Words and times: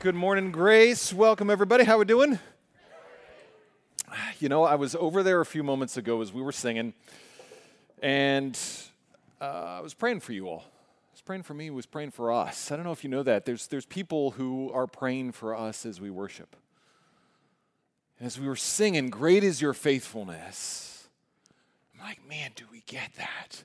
Good 0.00 0.14
morning, 0.14 0.50
Grace. 0.50 1.12
Welcome, 1.12 1.50
everybody. 1.50 1.84
How 1.84 1.98
we 1.98 2.06
doing? 2.06 2.38
You 4.38 4.48
know, 4.48 4.64
I 4.64 4.76
was 4.76 4.94
over 4.94 5.22
there 5.22 5.42
a 5.42 5.44
few 5.44 5.62
moments 5.62 5.98
ago 5.98 6.22
as 6.22 6.32
we 6.32 6.40
were 6.40 6.52
singing, 6.52 6.94
and 8.02 8.58
uh, 9.42 9.44
I 9.44 9.80
was 9.80 9.92
praying 9.92 10.20
for 10.20 10.32
you 10.32 10.48
all. 10.48 10.64
I 10.64 11.12
was 11.12 11.20
praying 11.20 11.42
for 11.42 11.52
me. 11.52 11.68
Was 11.68 11.84
praying 11.84 12.12
for 12.12 12.32
us. 12.32 12.72
I 12.72 12.76
don't 12.76 12.86
know 12.86 12.92
if 12.92 13.04
you 13.04 13.10
know 13.10 13.22
that. 13.24 13.44
There's 13.44 13.66
there's 13.66 13.84
people 13.84 14.30
who 14.30 14.70
are 14.72 14.86
praying 14.86 15.32
for 15.32 15.54
us 15.54 15.84
as 15.84 16.00
we 16.00 16.08
worship. 16.08 16.56
And 18.18 18.26
as 18.26 18.40
we 18.40 18.48
were 18.48 18.56
singing, 18.56 19.10
"Great 19.10 19.44
is 19.44 19.60
your 19.60 19.74
faithfulness," 19.74 21.10
I'm 21.94 22.08
like, 22.08 22.26
man, 22.26 22.52
do 22.56 22.64
we 22.72 22.82
get 22.86 23.12
that? 23.18 23.64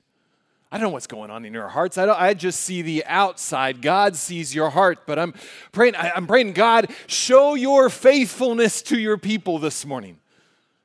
I 0.76 0.78
don't 0.78 0.90
know 0.90 0.92
what's 0.92 1.06
going 1.06 1.30
on 1.30 1.46
in 1.46 1.54
your 1.54 1.68
hearts. 1.68 1.96
I, 1.96 2.06
I 2.06 2.34
just 2.34 2.60
see 2.60 2.82
the 2.82 3.02
outside. 3.06 3.80
God 3.80 4.14
sees 4.14 4.54
your 4.54 4.68
heart. 4.68 5.06
But 5.06 5.18
I'm 5.18 5.32
praying, 5.72 5.94
I, 5.94 6.12
I'm 6.14 6.26
praying, 6.26 6.52
God, 6.52 6.90
show 7.06 7.54
your 7.54 7.88
faithfulness 7.88 8.82
to 8.82 8.98
your 8.98 9.16
people 9.16 9.58
this 9.58 9.86
morning. 9.86 10.18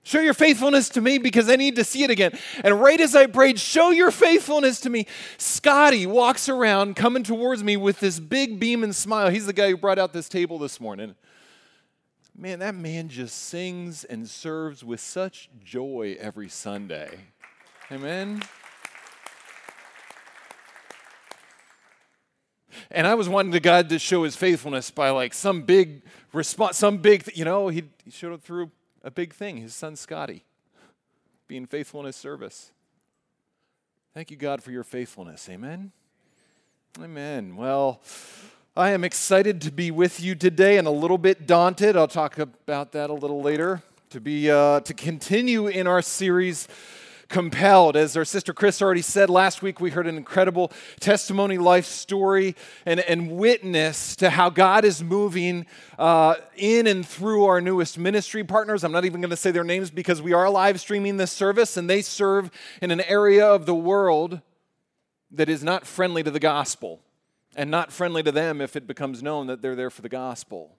Show 0.03 0.21
your 0.21 0.33
faithfulness 0.33 0.87
to 0.91 1.01
me 1.01 1.17
because 1.17 1.49
I 1.49 1.57
need 1.57 1.75
to 1.75 1.83
see 1.83 2.03
it 2.03 2.09
again. 2.09 2.31
And 2.63 2.79
right 2.79 3.01
as 3.01 3.17
I 3.17 3.25
prayed, 3.25 3.59
show 3.59 3.89
your 3.89 4.11
faithfulness 4.11 4.79
to 4.79 4.89
me, 4.89 5.07
Scotty 5.37 6.05
walks 6.05 6.47
around 6.47 6.95
coming 6.95 7.23
towards 7.23 7.61
me 7.61 7.75
with 7.75 7.99
this 7.99 8.17
big 8.17 8.61
beam 8.61 8.85
and 8.85 8.95
smile. 8.95 9.27
He's 9.27 9.45
the 9.45 9.51
guy 9.51 9.71
who 9.71 9.75
brought 9.75 9.99
out 9.99 10.13
this 10.13 10.29
table 10.29 10.57
this 10.57 10.79
morning. 10.79 11.15
Man, 12.33 12.59
that 12.59 12.75
man 12.75 13.09
just 13.09 13.37
sings 13.37 14.05
and 14.05 14.25
serves 14.29 14.85
with 14.85 15.01
such 15.01 15.49
joy 15.61 16.15
every 16.17 16.47
Sunday. 16.47 17.09
Amen. 17.91 18.41
And 22.89 23.07
I 23.07 23.15
was 23.15 23.29
wanting 23.29 23.51
to 23.53 23.59
God 23.59 23.89
to 23.89 23.99
show 23.99 24.23
his 24.23 24.35
faithfulness 24.35 24.91
by 24.91 25.09
like 25.09 25.33
some 25.33 25.63
big 25.63 26.01
response, 26.33 26.77
some 26.77 26.97
big, 26.97 27.25
th- 27.25 27.37
you 27.37 27.45
know, 27.45 27.67
he, 27.67 27.83
he 28.03 28.11
showed 28.11 28.33
up 28.33 28.41
through 28.41 28.71
a 29.03 29.11
big 29.11 29.33
thing, 29.33 29.57
his 29.57 29.73
son 29.73 29.95
Scotty, 29.95 30.43
being 31.47 31.65
faithful 31.65 31.99
in 31.99 32.05
his 32.05 32.15
service. 32.15 32.71
Thank 34.13 34.31
you, 34.31 34.37
God, 34.37 34.61
for 34.61 34.71
your 34.71 34.83
faithfulness. 34.83 35.47
Amen. 35.49 35.91
Amen. 37.01 37.55
Well, 37.55 38.01
I 38.75 38.91
am 38.91 39.03
excited 39.03 39.61
to 39.61 39.71
be 39.71 39.91
with 39.91 40.21
you 40.21 40.35
today 40.35 40.77
and 40.77 40.87
a 40.87 40.91
little 40.91 41.17
bit 41.17 41.47
daunted. 41.47 41.95
I'll 41.95 42.07
talk 42.07 42.37
about 42.37 42.91
that 42.91 43.09
a 43.09 43.13
little 43.13 43.41
later. 43.41 43.81
To 44.09 44.19
be 44.19 44.51
uh, 44.51 44.81
to 44.81 44.93
continue 44.93 45.67
in 45.67 45.87
our 45.87 46.01
series 46.01 46.67
compelled. 47.31 47.95
As 47.95 48.15
our 48.15 48.25
sister 48.25 48.53
Chris 48.53 48.81
already 48.81 49.01
said 49.01 49.29
last 49.29 49.63
week, 49.63 49.79
we 49.79 49.89
heard 49.89 50.05
an 50.05 50.17
incredible 50.17 50.71
testimony, 50.99 51.57
life 51.57 51.85
story, 51.85 52.55
and, 52.85 52.99
and 52.99 53.31
witness 53.31 54.15
to 54.17 54.29
how 54.29 54.49
God 54.49 54.85
is 54.85 55.03
moving 55.03 55.65
uh, 55.97 56.35
in 56.55 56.85
and 56.85 57.03
through 57.05 57.45
our 57.45 57.61
newest 57.61 57.97
ministry 57.97 58.43
partners. 58.43 58.83
I'm 58.83 58.91
not 58.91 59.05
even 59.05 59.21
going 59.21 59.31
to 59.31 59.37
say 59.37 59.49
their 59.49 59.63
names 59.63 59.89
because 59.89 60.21
we 60.21 60.33
are 60.33 60.49
live 60.49 60.79
streaming 60.79 61.17
this 61.17 61.31
service, 61.31 61.77
and 61.77 61.89
they 61.89 62.01
serve 62.01 62.51
in 62.81 62.91
an 62.91 63.01
area 63.01 63.47
of 63.47 63.65
the 63.65 63.75
world 63.75 64.41
that 65.31 65.49
is 65.49 65.63
not 65.63 65.87
friendly 65.87 66.21
to 66.21 66.31
the 66.31 66.39
gospel 66.39 67.01
and 67.55 67.71
not 67.71 67.91
friendly 67.91 68.23
to 68.23 68.31
them 68.31 68.61
if 68.61 68.75
it 68.75 68.85
becomes 68.85 69.23
known 69.23 69.47
that 69.47 69.61
they're 69.61 69.75
there 69.75 69.89
for 69.89 70.01
the 70.01 70.09
gospel. 70.09 70.77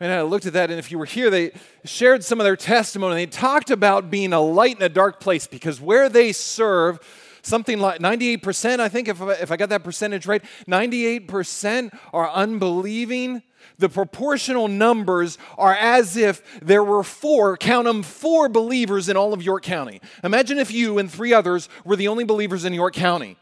And 0.00 0.12
I 0.12 0.22
looked 0.22 0.46
at 0.46 0.54
that, 0.54 0.70
and 0.70 0.78
if 0.78 0.90
you 0.90 0.98
were 0.98 1.04
here, 1.04 1.30
they 1.30 1.52
shared 1.84 2.24
some 2.24 2.40
of 2.40 2.44
their 2.44 2.56
testimony. 2.56 3.14
They 3.14 3.26
talked 3.26 3.70
about 3.70 4.10
being 4.10 4.32
a 4.32 4.40
light 4.40 4.76
in 4.76 4.82
a 4.82 4.88
dark 4.88 5.20
place 5.20 5.46
because 5.46 5.80
where 5.80 6.08
they 6.08 6.32
serve, 6.32 7.00
something 7.42 7.78
like 7.78 8.00
98%, 8.00 8.80
I 8.80 8.88
think, 8.88 9.08
if 9.08 9.20
if 9.20 9.50
I 9.50 9.56
got 9.56 9.68
that 9.68 9.84
percentage 9.84 10.26
right, 10.26 10.42
98% 10.66 11.90
are 12.12 12.30
unbelieving. 12.30 13.42
The 13.78 13.88
proportional 13.88 14.68
numbers 14.68 15.38
are 15.58 15.74
as 15.74 16.16
if 16.16 16.42
there 16.60 16.84
were 16.84 17.02
four, 17.02 17.56
count 17.56 17.86
them, 17.86 18.02
four 18.02 18.48
believers 18.48 19.08
in 19.08 19.16
all 19.16 19.32
of 19.32 19.42
York 19.42 19.62
County. 19.62 20.00
Imagine 20.24 20.58
if 20.58 20.70
you 20.70 20.98
and 20.98 21.10
three 21.10 21.32
others 21.32 21.68
were 21.84 21.96
the 21.96 22.08
only 22.08 22.24
believers 22.24 22.64
in 22.64 22.72
York 22.72 22.94
County. 22.94 23.36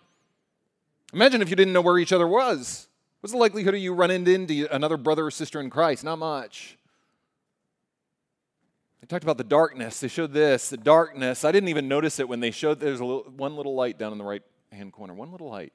Imagine 1.13 1.41
if 1.41 1.51
you 1.51 1.57
didn't 1.57 1.73
know 1.73 1.81
where 1.81 1.99
each 1.99 2.13
other 2.13 2.27
was. 2.27 2.88
What's 3.21 3.33
the 3.33 3.39
likelihood 3.39 3.75
of 3.75 3.81
you 3.81 3.95
running 3.95 4.27
into 4.29 4.69
another 4.71 4.97
brother 4.97 5.27
or 5.27 5.31
sister 5.31 5.61
in 5.61 5.71
Christ? 5.71 6.05
Not 6.05 6.19
much. 6.19 6.79
They 9.01 9.07
talked 9.07 9.25
about 9.25 9.39
the 9.39 9.45
darkness. 9.45 9.99
They 9.99 10.09
showed 10.09 10.33
this, 10.33 10.71
the 10.71 10.77
darkness. 10.77 11.45
I 11.45 11.51
didn't 11.51 11.69
even 11.69 11.89
notice 11.89 12.21
it 12.21 12.29
when 12.29 12.41
they 12.41 12.53
showed 12.53 12.79
there's 12.79 13.01
a 13.01 13.05
little, 13.05 13.33
one 13.37 13.57
little 13.57 13.75
light 13.75 13.99
down 13.99 14.13
in 14.13 14.19
the 14.19 14.25
right 14.25 14.43
hand 14.71 14.93
corner. 14.93 15.15
One 15.15 15.33
little 15.33 15.49
light. 15.49 15.73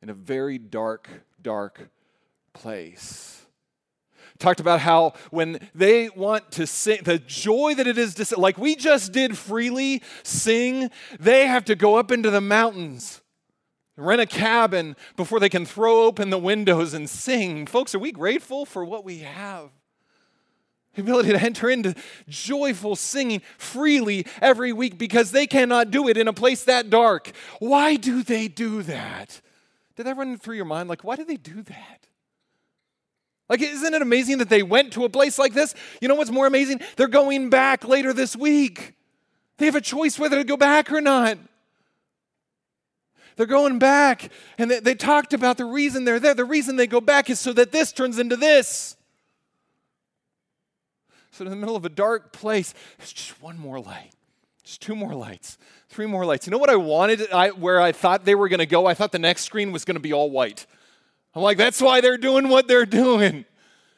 In 0.00 0.08
a 0.08 0.14
very 0.14 0.56
dark, 0.56 1.08
dark 1.42 1.90
place. 2.54 3.44
Talked 4.38 4.60
about 4.60 4.80
how 4.80 5.14
when 5.30 5.68
they 5.74 6.08
want 6.10 6.52
to 6.52 6.66
sing, 6.66 7.00
the 7.02 7.18
joy 7.18 7.74
that 7.74 7.86
it 7.86 7.98
is 7.98 8.14
to 8.14 8.24
sing, 8.24 8.38
like 8.38 8.56
we 8.56 8.76
just 8.76 9.12
did 9.12 9.36
freely 9.36 10.00
sing, 10.22 10.90
they 11.18 11.46
have 11.46 11.64
to 11.66 11.74
go 11.74 11.96
up 11.96 12.12
into 12.12 12.30
the 12.30 12.40
mountains 12.40 13.20
rent 13.98 14.20
a 14.20 14.26
cabin 14.26 14.96
before 15.16 15.40
they 15.40 15.48
can 15.48 15.66
throw 15.66 16.04
open 16.04 16.30
the 16.30 16.38
windows 16.38 16.94
and 16.94 17.08
sing. 17.08 17.66
Folks, 17.66 17.94
are 17.94 17.98
we 17.98 18.12
grateful 18.12 18.64
for 18.64 18.84
what 18.84 19.04
we 19.04 19.18
have? 19.18 19.70
The 20.94 21.02
ability 21.02 21.30
to 21.30 21.40
enter 21.40 21.68
into 21.70 21.94
joyful 22.28 22.96
singing 22.96 23.42
freely 23.56 24.26
every 24.40 24.72
week 24.72 24.98
because 24.98 25.30
they 25.30 25.46
cannot 25.46 25.90
do 25.90 26.08
it 26.08 26.16
in 26.16 26.28
a 26.28 26.32
place 26.32 26.64
that 26.64 26.90
dark. 26.90 27.30
Why 27.58 27.96
do 27.96 28.22
they 28.22 28.48
do 28.48 28.82
that? 28.82 29.40
Did 29.96 30.06
that 30.06 30.16
run 30.16 30.38
through 30.38 30.56
your 30.56 30.64
mind? 30.64 30.88
Like, 30.88 31.04
why 31.04 31.16
do 31.16 31.24
they 31.24 31.36
do 31.36 31.62
that? 31.62 32.06
Like, 33.48 33.62
isn't 33.62 33.94
it 33.94 34.02
amazing 34.02 34.38
that 34.38 34.48
they 34.48 34.62
went 34.62 34.92
to 34.92 35.04
a 35.04 35.08
place 35.08 35.38
like 35.38 35.54
this? 35.54 35.74
You 36.00 36.08
know 36.08 36.14
what's 36.14 36.30
more 36.30 36.46
amazing? 36.46 36.80
They're 36.96 37.08
going 37.08 37.48
back 37.50 37.86
later 37.86 38.12
this 38.12 38.36
week. 38.36 38.94
They 39.56 39.66
have 39.66 39.74
a 39.74 39.80
choice 39.80 40.18
whether 40.18 40.36
to 40.36 40.44
go 40.44 40.56
back 40.56 40.92
or 40.92 41.00
not. 41.00 41.38
They're 43.38 43.46
going 43.46 43.78
back. 43.78 44.30
And 44.58 44.68
they, 44.68 44.80
they 44.80 44.94
talked 44.96 45.32
about 45.32 45.58
the 45.58 45.64
reason 45.64 46.04
they're 46.04 46.18
there. 46.18 46.34
The 46.34 46.44
reason 46.44 46.74
they 46.74 46.88
go 46.88 47.00
back 47.00 47.30
is 47.30 47.38
so 47.38 47.52
that 47.52 47.70
this 47.70 47.92
turns 47.92 48.18
into 48.18 48.36
this. 48.36 48.96
So, 51.30 51.44
in 51.44 51.50
the 51.50 51.56
middle 51.56 51.76
of 51.76 51.84
a 51.84 51.88
dark 51.88 52.32
place, 52.32 52.74
there's 52.98 53.12
just 53.12 53.40
one 53.40 53.56
more 53.56 53.78
light. 53.78 54.10
Just 54.64 54.82
two 54.82 54.96
more 54.96 55.14
lights, 55.14 55.56
three 55.88 56.06
more 56.06 56.26
lights. 56.26 56.46
You 56.46 56.50
know 56.50 56.58
what 56.58 56.68
I 56.68 56.76
wanted? 56.76 57.30
I, 57.30 57.50
where 57.50 57.80
I 57.80 57.92
thought 57.92 58.24
they 58.24 58.34
were 58.34 58.48
going 58.48 58.58
to 58.58 58.66
go? 58.66 58.86
I 58.86 58.94
thought 58.94 59.12
the 59.12 59.20
next 59.20 59.44
screen 59.44 59.70
was 59.70 59.84
going 59.84 59.94
to 59.94 60.00
be 60.00 60.12
all 60.12 60.30
white. 60.30 60.66
I'm 61.32 61.42
like, 61.42 61.56
that's 61.56 61.80
why 61.80 62.00
they're 62.00 62.18
doing 62.18 62.48
what 62.48 62.66
they're 62.66 62.84
doing. 62.84 63.44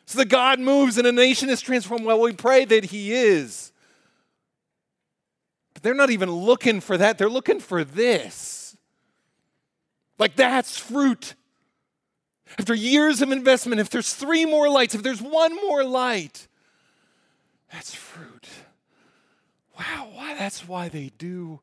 So 0.04 0.18
that 0.18 0.28
God 0.28 0.60
moves 0.60 0.98
and 0.98 1.06
a 1.06 1.12
nation 1.12 1.48
is 1.48 1.62
transformed. 1.62 2.04
Well, 2.04 2.20
we 2.20 2.34
pray 2.34 2.66
that 2.66 2.84
He 2.84 3.14
is. 3.14 3.72
But 5.72 5.82
they're 5.82 5.94
not 5.94 6.10
even 6.10 6.30
looking 6.30 6.82
for 6.82 6.98
that, 6.98 7.16
they're 7.16 7.30
looking 7.30 7.58
for 7.58 7.84
this. 7.84 8.59
Like 10.20 10.36
that's 10.36 10.78
fruit. 10.78 11.34
After 12.58 12.74
years 12.74 13.22
of 13.22 13.32
investment, 13.32 13.80
if 13.80 13.88
there's 13.88 14.12
three 14.12 14.44
more 14.44 14.68
lights, 14.68 14.94
if 14.94 15.02
there's 15.02 15.22
one 15.22 15.56
more 15.56 15.82
light, 15.82 16.46
that's 17.72 17.94
fruit. 17.94 18.46
Wow, 19.78 20.10
why 20.12 20.34
that's 20.34 20.68
why 20.68 20.90
they 20.90 21.10
do 21.16 21.60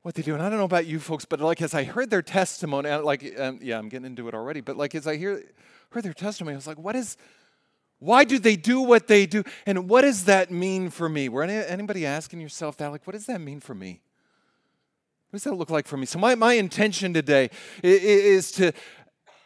what 0.00 0.14
they 0.14 0.22
do. 0.22 0.32
And 0.32 0.42
I 0.42 0.48
don't 0.48 0.58
know 0.58 0.64
about 0.64 0.86
you 0.86 0.98
folks, 0.98 1.26
but 1.26 1.40
like 1.40 1.60
as 1.60 1.74
I 1.74 1.84
heard 1.84 2.08
their 2.08 2.22
testimony, 2.22 2.88
like 2.90 3.38
um, 3.38 3.58
yeah, 3.60 3.78
I'm 3.78 3.90
getting 3.90 4.06
into 4.06 4.28
it 4.28 4.34
already, 4.34 4.62
but 4.62 4.78
like 4.78 4.94
as 4.94 5.06
I 5.06 5.16
hear 5.16 5.44
heard 5.90 6.02
their 6.02 6.14
testimony, 6.14 6.54
I 6.54 6.56
was 6.56 6.66
like, 6.66 6.78
what 6.78 6.96
is 6.96 7.18
why 7.98 8.24
do 8.24 8.38
they 8.38 8.56
do 8.56 8.80
what 8.80 9.08
they 9.08 9.26
do? 9.26 9.44
And 9.66 9.90
what 9.90 10.02
does 10.02 10.24
that 10.24 10.50
mean 10.50 10.88
for 10.88 11.06
me? 11.06 11.28
Were 11.28 11.42
any, 11.42 11.52
anybody 11.52 12.06
asking 12.06 12.40
yourself 12.40 12.78
that? 12.78 12.92
Like, 12.92 13.06
what 13.06 13.12
does 13.12 13.26
that 13.26 13.42
mean 13.42 13.60
for 13.60 13.74
me? 13.74 14.00
What 15.30 15.36
does 15.36 15.44
that 15.44 15.54
look 15.54 15.70
like 15.70 15.86
for 15.86 15.96
me? 15.96 16.06
So, 16.06 16.18
my, 16.18 16.34
my 16.34 16.54
intention 16.54 17.14
today 17.14 17.50
is 17.84 18.50
to 18.52 18.72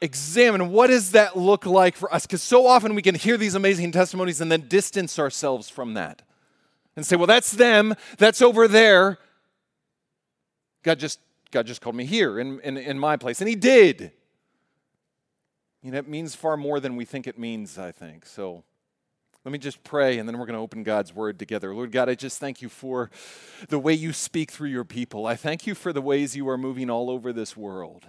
examine 0.00 0.70
what 0.70 0.87
does 0.87 1.12
that 1.12 1.37
look 1.37 1.67
like 1.67 1.94
for 1.94 2.12
us? 2.12 2.26
Because 2.26 2.43
so 2.43 2.67
often 2.67 2.94
we 2.94 3.03
can 3.03 3.14
hear 3.14 3.37
these 3.37 3.55
amazing 3.55 3.93
testimonies 3.93 4.41
and 4.41 4.50
then 4.50 4.69
distance 4.69 5.19
ourselves 5.19 5.69
from 5.69 5.94
that 5.94 6.23
and 6.97 7.05
say 7.05 7.17
well 7.17 7.26
that's 7.26 7.50
them. 7.50 7.94
That's 8.19 8.41
over 8.41 8.67
there. 8.67 9.19
God 10.82 10.99
just 10.99 11.20
god 11.50 11.67
just 11.67 11.81
called 11.81 11.97
me 11.97 12.05
here 12.05 12.38
in, 12.38 12.61
in, 12.61 12.76
in 12.76 12.99
my 12.99 13.17
place 13.17 13.41
and 13.41 13.49
he 13.49 13.55
did. 13.56 14.12
You 15.82 15.91
know 15.91 15.99
it 15.99 16.08
means 16.08 16.35
far 16.35 16.56
more 16.56 16.81
than 16.81 16.97
we 16.97 17.05
think 17.05 17.26
it 17.26 17.38
means 17.38 17.79
i 17.79 17.93
think. 17.93 18.25
So 18.25 18.64
let 19.44 19.52
me 19.52 19.58
just 19.58 19.85
pray 19.85 20.19
and 20.19 20.29
then 20.29 20.38
we're 20.38 20.46
going 20.46 20.56
to 20.56 20.62
open 20.62 20.82
God's 20.82 21.14
word 21.14 21.38
together. 21.38 21.75
Lord 21.75 21.93
God, 21.93 22.08
I 22.08 22.14
just 22.14 22.38
thank 22.38 22.62
you 22.62 22.69
for 22.69 23.11
the 23.69 23.79
way 23.79 23.93
you 23.93 24.12
speak 24.12 24.50
through 24.50 24.70
your 24.70 24.85
people. 24.85 25.26
I 25.26 25.37
thank 25.37 25.67
you 25.67 25.75
for 25.75 25.93
the 25.93 26.00
ways 26.00 26.35
you 26.35 26.49
are 26.49 26.56
moving 26.56 26.88
all 26.88 27.11
over 27.11 27.32
this 27.32 27.56
world. 27.56 28.06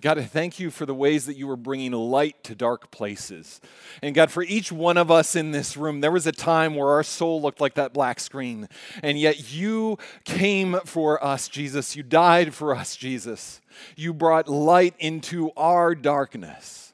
God, 0.00 0.18
I 0.18 0.22
thank 0.22 0.58
you 0.58 0.70
for 0.70 0.86
the 0.86 0.94
ways 0.94 1.26
that 1.26 1.36
you 1.36 1.48
are 1.50 1.56
bringing 1.56 1.92
light 1.92 2.42
to 2.44 2.54
dark 2.54 2.90
places. 2.90 3.60
And 4.02 4.14
God, 4.14 4.30
for 4.30 4.42
each 4.42 4.72
one 4.72 4.96
of 4.96 5.10
us 5.10 5.36
in 5.36 5.50
this 5.50 5.76
room, 5.76 6.00
there 6.00 6.10
was 6.10 6.26
a 6.26 6.32
time 6.32 6.74
where 6.74 6.88
our 6.88 7.02
soul 7.02 7.42
looked 7.42 7.60
like 7.60 7.74
that 7.74 7.92
black 7.92 8.18
screen. 8.18 8.68
And 9.02 9.18
yet 9.18 9.52
you 9.52 9.98
came 10.24 10.80
for 10.86 11.22
us, 11.22 11.48
Jesus. 11.48 11.96
You 11.96 12.02
died 12.02 12.54
for 12.54 12.74
us, 12.74 12.96
Jesus. 12.96 13.60
You 13.94 14.14
brought 14.14 14.48
light 14.48 14.94
into 14.98 15.50
our 15.56 15.94
darkness. 15.94 16.89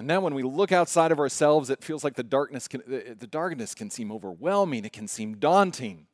And 0.00 0.06
now, 0.06 0.22
when 0.22 0.32
we 0.32 0.42
look 0.42 0.72
outside 0.72 1.12
of 1.12 1.18
ourselves, 1.18 1.68
it 1.68 1.84
feels 1.84 2.04
like 2.04 2.14
the 2.14 2.22
darkness 2.22 2.66
can, 2.66 2.82
the 2.86 3.26
darkness 3.26 3.74
can 3.74 3.90
seem 3.90 4.10
overwhelming, 4.10 4.86
it 4.86 4.94
can 4.94 5.06
seem 5.06 5.36
daunting. 5.36 6.06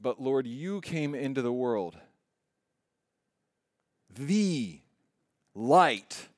But 0.00 0.22
Lord, 0.22 0.46
you 0.46 0.80
came 0.80 1.14
into 1.14 1.42
the 1.42 1.52
world. 1.52 1.98
The 4.08 4.80
light 5.54 6.28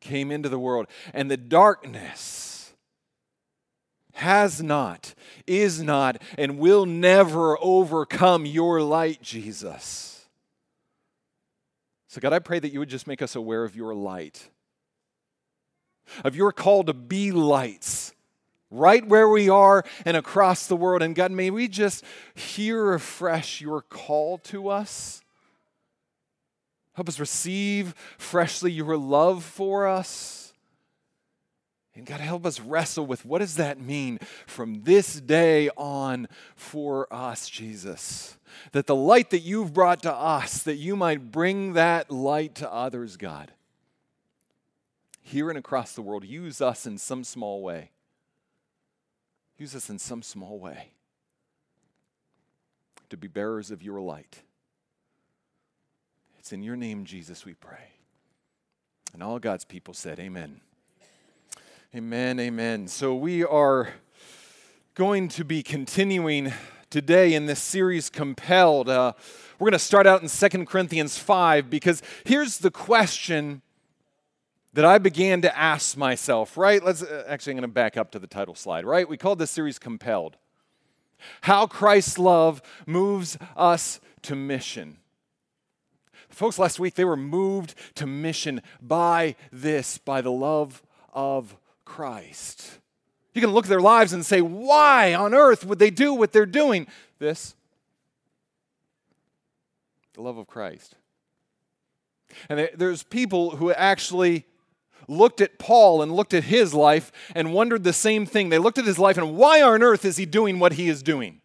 came 0.00 0.30
into 0.30 0.48
the 0.48 0.58
world, 0.58 0.86
and 1.12 1.30
the 1.30 1.36
darkness 1.36 2.72
has 4.14 4.62
not, 4.62 5.14
is 5.46 5.82
not, 5.82 6.22
and 6.38 6.58
will 6.58 6.86
never 6.86 7.58
overcome 7.60 8.46
your 8.46 8.80
light, 8.80 9.20
Jesus. 9.20 10.11
So, 12.12 12.20
God, 12.20 12.34
I 12.34 12.40
pray 12.40 12.58
that 12.58 12.70
you 12.70 12.78
would 12.78 12.90
just 12.90 13.06
make 13.06 13.22
us 13.22 13.36
aware 13.36 13.64
of 13.64 13.74
your 13.74 13.94
light, 13.94 14.50
of 16.22 16.36
your 16.36 16.52
call 16.52 16.84
to 16.84 16.92
be 16.92 17.32
lights 17.32 18.12
right 18.70 19.08
where 19.08 19.30
we 19.30 19.48
are 19.48 19.82
and 20.04 20.14
across 20.14 20.66
the 20.66 20.76
world. 20.76 21.00
And 21.00 21.14
God, 21.14 21.32
may 21.32 21.48
we 21.48 21.68
just 21.68 22.04
hear 22.34 22.92
afresh 22.92 23.62
your 23.62 23.80
call 23.80 24.36
to 24.38 24.68
us. 24.68 25.22
Help 26.92 27.08
us 27.08 27.18
receive 27.18 27.94
freshly 28.18 28.72
your 28.72 28.98
love 28.98 29.42
for 29.42 29.86
us. 29.86 30.41
And 31.94 32.06
God, 32.06 32.20
help 32.20 32.46
us 32.46 32.58
wrestle 32.58 33.04
with 33.04 33.26
what 33.26 33.40
does 33.40 33.56
that 33.56 33.78
mean 33.78 34.18
from 34.46 34.82
this 34.84 35.20
day 35.20 35.68
on 35.76 36.26
for 36.56 37.12
us, 37.12 37.50
Jesus? 37.50 38.38
That 38.72 38.86
the 38.86 38.96
light 38.96 39.30
that 39.30 39.40
you've 39.40 39.74
brought 39.74 40.02
to 40.04 40.12
us, 40.12 40.62
that 40.62 40.76
you 40.76 40.96
might 40.96 41.30
bring 41.30 41.74
that 41.74 42.10
light 42.10 42.54
to 42.56 42.72
others, 42.72 43.16
God. 43.16 43.52
Here 45.20 45.50
and 45.50 45.58
across 45.58 45.92
the 45.92 46.02
world, 46.02 46.24
use 46.24 46.62
us 46.62 46.86
in 46.86 46.96
some 46.96 47.24
small 47.24 47.62
way. 47.62 47.90
Use 49.58 49.76
us 49.76 49.90
in 49.90 49.98
some 49.98 50.22
small 50.22 50.58
way 50.58 50.92
to 53.10 53.16
be 53.18 53.28
bearers 53.28 53.70
of 53.70 53.82
your 53.82 54.00
light. 54.00 54.42
It's 56.38 56.52
in 56.52 56.62
your 56.62 56.76
name, 56.76 57.04
Jesus, 57.04 57.44
we 57.44 57.52
pray. 57.52 57.92
And 59.12 59.22
all 59.22 59.38
God's 59.38 59.66
people 59.66 59.92
said, 59.92 60.18
Amen. 60.18 60.62
Amen, 61.94 62.40
amen. 62.40 62.88
So 62.88 63.14
we 63.14 63.44
are 63.44 63.90
going 64.94 65.28
to 65.28 65.44
be 65.44 65.62
continuing 65.62 66.50
today 66.88 67.34
in 67.34 67.44
this 67.44 67.60
series, 67.60 68.08
Compelled. 68.08 68.88
Uh, 68.88 69.12
we're 69.58 69.66
going 69.66 69.72
to 69.72 69.78
start 69.78 70.06
out 70.06 70.22
in 70.22 70.28
2 70.30 70.64
Corinthians 70.64 71.18
5 71.18 71.68
because 71.68 72.00
here's 72.24 72.56
the 72.56 72.70
question 72.70 73.60
that 74.72 74.86
I 74.86 74.96
began 74.96 75.42
to 75.42 75.54
ask 75.54 75.94
myself, 75.94 76.56
right? 76.56 76.82
Let's 76.82 77.02
uh, 77.02 77.24
actually, 77.28 77.50
I'm 77.50 77.56
going 77.58 77.68
to 77.68 77.74
back 77.74 77.98
up 77.98 78.10
to 78.12 78.18
the 78.18 78.26
title 78.26 78.54
slide, 78.54 78.86
right? 78.86 79.06
We 79.06 79.18
called 79.18 79.38
this 79.38 79.50
series 79.50 79.78
Compelled. 79.78 80.38
How 81.42 81.66
Christ's 81.66 82.18
love 82.18 82.62
moves 82.86 83.36
us 83.54 84.00
to 84.22 84.34
mission. 84.34 84.96
Folks, 86.30 86.58
last 86.58 86.80
week 86.80 86.94
they 86.94 87.04
were 87.04 87.18
moved 87.18 87.74
to 87.96 88.06
mission 88.06 88.62
by 88.80 89.36
this, 89.52 89.98
by 89.98 90.22
the 90.22 90.32
love 90.32 90.82
of 91.12 91.54
Christ. 91.92 92.78
You 93.34 93.42
can 93.42 93.50
look 93.50 93.66
at 93.66 93.68
their 93.68 93.78
lives 93.78 94.14
and 94.14 94.24
say, 94.24 94.40
why 94.40 95.12
on 95.12 95.34
earth 95.34 95.66
would 95.66 95.78
they 95.78 95.90
do 95.90 96.14
what 96.14 96.32
they're 96.32 96.46
doing? 96.46 96.86
This, 97.18 97.54
the 100.14 100.22
love 100.22 100.38
of 100.38 100.46
Christ. 100.46 100.94
And 102.48 102.70
there's 102.74 103.02
people 103.02 103.56
who 103.56 103.70
actually 103.72 104.46
looked 105.06 105.42
at 105.42 105.58
Paul 105.58 106.00
and 106.00 106.16
looked 106.16 106.32
at 106.32 106.44
his 106.44 106.72
life 106.72 107.12
and 107.34 107.52
wondered 107.52 107.84
the 107.84 107.92
same 107.92 108.24
thing. 108.24 108.48
They 108.48 108.58
looked 108.58 108.78
at 108.78 108.86
his 108.86 108.98
life 108.98 109.18
and 109.18 109.36
why 109.36 109.60
on 109.60 109.82
earth 109.82 110.06
is 110.06 110.16
he 110.16 110.24
doing 110.24 110.58
what 110.58 110.72
he 110.72 110.88
is 110.88 111.02
doing? 111.02 111.42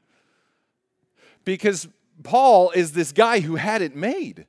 Because 1.43 1.89
Paul 2.23 2.71
is 2.71 2.93
this 2.93 3.11
guy 3.11 3.41
who 3.41 3.55
had 3.55 3.81
it 3.81 3.97
made. 3.97 4.45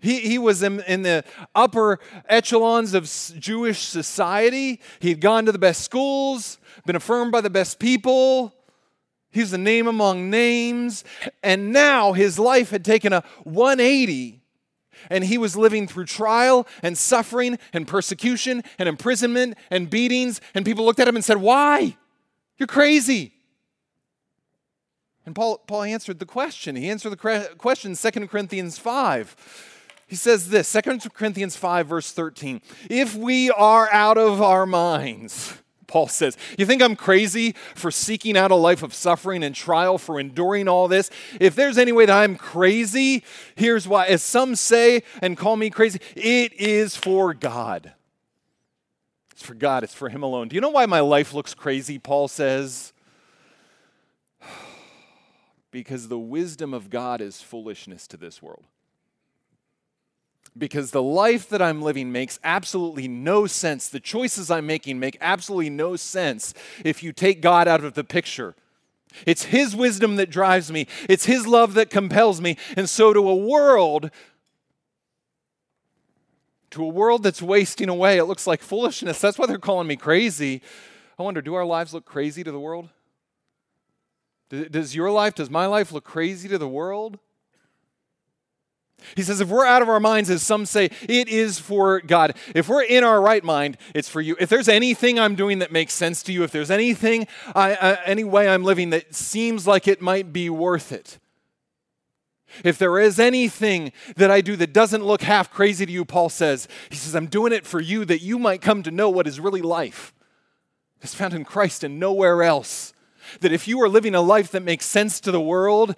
He, 0.00 0.20
he 0.20 0.38
was 0.38 0.62
in, 0.62 0.80
in 0.82 1.02
the 1.02 1.24
upper 1.54 1.98
echelons 2.28 2.94
of 2.94 3.04
Jewish 3.38 3.80
society. 3.80 4.80
He 5.00 5.08
had 5.08 5.20
gone 5.20 5.44
to 5.46 5.52
the 5.52 5.58
best 5.58 5.82
schools, 5.82 6.58
been 6.86 6.96
affirmed 6.96 7.32
by 7.32 7.40
the 7.40 7.50
best 7.50 7.78
people. 7.78 8.54
He's 9.30 9.50
the 9.50 9.58
name 9.58 9.86
among 9.86 10.30
names. 10.30 11.04
And 11.42 11.72
now 11.72 12.12
his 12.12 12.38
life 12.38 12.70
had 12.70 12.84
taken 12.84 13.12
a 13.12 13.24
180 13.44 14.40
and 15.10 15.24
he 15.24 15.38
was 15.38 15.56
living 15.56 15.86
through 15.86 16.06
trial 16.06 16.66
and 16.82 16.96
suffering 16.96 17.58
and 17.72 17.86
persecution 17.86 18.62
and 18.78 18.88
imprisonment 18.88 19.56
and 19.70 19.88
beatings. 19.88 20.40
And 20.54 20.64
people 20.64 20.84
looked 20.84 21.00
at 21.00 21.08
him 21.08 21.16
and 21.16 21.24
said, 21.24 21.38
Why? 21.38 21.96
You're 22.56 22.66
crazy. 22.66 23.34
And 25.24 25.34
Paul, 25.34 25.58
Paul 25.58 25.82
answered 25.82 26.18
the 26.18 26.26
question. 26.26 26.74
He 26.74 26.88
answered 26.88 27.10
the 27.10 27.54
question 27.58 27.94
2 27.94 28.10
Corinthians 28.28 28.78
5. 28.78 29.76
He 30.08 30.16
says 30.16 30.48
this 30.48 30.72
2 30.72 30.98
Corinthians 31.10 31.54
5, 31.54 31.86
verse 31.86 32.12
13. 32.12 32.62
If 32.88 33.14
we 33.14 33.50
are 33.50 33.92
out 33.92 34.16
of 34.16 34.40
our 34.40 34.64
minds, 34.64 35.58
Paul 35.86 36.08
says, 36.08 36.38
You 36.56 36.64
think 36.64 36.80
I'm 36.80 36.96
crazy 36.96 37.54
for 37.74 37.90
seeking 37.90 38.34
out 38.34 38.50
a 38.50 38.56
life 38.56 38.82
of 38.82 38.94
suffering 38.94 39.44
and 39.44 39.54
trial, 39.54 39.98
for 39.98 40.18
enduring 40.18 40.66
all 40.66 40.88
this? 40.88 41.10
If 41.38 41.54
there's 41.54 41.76
any 41.76 41.92
way 41.92 42.06
that 42.06 42.16
I'm 42.16 42.36
crazy, 42.36 43.22
here's 43.54 43.86
why. 43.86 44.06
As 44.06 44.22
some 44.22 44.56
say 44.56 45.02
and 45.20 45.36
call 45.36 45.56
me 45.56 45.68
crazy, 45.68 46.00
it 46.16 46.54
is 46.54 46.96
for 46.96 47.34
God. 47.34 47.92
It's 49.32 49.42
for 49.42 49.54
God, 49.54 49.84
it's 49.84 49.94
for 49.94 50.08
Him 50.08 50.22
alone. 50.22 50.48
Do 50.48 50.54
you 50.54 50.62
know 50.62 50.70
why 50.70 50.86
my 50.86 51.00
life 51.00 51.34
looks 51.34 51.52
crazy? 51.52 51.98
Paul 51.98 52.28
says, 52.28 52.94
Because 55.70 56.08
the 56.08 56.18
wisdom 56.18 56.72
of 56.72 56.88
God 56.88 57.20
is 57.20 57.42
foolishness 57.42 58.06
to 58.08 58.16
this 58.16 58.42
world 58.42 58.64
because 60.58 60.90
the 60.90 61.02
life 61.02 61.48
that 61.48 61.62
I'm 61.62 61.80
living 61.80 62.12
makes 62.12 62.38
absolutely 62.42 63.08
no 63.08 63.46
sense. 63.46 63.88
The 63.88 64.00
choices 64.00 64.50
I'm 64.50 64.66
making 64.66 64.98
make 64.98 65.16
absolutely 65.20 65.70
no 65.70 65.96
sense 65.96 66.54
if 66.84 67.02
you 67.02 67.12
take 67.12 67.40
God 67.40 67.68
out 67.68 67.84
of 67.84 67.94
the 67.94 68.04
picture. 68.04 68.54
It's 69.26 69.44
His 69.44 69.74
wisdom 69.74 70.16
that 70.16 70.30
drives 70.30 70.70
me, 70.70 70.86
it's 71.08 71.24
His 71.26 71.46
love 71.46 71.74
that 71.74 71.90
compels 71.90 72.40
me. 72.40 72.56
And 72.76 72.88
so, 72.88 73.12
to 73.12 73.28
a 73.28 73.36
world, 73.36 74.10
to 76.70 76.84
a 76.84 76.88
world 76.88 77.22
that's 77.22 77.40
wasting 77.40 77.88
away, 77.88 78.18
it 78.18 78.24
looks 78.24 78.46
like 78.46 78.62
foolishness. 78.62 79.20
That's 79.20 79.38
why 79.38 79.46
they're 79.46 79.58
calling 79.58 79.86
me 79.86 79.96
crazy. 79.96 80.62
I 81.18 81.22
wonder, 81.22 81.40
do 81.40 81.54
our 81.54 81.64
lives 81.64 81.94
look 81.94 82.04
crazy 82.04 82.44
to 82.44 82.52
the 82.52 82.60
world? 82.60 82.90
Does 84.50 84.94
your 84.94 85.10
life, 85.10 85.34
does 85.34 85.50
my 85.50 85.66
life 85.66 85.92
look 85.92 86.04
crazy 86.04 86.48
to 86.48 86.58
the 86.58 86.68
world? 86.68 87.18
He 89.16 89.22
says, 89.22 89.40
if 89.40 89.48
we're 89.48 89.64
out 89.64 89.82
of 89.82 89.88
our 89.88 90.00
minds, 90.00 90.28
as 90.28 90.42
some 90.42 90.66
say, 90.66 90.90
it 91.08 91.28
is 91.28 91.58
for 91.58 92.00
God. 92.00 92.36
If 92.54 92.68
we're 92.68 92.82
in 92.82 93.04
our 93.04 93.20
right 93.20 93.44
mind, 93.44 93.76
it's 93.94 94.08
for 94.08 94.20
you. 94.20 94.36
If 94.40 94.48
there's 94.48 94.68
anything 94.68 95.18
I'm 95.18 95.34
doing 95.34 95.60
that 95.60 95.72
makes 95.72 95.94
sense 95.94 96.22
to 96.24 96.32
you, 96.32 96.42
if 96.42 96.50
there's 96.50 96.70
anything, 96.70 97.26
I, 97.54 97.74
uh, 97.74 97.96
any 98.04 98.24
way 98.24 98.48
I'm 98.48 98.64
living 98.64 98.90
that 98.90 99.14
seems 99.14 99.66
like 99.66 99.88
it 99.88 100.02
might 100.02 100.32
be 100.32 100.50
worth 100.50 100.92
it, 100.92 101.18
if 102.64 102.78
there 102.78 102.98
is 102.98 103.20
anything 103.20 103.92
that 104.16 104.30
I 104.30 104.40
do 104.40 104.56
that 104.56 104.72
doesn't 104.72 105.04
look 105.04 105.22
half 105.22 105.50
crazy 105.50 105.86
to 105.86 105.92
you, 105.92 106.04
Paul 106.04 106.28
says, 106.28 106.66
he 106.90 106.96
says, 106.96 107.14
I'm 107.14 107.26
doing 107.26 107.52
it 107.52 107.66
for 107.66 107.80
you 107.80 108.04
that 108.06 108.22
you 108.22 108.38
might 108.38 108.62
come 108.62 108.82
to 108.82 108.90
know 108.90 109.10
what 109.10 109.26
is 109.26 109.38
really 109.38 109.62
life. 109.62 110.14
It's 111.00 111.14
found 111.14 111.34
in 111.34 111.44
Christ 111.44 111.84
and 111.84 112.00
nowhere 112.00 112.42
else. 112.42 112.92
That 113.40 113.52
if 113.52 113.68
you 113.68 113.80
are 113.82 113.88
living 113.88 114.14
a 114.14 114.20
life 114.20 114.50
that 114.52 114.62
makes 114.62 114.86
sense 114.86 115.20
to 115.20 115.30
the 115.30 115.40
world, 115.40 115.94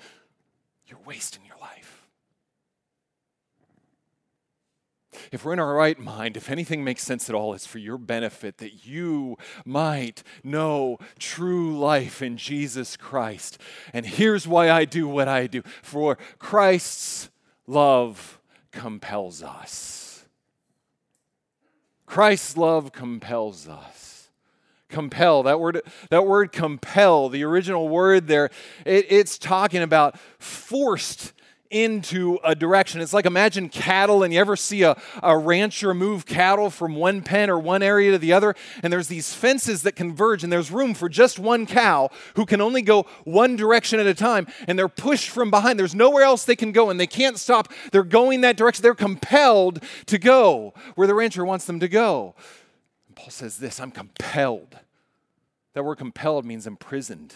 you're 0.87 0.99
wasting 1.07 1.45
your 1.47 1.50
if 5.33 5.45
we're 5.45 5.53
in 5.53 5.61
our 5.61 5.75
right 5.75 5.99
mind, 5.99 6.37
if 6.37 6.51
anything 6.51 6.83
makes 6.83 7.03
sense 7.03 7.29
at 7.29 7.35
all, 7.35 7.55
it's 7.55 7.67
for 7.67 7.79
your 7.79 7.99
benefit 7.99 8.59
that 8.59 8.85
you 8.85 9.37
might 9.65 10.23
know 10.43 10.99
true 11.19 11.79
life 11.79 12.21
in 12.21 12.37
Jesus 12.37 12.97
Christ. 12.97 13.61
And 13.93 14.07
here's 14.07 14.49
why 14.49 14.71
I 14.71 14.85
do 14.85 15.07
what 15.07 15.29
I 15.29 15.47
do 15.47 15.63
for 15.83 16.19
Christ's 16.39 17.31
love 17.67 18.41
compels 18.73 19.43
us. 19.43 20.25
Christ's 22.07 22.57
love 22.57 22.91
compels 22.91 23.69
us. 23.69 24.31
compel. 24.91 25.43
That 25.45 25.61
word, 25.61 25.81
that 26.11 26.27
word 26.27 26.53
compel, 26.53 27.29
the 27.29 27.45
original 27.45 27.89
word 27.89 28.27
there, 28.27 28.51
it, 28.85 29.07
it's 29.09 29.39
talking 29.39 29.83
about 29.83 30.19
forced 30.39 31.33
into 31.71 32.39
a 32.43 32.55
direction. 32.55 33.01
It's 33.01 33.13
like 33.13 33.27
imagine 33.27 33.69
cattle, 33.69 34.23
and 34.23 34.35
you 34.35 34.41
ever 34.41 34.57
see 34.57 34.83
a, 34.83 34.97
a 35.23 35.39
rancher 35.39 35.95
move 35.95 36.27
cattle 36.27 36.69
from 36.69 36.97
one 36.97 37.23
pen 37.23 37.49
or 37.49 37.59
one 37.59 37.83
area 37.83 38.11
to 38.13 38.19
the 38.19 38.33
other, 38.33 38.55
and 38.83 38.93
there's 38.93 39.09
these 39.09 39.33
fences 39.33 39.83
that 39.83 39.93
converge, 39.93 40.43
and 40.43 40.53
there's 40.53 40.71
room 40.71 40.95
for 40.95 41.09
just 41.09 41.39
one 41.39 41.67
cow 41.67 42.11
who 42.35 42.45
can 42.45 42.61
only 42.61 42.83
go 42.83 43.07
one 43.25 43.57
direction 43.57 44.01
at 44.01 44.07
a 44.07 44.15
time, 44.15 44.47
and 44.67 44.79
they're 44.79 44.89
pushed 44.89 45.31
from 45.31 45.51
behind. 45.51 45.79
There's 45.79 45.95
nowhere 45.95 46.25
else 46.25 46.45
they 46.45 46.57
can 46.57 46.73
go, 46.73 46.91
and 46.91 46.99
they 46.99 47.07
can't 47.07 47.39
stop. 47.39 47.73
They're 47.93 48.03
going 48.03 48.41
that 48.41 48.57
direction. 48.57 48.83
They're 48.83 48.95
compelled 48.95 49.83
to 50.07 50.19
go 50.19 50.75
where 50.97 51.07
the 51.07 51.15
rancher 51.15 51.45
wants 51.45 51.65
them 51.65 51.81
to 51.81 51.89
go. 51.89 52.35
And 53.07 53.17
Paul 53.17 53.31
says 53.31 53.59
this 53.59 53.81
I'm 53.81 53.93
compelled. 53.93 54.79
That 55.75 55.85
word 55.85 55.99
compelled 55.99 56.45
means 56.45 56.67
imprisoned 56.67 57.35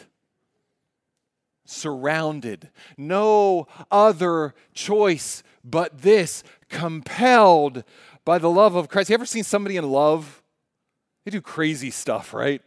surrounded, 1.65 2.71
no 2.97 3.67
other 3.91 4.55
choice 4.73 5.43
but 5.65 6.03
this, 6.03 6.43
compelled 6.69 7.85
by 8.25 8.39
the 8.39 8.51
love 8.51 8.75
of 8.75 8.89
Christ. 8.89 9.11
You 9.11 9.15
ever 9.15 9.27
seen 9.27 9.45
somebody 9.45 9.77
in 9.77 9.91
love? 9.91 10.43
They 11.25 11.31
do 11.31 11.41
crazy 11.41 11.91
stuff, 11.91 12.35
right? 12.35 12.61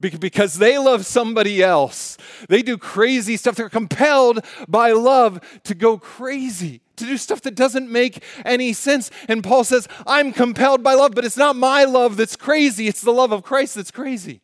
Because 0.00 0.58
they 0.58 0.78
love 0.78 1.06
somebody 1.06 1.62
else. 1.62 2.18
They 2.48 2.62
do 2.62 2.76
crazy 2.76 3.36
stuff. 3.36 3.54
They're 3.54 3.68
compelled 3.68 4.44
by 4.66 4.90
love 4.92 5.40
to 5.62 5.74
go 5.74 5.96
crazy, 5.96 6.80
to 6.96 7.04
do 7.04 7.16
stuff 7.16 7.40
that 7.42 7.54
doesn't 7.54 7.88
make 7.88 8.22
any 8.44 8.72
sense. 8.72 9.10
And 9.28 9.44
Paul 9.44 9.62
says, 9.62 9.86
I'm 10.06 10.32
compelled 10.32 10.82
by 10.82 10.94
love, 10.94 11.14
but 11.14 11.24
it's 11.24 11.36
not 11.36 11.54
my 11.54 11.84
love 11.84 12.16
that's 12.16 12.36
crazy, 12.36 12.88
it's 12.88 13.00
the 13.00 13.12
love 13.12 13.32
of 13.32 13.44
Christ 13.44 13.76
that's 13.76 13.92
crazy. 13.92 14.40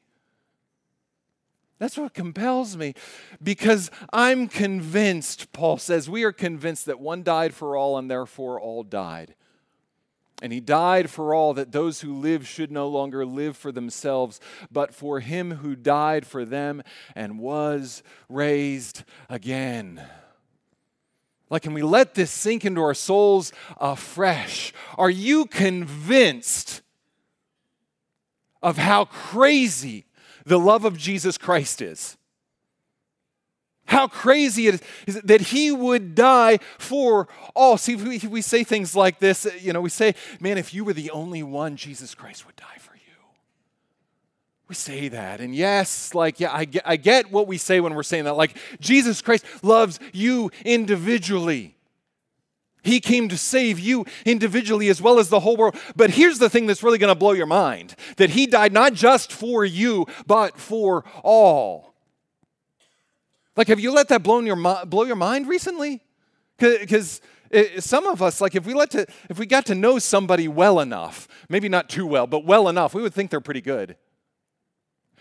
That's 1.79 1.97
what 1.97 2.13
compels 2.13 2.77
me 2.77 2.95
because 3.43 3.91
I'm 4.13 4.49
convinced, 4.49 5.53
Paul 5.53 5.79
says, 5.79 6.11
we 6.11 6.25
are 6.25 6.33
convinced 6.33 6.87
that 6.87 6.99
one 6.99 7.23
died 7.23 7.55
for 7.55 7.77
all 7.77 7.97
and 7.97 8.11
therefore 8.11 8.61
all 8.61 8.83
died. 8.83 9.35
And 10.41 10.53
he 10.53 10.61
died 10.61 11.11
for 11.11 11.35
all 11.35 11.55
that 11.55 11.73
those 11.73 12.01
who 12.01 12.15
live 12.15 12.47
should 12.47 12.71
no 12.71 12.89
longer 12.89 13.27
live 13.27 13.57
for 13.57 13.73
themselves, 13.73 14.41
but 14.71 14.95
for 14.95 15.21
him 15.21 15.57
who 15.57 15.75
died 15.75 16.27
for 16.27 16.45
them 16.45 16.83
and 17.17 17.39
was 17.39 18.03
raised 18.29 19.05
again. 19.29 20.01
Like, 21.51 21.63
can 21.63 21.75
we 21.75 21.83
let 21.83 22.15
this 22.15 22.31
sink 22.31 22.65
into 22.65 22.81
our 22.83 22.95
souls 22.95 23.53
afresh? 23.79 24.73
Are 24.97 25.11
you 25.11 25.47
convinced 25.47 26.83
of 28.63 28.77
how 28.77 29.07
crazy 29.07 30.05
the 30.49 30.59
love 30.59 30.85
of 30.85 30.97
Jesus 30.97 31.39
Christ 31.39 31.81
is. 31.83 32.17
How 33.87 34.07
crazy 34.07 34.69
it 34.69 34.83
is 35.07 35.21
that 35.23 35.41
he 35.41 35.73
would 35.73 36.15
die 36.15 36.59
for 36.77 37.27
all. 37.57 37.79
See, 37.79 37.97
we, 37.97 38.19
we 38.19 38.43
say 38.43 38.63
things 38.63 38.95
like 38.95 39.19
this, 39.19 39.47
you 39.61 39.73
know, 39.73 39.81
we 39.81 39.89
say, 39.89 40.15
man, 40.41 40.59
if 40.59 40.75
you 40.75 40.85
were 40.85 40.93
the 40.93 41.11
only 41.11 41.43
one, 41.43 41.77
Jesus 41.77 42.15
Christ 42.15 42.47
would 42.47 42.57
die 42.57 42.77
for 42.79 42.95
you. 42.95 43.15
We 44.69 44.75
say 44.75 45.09
that. 45.09 45.41
And 45.41 45.55
yes, 45.55 46.15
like, 46.15 46.39
yeah, 46.39 46.53
I 46.53 46.67
get, 46.67 46.83
I 46.85 46.97
get 46.97 47.33
what 47.33 47.47
we 47.47 47.57
say 47.57 47.81
when 47.81 47.95
we're 47.95 48.03
saying 48.03 48.25
that. 48.25 48.37
Like, 48.37 48.59
Jesus 48.79 49.23
Christ 49.23 49.47
loves 49.63 49.99
you 50.13 50.51
individually. 50.67 51.78
He 52.83 53.01
came 53.01 53.29
to 53.29 53.37
save 53.37 53.79
you 53.79 54.07
individually 54.25 54.89
as 54.89 55.03
well 55.03 55.19
as 55.19 55.29
the 55.29 55.41
whole 55.41 55.57
world. 55.57 55.77
But 55.97 56.11
here's 56.11 56.39
the 56.39 56.49
thing 56.49 56.67
that's 56.67 56.83
really 56.83 56.99
going 56.99 57.13
to 57.13 57.19
blow 57.19 57.33
your 57.33 57.47
mind 57.47 57.95
that 58.17 58.31
He 58.31 58.47
died 58.47 58.73
not 58.73 58.95
just 58.95 59.33
for 59.33 59.65
you, 59.65 60.07
but 60.27 60.59
for 60.59 61.05
all. 61.23 61.95
Like, 63.57 63.69
have 63.69 63.81
you 63.81 63.93
let 63.93 64.09
that 64.09 64.23
blow 64.23 64.41
your, 64.41 64.85
blow 64.87 65.05
your 65.05 65.17
mind 65.17 65.49
recently? 65.49 66.01
Because 66.59 67.21
some 67.81 68.07
of 68.07 68.23
us, 68.23 68.41
like, 68.41 68.55
if 68.55 68.65
we, 68.65 68.75
let 68.75 68.91
to, 68.93 69.07
if 69.29 69.39
we 69.39 69.47
got 69.47 69.67
to 69.67 69.75
know 69.75 69.99
somebody 69.99 70.47
well 70.47 70.79
enough, 70.79 71.27
maybe 71.49 71.69
not 71.69 71.89
too 71.89 72.07
well, 72.07 72.27
but 72.27 72.45
well 72.45 72.69
enough, 72.69 72.95
we 72.95 73.03
would 73.03 73.13
think 73.13 73.31
they're 73.31 73.41
pretty 73.41 73.61
good. 73.61 73.97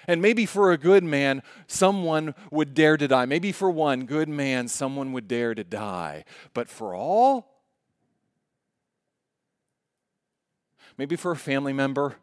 And 0.08 0.22
maybe 0.22 0.46
for 0.46 0.72
a 0.72 0.78
good 0.78 1.04
man, 1.04 1.44
someone 1.68 2.34
would 2.50 2.74
dare 2.74 2.96
to 2.96 3.08
die. 3.08 3.26
Maybe 3.26 3.52
for 3.52 3.70
one 3.70 4.06
good 4.06 4.30
man, 4.30 4.70
someone 4.70 5.12
would 5.12 5.28
dare 5.28 5.54
to 5.54 5.64
die. 5.64 6.24
But 6.54 6.70
for 6.70 6.96
all, 6.96 7.62
maybe 10.98 11.18
for 11.18 11.32
a 11.32 11.36
family 11.36 11.74
member, 11.74 12.16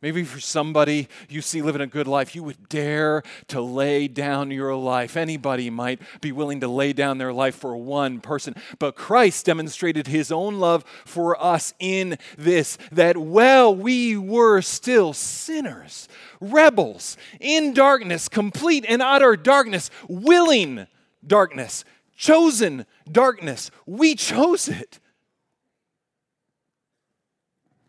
Maybe 0.00 0.22
for 0.22 0.38
somebody 0.38 1.08
you 1.28 1.42
see 1.42 1.60
living 1.60 1.82
a 1.82 1.86
good 1.86 2.06
life, 2.06 2.36
you 2.36 2.44
would 2.44 2.68
dare 2.68 3.24
to 3.48 3.60
lay 3.60 4.06
down 4.06 4.52
your 4.52 4.76
life. 4.76 5.16
Anybody 5.16 5.70
might 5.70 6.00
be 6.20 6.30
willing 6.30 6.60
to 6.60 6.68
lay 6.68 6.92
down 6.92 7.18
their 7.18 7.32
life 7.32 7.56
for 7.56 7.76
one 7.76 8.20
person. 8.20 8.54
But 8.78 8.94
Christ 8.94 9.46
demonstrated 9.46 10.06
his 10.06 10.30
own 10.30 10.60
love 10.60 10.84
for 11.04 11.42
us 11.42 11.74
in 11.80 12.16
this 12.36 12.78
that 12.92 13.16
while 13.16 13.74
we 13.74 14.16
were 14.16 14.60
still 14.62 15.12
sinners, 15.12 16.08
rebels, 16.40 17.16
in 17.40 17.74
darkness, 17.74 18.28
complete 18.28 18.84
and 18.88 19.02
utter 19.02 19.36
darkness, 19.36 19.90
willing 20.08 20.86
darkness, 21.26 21.84
chosen 22.16 22.86
darkness, 23.10 23.72
we 23.84 24.14
chose 24.14 24.68
it 24.68 25.00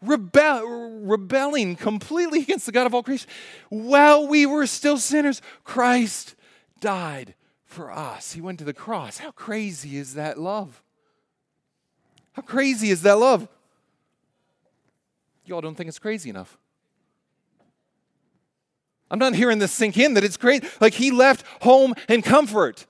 rebel, 0.02 1.00
rebelling 1.02 1.76
completely 1.76 2.42
against 2.42 2.66
the 2.66 2.72
God 2.72 2.88
of 2.88 2.94
all 2.94 3.04
creation. 3.04 3.30
While 3.70 4.28
we 4.28 4.46
were 4.46 4.66
still 4.66 4.98
sinners, 4.98 5.42
Christ 5.64 6.36
died 6.80 7.36
for 7.66 7.92
us. 7.92 8.34
He 8.34 8.42
went 8.42 8.60
to 8.60 8.66
the 8.66 8.74
cross. 8.74 9.18
How 9.18 9.32
crazy 9.32 9.98
is 9.98 10.16
that 10.16 10.40
love? 10.40 10.82
How 12.34 12.42
crazy 12.42 12.90
is 12.90 13.02
that 13.04 13.18
love? 13.18 13.48
Y'all 15.46 15.62
don't 15.62 15.76
think 15.76 15.88
it's 15.88 16.00
crazy 16.00 16.30
enough. 16.30 16.58
I'm 19.12 19.20
not 19.20 19.34
hearing 19.34 19.60
this 19.60 19.72
sink 19.72 19.98
in 19.98 20.14
that 20.14 20.24
it's 20.24 20.38
great. 20.38 20.64
Like 20.80 20.94
he 20.94 21.12
left 21.12 21.46
home 21.62 21.96
and 22.08 22.24
comfort. 22.24 22.86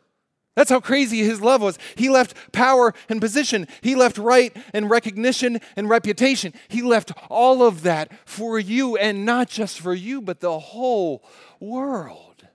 That's 0.60 0.72
how 0.72 0.82
crazy 0.82 1.20
his 1.20 1.39
love 1.39 1.62
was. 1.62 1.80
He 1.96 2.10
left 2.10 2.51
power 2.51 2.94
and 3.08 3.22
position. 3.22 3.66
He 3.80 3.96
left 3.96 4.18
right 4.18 4.54
and 4.74 4.89
recognition 4.89 5.62
and 5.78 5.88
reputation. 5.88 6.54
He 6.68 6.82
left 6.82 7.13
all 7.30 7.63
of 7.63 7.84
that 7.84 8.12
for 8.28 8.60
you, 8.60 8.98
and 8.98 9.25
not 9.25 9.48
just 9.48 9.80
for 9.80 9.94
you, 9.94 10.20
but 10.20 10.42
the 10.42 10.60
whole 10.60 11.24
world. 11.62 12.46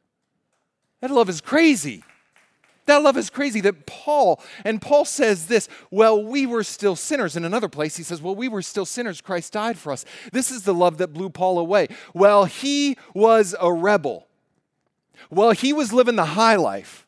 That 1.01 1.13
love 1.13 1.31
is 1.31 1.41
crazy. 1.41 2.05
That 2.85 3.03
love 3.03 3.17
is 3.17 3.31
crazy 3.31 3.63
that 3.63 3.87
Paul, 3.87 4.39
and 4.67 4.83
Paul 4.83 5.07
says 5.07 5.47
this, 5.47 5.67
well, 5.91 6.23
we 6.23 6.45
were 6.45 6.63
still 6.63 6.97
sinners. 6.97 7.37
In 7.37 7.47
another 7.47 7.71
place, 7.71 7.97
he 7.97 8.03
says, 8.03 8.21
well, 8.21 8.37
we 8.37 8.49
were 8.49 8.61
still 8.61 8.85
sinners. 8.85 9.23
Christ 9.23 9.55
died 9.55 9.79
for 9.79 9.91
us. 9.91 10.05
This 10.31 10.51
is 10.51 10.65
the 10.65 10.75
love 10.75 10.99
that 10.99 11.15
blew 11.15 11.31
Paul 11.31 11.59
away. 11.59 11.89
Well, 12.13 12.45
he 12.45 12.99
was 13.15 13.55
a 13.59 13.73
rebel. 13.73 14.27
Well, 15.31 15.53
he 15.53 15.73
was 15.73 15.95
living 15.95 16.17
the 16.17 16.27
high 16.27 16.57
life 16.57 17.01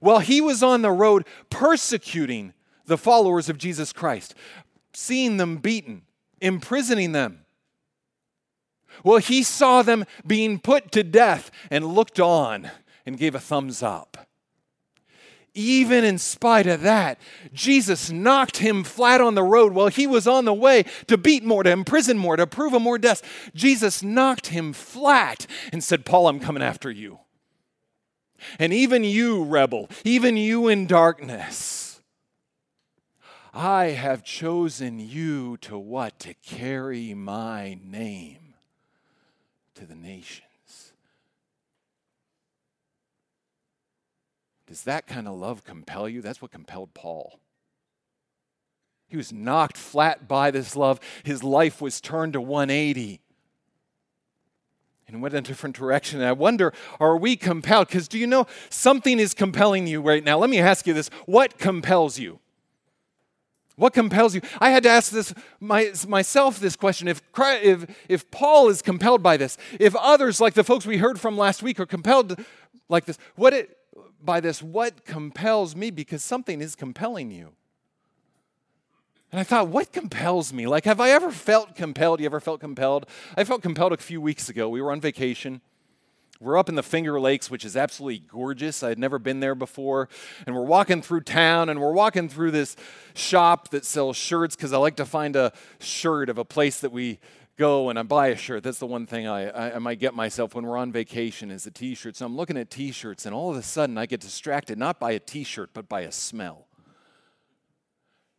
while 0.00 0.20
he 0.20 0.40
was 0.40 0.62
on 0.62 0.82
the 0.82 0.92
road 0.92 1.26
persecuting 1.50 2.52
the 2.86 2.98
followers 2.98 3.48
of 3.48 3.58
Jesus 3.58 3.92
Christ, 3.92 4.34
seeing 4.92 5.36
them 5.36 5.56
beaten, 5.56 6.02
imprisoning 6.40 7.12
them. 7.12 7.40
Well, 9.04 9.18
he 9.18 9.42
saw 9.42 9.82
them 9.82 10.04
being 10.26 10.58
put 10.58 10.92
to 10.92 11.02
death 11.02 11.50
and 11.70 11.84
looked 11.86 12.20
on 12.20 12.70
and 13.04 13.18
gave 13.18 13.34
a 13.34 13.40
thumbs 13.40 13.82
up. 13.82 14.26
Even 15.54 16.04
in 16.04 16.18
spite 16.18 16.66
of 16.66 16.82
that, 16.82 17.18
Jesus 17.54 18.10
knocked 18.10 18.58
him 18.58 18.84
flat 18.84 19.22
on 19.22 19.34
the 19.34 19.42
road 19.42 19.72
while 19.72 19.88
he 19.88 20.06
was 20.06 20.26
on 20.26 20.44
the 20.44 20.52
way 20.52 20.84
to 21.06 21.16
beat 21.16 21.42
more, 21.42 21.62
to 21.62 21.70
imprison 21.70 22.18
more, 22.18 22.36
to 22.36 22.46
prove 22.46 22.74
a 22.74 22.80
more 22.80 22.98
death. 22.98 23.22
Jesus 23.54 24.02
knocked 24.02 24.48
him 24.48 24.74
flat 24.74 25.46
and 25.72 25.82
said, 25.82 26.04
Paul, 26.04 26.28
I'm 26.28 26.40
coming 26.40 26.62
after 26.62 26.90
you. 26.90 27.20
And 28.58 28.72
even 28.72 29.04
you, 29.04 29.44
rebel, 29.44 29.88
even 30.04 30.36
you 30.36 30.68
in 30.68 30.86
darkness, 30.86 32.00
I 33.52 33.86
have 33.86 34.22
chosen 34.22 34.98
you 34.98 35.56
to 35.58 35.78
what? 35.78 36.18
To 36.20 36.34
carry 36.34 37.14
my 37.14 37.78
name 37.82 38.54
to 39.74 39.86
the 39.86 39.94
nations. 39.94 40.92
Does 44.66 44.82
that 44.82 45.06
kind 45.06 45.28
of 45.28 45.38
love 45.38 45.64
compel 45.64 46.08
you? 46.08 46.20
That's 46.20 46.42
what 46.42 46.50
compelled 46.50 46.92
Paul. 46.92 47.38
He 49.08 49.16
was 49.16 49.32
knocked 49.32 49.76
flat 49.76 50.26
by 50.26 50.50
this 50.50 50.74
love. 50.74 50.98
His 51.22 51.44
life 51.44 51.80
was 51.80 52.00
turned 52.00 52.32
to 52.32 52.40
180 52.40 53.20
and 55.08 55.22
went 55.22 55.34
a 55.34 55.40
different 55.40 55.76
direction. 55.76 56.20
And 56.20 56.28
I 56.28 56.32
wonder, 56.32 56.72
are 56.98 57.16
we 57.16 57.36
compelled? 57.36 57.88
Because 57.88 58.08
do 58.08 58.18
you 58.18 58.26
know 58.26 58.46
something 58.70 59.18
is 59.18 59.34
compelling 59.34 59.86
you 59.86 60.00
right 60.00 60.24
now? 60.24 60.38
Let 60.38 60.50
me 60.50 60.58
ask 60.58 60.86
you 60.86 60.94
this 60.94 61.08
what 61.26 61.58
compels 61.58 62.18
you? 62.18 62.40
What 63.76 63.92
compels 63.92 64.34
you? 64.34 64.40
I 64.58 64.70
had 64.70 64.82
to 64.84 64.88
ask 64.88 65.12
this 65.12 65.34
my, 65.60 65.92
myself 66.08 66.58
this 66.58 66.76
question. 66.76 67.08
If, 67.08 67.20
if, 67.36 68.06
if 68.08 68.30
Paul 68.30 68.68
is 68.68 68.80
compelled 68.80 69.22
by 69.22 69.36
this, 69.36 69.58
if 69.78 69.94
others, 69.96 70.40
like 70.40 70.54
the 70.54 70.64
folks 70.64 70.86
we 70.86 70.96
heard 70.96 71.20
from 71.20 71.36
last 71.36 71.62
week, 71.62 71.78
are 71.78 71.86
compelled 71.86 72.40
like 72.88 73.04
this, 73.04 73.18
what 73.34 73.52
it, 73.52 73.76
by 74.22 74.40
this, 74.40 74.62
what 74.62 75.04
compels 75.04 75.76
me? 75.76 75.90
Because 75.90 76.24
something 76.24 76.62
is 76.62 76.74
compelling 76.74 77.30
you. 77.30 77.52
And 79.36 79.40
I 79.42 79.44
thought, 79.44 79.68
what 79.68 79.92
compels 79.92 80.50
me? 80.50 80.66
Like, 80.66 80.86
have 80.86 80.98
I 80.98 81.10
ever 81.10 81.30
felt 81.30 81.74
compelled? 81.74 82.20
You 82.20 82.24
ever 82.24 82.40
felt 82.40 82.58
compelled? 82.58 83.04
I 83.36 83.44
felt 83.44 83.60
compelled 83.60 83.92
a 83.92 83.98
few 83.98 84.18
weeks 84.18 84.48
ago. 84.48 84.66
We 84.66 84.80
were 84.80 84.90
on 84.90 84.98
vacation. 84.98 85.60
We're 86.40 86.56
up 86.56 86.70
in 86.70 86.74
the 86.74 86.82
Finger 86.82 87.20
Lakes, 87.20 87.50
which 87.50 87.62
is 87.62 87.76
absolutely 87.76 88.20
gorgeous. 88.20 88.82
I 88.82 88.88
had 88.88 88.98
never 88.98 89.18
been 89.18 89.40
there 89.40 89.54
before. 89.54 90.08
And 90.46 90.56
we're 90.56 90.64
walking 90.64 91.02
through 91.02 91.20
town 91.20 91.68
and 91.68 91.82
we're 91.82 91.92
walking 91.92 92.30
through 92.30 92.52
this 92.52 92.76
shop 93.12 93.68
that 93.72 93.84
sells 93.84 94.16
shirts 94.16 94.56
because 94.56 94.72
I 94.72 94.78
like 94.78 94.96
to 94.96 95.04
find 95.04 95.36
a 95.36 95.52
shirt 95.80 96.30
of 96.30 96.38
a 96.38 96.44
place 96.46 96.80
that 96.80 96.90
we 96.90 97.18
go 97.58 97.90
and 97.90 97.98
I 97.98 98.04
buy 98.04 98.28
a 98.28 98.36
shirt. 98.36 98.62
That's 98.62 98.78
the 98.78 98.86
one 98.86 99.04
thing 99.04 99.26
I, 99.26 99.50
I, 99.50 99.74
I 99.74 99.78
might 99.80 99.98
get 99.98 100.14
myself 100.14 100.54
when 100.54 100.64
we're 100.64 100.78
on 100.78 100.92
vacation 100.92 101.50
is 101.50 101.66
a 101.66 101.70
t 101.70 101.94
shirt. 101.94 102.16
So 102.16 102.24
I'm 102.24 102.36
looking 102.36 102.56
at 102.56 102.70
t 102.70 102.90
shirts 102.90 103.26
and 103.26 103.34
all 103.34 103.50
of 103.50 103.58
a 103.58 103.62
sudden 103.62 103.98
I 103.98 104.06
get 104.06 104.20
distracted 104.20 104.78
not 104.78 104.98
by 104.98 105.10
a 105.10 105.18
t 105.18 105.44
shirt, 105.44 105.74
but 105.74 105.90
by 105.90 106.00
a 106.00 106.12
smell. 106.12 106.65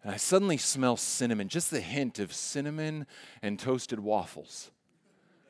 And 0.03 0.13
I 0.13 0.17
suddenly 0.17 0.57
smell 0.57 0.97
cinnamon, 0.97 1.49
just 1.49 1.71
the 1.71 1.81
hint 1.81 2.19
of 2.19 2.33
cinnamon 2.33 3.05
and 3.41 3.59
toasted 3.59 3.99
waffles. 3.99 4.71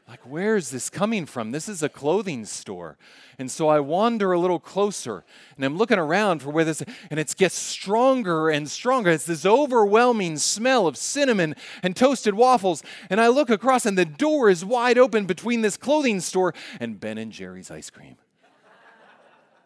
Like, 0.08 0.22
where 0.22 0.56
is 0.56 0.70
this 0.70 0.90
coming 0.90 1.26
from? 1.26 1.52
This 1.52 1.68
is 1.68 1.84
a 1.84 1.90
clothing 1.90 2.46
store. 2.46 2.98
And 3.38 3.52
so 3.52 3.68
I 3.68 3.82
wander 3.82 4.32
a 4.32 4.40
little 4.40 4.60
closer 4.60 5.26
and 5.58 5.66
I'm 5.66 5.78
looking 5.78 6.00
around 6.00 6.42
for 6.42 6.50
where 6.50 6.64
this, 6.64 6.82
and 7.12 7.20
it 7.20 7.36
gets 7.36 7.56
stronger 7.56 8.50
and 8.50 8.72
stronger. 8.72 9.12
It's 9.12 9.26
this 9.26 9.46
overwhelming 9.46 10.38
smell 10.38 10.88
of 10.88 10.96
cinnamon 10.96 11.56
and 11.84 11.94
toasted 11.94 12.36
waffles. 12.36 12.84
And 13.10 13.20
I 13.20 13.28
look 13.28 13.50
across 13.50 13.86
and 13.86 13.98
the 13.98 14.06
door 14.06 14.50
is 14.50 14.64
wide 14.64 14.98
open 14.98 15.26
between 15.26 15.62
this 15.62 15.76
clothing 15.76 16.22
store 16.22 16.54
and 16.80 17.02
Ben 17.02 17.18
and 17.18 17.32
Jerry's 17.32 17.70
ice 17.70 17.90
cream. 17.90 18.16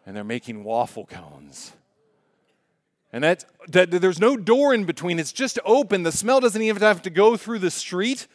And 0.04 0.16
they're 0.16 0.24
making 0.24 0.64
waffle 0.64 1.06
cones. 1.06 1.72
And 3.12 3.24
that, 3.24 3.44
that 3.68 3.90
there's 3.90 4.18
no 4.18 4.36
door 4.36 4.72
in 4.72 4.84
between, 4.84 5.18
it's 5.18 5.32
just 5.32 5.58
open. 5.64 6.02
The 6.02 6.12
smell 6.12 6.40
doesn't 6.40 6.62
even 6.62 6.80
have 6.80 7.02
to 7.02 7.10
go 7.10 7.36
through 7.36 7.58
the 7.58 7.70
street 7.70 8.26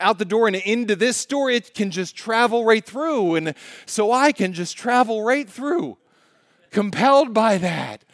out 0.00 0.18
the 0.18 0.24
door 0.24 0.46
and 0.46 0.56
into 0.56 0.96
this 0.96 1.16
store, 1.16 1.50
it 1.50 1.74
can 1.74 1.90
just 1.90 2.16
travel 2.16 2.64
right 2.64 2.84
through. 2.84 3.36
And 3.36 3.54
so 3.86 4.12
I 4.12 4.32
can 4.32 4.52
just 4.52 4.76
travel 4.76 5.22
right 5.22 5.48
through, 5.48 5.98
compelled 6.70 7.34
by 7.34 7.58
that. 7.58 8.04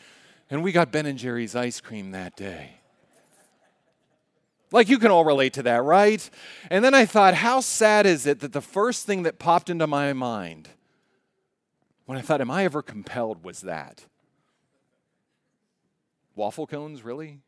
And 0.50 0.62
we 0.62 0.73
got 0.73 0.92
Ben 0.92 1.06
and 1.06 1.18
Jerry's 1.18 1.56
ice 1.56 1.80
cream 1.80 2.12
that 2.12 2.37
day. 2.37 2.80
Like 4.71 4.88
you 4.88 4.99
can 4.99 5.11
all 5.11 5.25
relate 5.25 5.52
to 5.54 5.62
that, 5.64 5.83
right? 5.85 6.28
And 6.68 6.85
then 6.85 6.94
I 6.94 7.06
thought, 7.06 7.35
how 7.35 7.61
sad 7.61 8.06
is 8.06 8.26
it 8.26 8.40
that 8.40 8.52
the 8.52 8.61
first 8.61 9.06
thing 9.06 9.23
that 9.23 9.38
popped 9.38 9.71
into 9.71 9.87
my 9.87 10.12
mind 10.12 10.68
when 12.06 12.18
I 12.18 12.21
thought, 12.23 12.40
am 12.40 12.50
I 12.50 12.64
ever 12.64 12.83
compelled, 12.83 13.44
was 13.44 13.62
that? 13.62 14.04
Waffle 16.35 16.67
cones, 16.67 17.03
really? 17.05 17.41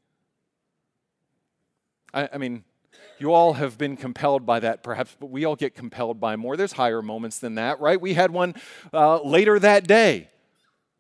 I, 2.14 2.28
I 2.34 2.38
mean, 2.38 2.64
you 3.18 3.32
all 3.32 3.54
have 3.54 3.78
been 3.78 3.96
compelled 3.96 4.46
by 4.46 4.60
that, 4.60 4.82
perhaps, 4.82 5.16
but 5.18 5.30
we 5.30 5.44
all 5.44 5.56
get 5.56 5.74
compelled 5.74 6.20
by 6.20 6.36
more. 6.36 6.56
There's 6.56 6.72
higher 6.72 7.02
moments 7.02 7.38
than 7.38 7.56
that, 7.56 7.80
right? 7.80 8.00
We 8.00 8.14
had 8.14 8.30
one 8.30 8.54
uh, 8.92 9.22
later 9.22 9.58
that 9.58 9.86
day. 9.86 10.30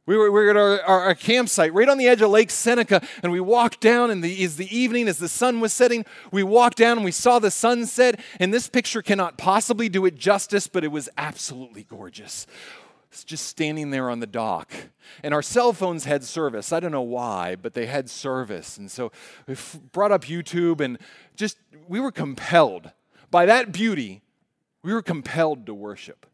We 0.06 0.16
were, 0.16 0.30
we 0.30 0.44
were 0.44 0.50
at 0.50 0.56
our, 0.56 0.80
our, 0.82 1.00
our, 1.06 1.14
campsite 1.16 1.74
right 1.74 1.88
on 1.88 1.98
the 1.98 2.06
edge 2.06 2.22
of 2.22 2.30
Lake 2.30 2.50
Seneca, 2.50 3.02
and 3.24 3.32
we 3.32 3.40
walked 3.40 3.80
down, 3.80 4.12
and 4.12 4.22
the, 4.22 4.46
the 4.46 4.76
evening, 4.76 5.08
as 5.08 5.18
the 5.18 5.28
sun 5.28 5.60
was 5.60 5.72
setting, 5.72 6.04
we 6.30 6.44
walked 6.44 6.78
down 6.78 6.96
and 6.96 7.04
we 7.04 7.10
saw 7.10 7.40
the 7.40 7.50
sunset. 7.50 8.20
And 8.38 8.54
this 8.54 8.68
picture 8.68 9.02
cannot 9.02 9.36
possibly 9.36 9.88
do 9.88 10.06
it 10.06 10.14
justice, 10.14 10.68
but 10.68 10.84
it 10.84 10.92
was 10.92 11.08
absolutely 11.18 11.82
gorgeous 11.82 12.46
just 13.24 13.46
standing 13.46 13.90
there 13.90 14.10
on 14.10 14.20
the 14.20 14.26
dock. 14.26 14.72
And 15.22 15.32
our 15.32 15.42
cell 15.42 15.72
phones 15.72 16.04
had 16.04 16.24
service. 16.24 16.72
I 16.72 16.80
don't 16.80 16.92
know 16.92 17.02
why, 17.02 17.56
but 17.56 17.74
they 17.74 17.86
had 17.86 18.10
service. 18.10 18.78
And 18.78 18.90
so 18.90 19.12
we 19.46 19.56
brought 19.92 20.12
up 20.12 20.24
YouTube 20.24 20.80
and 20.80 20.98
just, 21.36 21.58
we 21.88 22.00
were 22.00 22.12
compelled 22.12 22.90
by 23.30 23.46
that 23.46 23.72
beauty, 23.72 24.22
we 24.82 24.92
were 24.92 25.02
compelled 25.02 25.66
to 25.66 25.74
worship. 25.74 26.26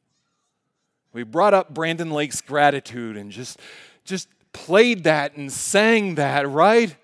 We 1.12 1.22
brought 1.24 1.54
up 1.54 1.74
Brandon 1.74 2.10
Lake's 2.10 2.40
gratitude 2.40 3.16
and 3.16 3.30
just, 3.30 3.58
just 4.04 4.28
played 4.52 5.04
that 5.04 5.36
and 5.36 5.52
sang 5.52 6.14
that, 6.16 6.48
right? 6.48 6.94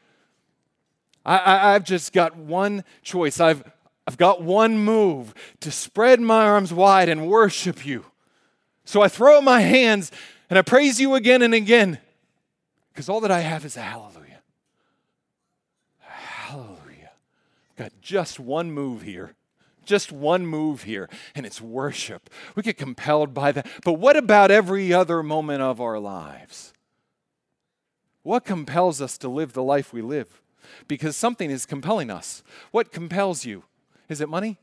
I, 1.24 1.72
have 1.72 1.84
just 1.84 2.12
got 2.12 2.36
one 2.36 2.84
choice. 3.02 3.38
I've, 3.38 3.62
I've 4.06 4.16
got 4.16 4.40
one 4.40 4.78
move 4.78 5.34
to 5.60 5.70
spread 5.70 6.20
my 6.20 6.46
arms 6.46 6.72
wide 6.72 7.10
and 7.10 7.28
worship 7.28 7.84
you. 7.84 8.06
So 8.88 9.02
I 9.02 9.08
throw 9.08 9.36
up 9.36 9.44
my 9.44 9.60
hands 9.60 10.10
and 10.48 10.58
I 10.58 10.62
praise 10.62 10.98
you 10.98 11.14
again 11.14 11.42
and 11.42 11.52
again 11.52 11.98
because 12.88 13.10
all 13.10 13.20
that 13.20 13.30
I 13.30 13.40
have 13.40 13.66
is 13.66 13.76
a 13.76 13.82
hallelujah. 13.82 14.40
Hallelujah. 15.98 17.10
Got 17.76 17.92
just 18.00 18.40
one 18.40 18.70
move 18.70 19.02
here. 19.02 19.34
Just 19.84 20.10
one 20.10 20.46
move 20.46 20.84
here, 20.84 21.10
and 21.34 21.44
it's 21.44 21.60
worship. 21.60 22.30
We 22.54 22.62
get 22.62 22.78
compelled 22.78 23.34
by 23.34 23.52
that. 23.52 23.66
But 23.84 23.94
what 23.94 24.16
about 24.16 24.50
every 24.50 24.90
other 24.90 25.22
moment 25.22 25.60
of 25.60 25.82
our 25.82 25.98
lives? 25.98 26.72
What 28.22 28.46
compels 28.46 29.02
us 29.02 29.18
to 29.18 29.28
live 29.28 29.52
the 29.52 29.62
life 29.62 29.92
we 29.92 30.00
live? 30.00 30.40
Because 30.86 31.14
something 31.14 31.50
is 31.50 31.66
compelling 31.66 32.10
us. 32.10 32.42
What 32.70 32.90
compels 32.90 33.44
you? 33.44 33.64
Is 34.08 34.22
it 34.22 34.30
money? 34.30 34.56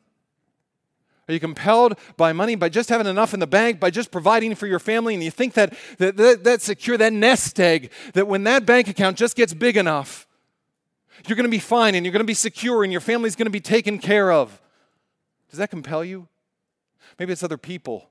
Are 1.28 1.34
you 1.34 1.40
compelled 1.40 1.98
by 2.18 2.34
money, 2.34 2.56
by 2.56 2.70
just 2.70 2.90
having 2.90 3.08
enough 3.08 3.34
in 3.34 3.40
the 3.40 3.48
bank, 3.48 3.80
by 3.80 3.90
just 3.90 4.12
providing 4.12 4.54
for 4.54 4.68
your 4.68 4.80
family, 4.80 5.16
and 5.16 5.24
you 5.24 5.32
think 5.32 5.54
that, 5.56 5.74
that, 5.98 6.18
that 6.18 6.44
that's 6.44 6.66
secure, 6.66 6.98
that 6.98 7.14
nest 7.14 7.60
egg, 7.60 7.92
that 8.14 8.28
when 8.28 8.44
that 8.44 8.66
bank 8.66 8.88
account 8.88 9.18
just 9.18 9.36
gets 9.36 9.54
big 9.54 9.76
enough, 9.76 10.28
you're 11.28 11.36
going 11.36 11.46
to 11.46 11.50
be 11.50 11.60
fine 11.60 11.96
and 11.96 12.06
you're 12.06 12.14
going 12.14 12.20
to 12.20 12.26
be 12.26 12.36
secure 12.36 12.84
and 12.84 12.92
your 12.92 13.02
family's 13.02 13.36
going 13.36 13.48
to 13.48 13.52
be 13.52 13.60
taken 13.62 13.98
care 13.98 14.32
of? 14.32 14.62
Does 15.50 15.58
that 15.58 15.70
compel 15.70 16.04
you? 16.04 16.28
Maybe 17.18 17.32
it's 17.32 17.44
other 17.44 17.58
people. 17.58 18.10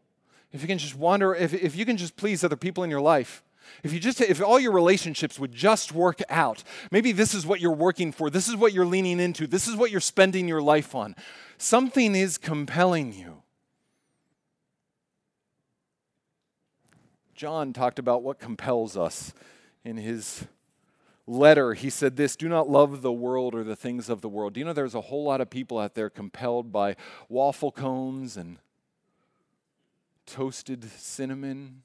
If 0.53 0.62
you 0.62 0.66
can 0.66 0.79
just 0.79 0.96
wander, 0.96 1.35
if, 1.35 1.53
if 1.53 1.77
you 1.77 1.85
can 1.85 1.96
just 1.96 2.16
please 2.16 2.42
other 2.42 2.57
people 2.57 2.85
in 2.85 2.90
your 2.90 3.00
life, 3.00 3.44
if 3.83 3.92
you 3.92 4.00
just 4.00 4.20
if 4.20 4.42
all 4.42 4.59
your 4.59 4.72
relationships 4.72 5.38
would 5.38 5.53
just 5.53 5.92
work 5.92 6.20
out, 6.29 6.62
maybe 6.90 7.12
this 7.12 7.35
is 7.35 7.46
what 7.46 7.61
you're 7.61 7.72
working 7.72 8.12
for, 8.12 8.31
this 8.31 8.48
is 8.48 8.57
what 8.57 8.72
you're 8.72 8.87
leaning 8.87 9.20
into, 9.20 9.46
this 9.46 9.68
is 9.68 9.77
what 9.77 9.90
you're 9.90 10.00
spending 10.00 10.48
your 10.48 10.62
life 10.62 10.94
on. 10.94 11.14
Something 11.59 12.14
is 12.14 12.38
compelling 12.38 13.12
you. 13.12 13.42
John 17.35 17.72
talked 17.72 17.98
about 17.98 18.22
what 18.22 18.38
compels 18.38 18.96
us 18.96 19.35
in 19.85 19.96
his 19.96 20.46
letter. 21.27 21.74
He 21.74 21.90
said 21.90 22.16
this 22.16 22.37
Do 22.37 22.48
not 22.48 22.68
love 22.68 23.03
the 23.03 23.12
world 23.12 23.55
or 23.55 23.64
the 23.64 23.77
things 23.77 24.09
of 24.09 24.20
the 24.20 24.29
world. 24.29 24.55
Do 24.55 24.61
you 24.61 24.66
know 24.66 24.72
there's 24.72 24.94
a 24.94 25.00
whole 25.00 25.24
lot 25.24 25.40
of 25.40 25.50
people 25.50 25.79
out 25.79 25.94
there 25.94 26.11
compelled 26.11 26.72
by 26.72 26.96
waffle 27.29 27.72
cones 27.72 28.37
and 28.37 28.59
toasted 30.27 30.85
cinnamon 30.90 31.83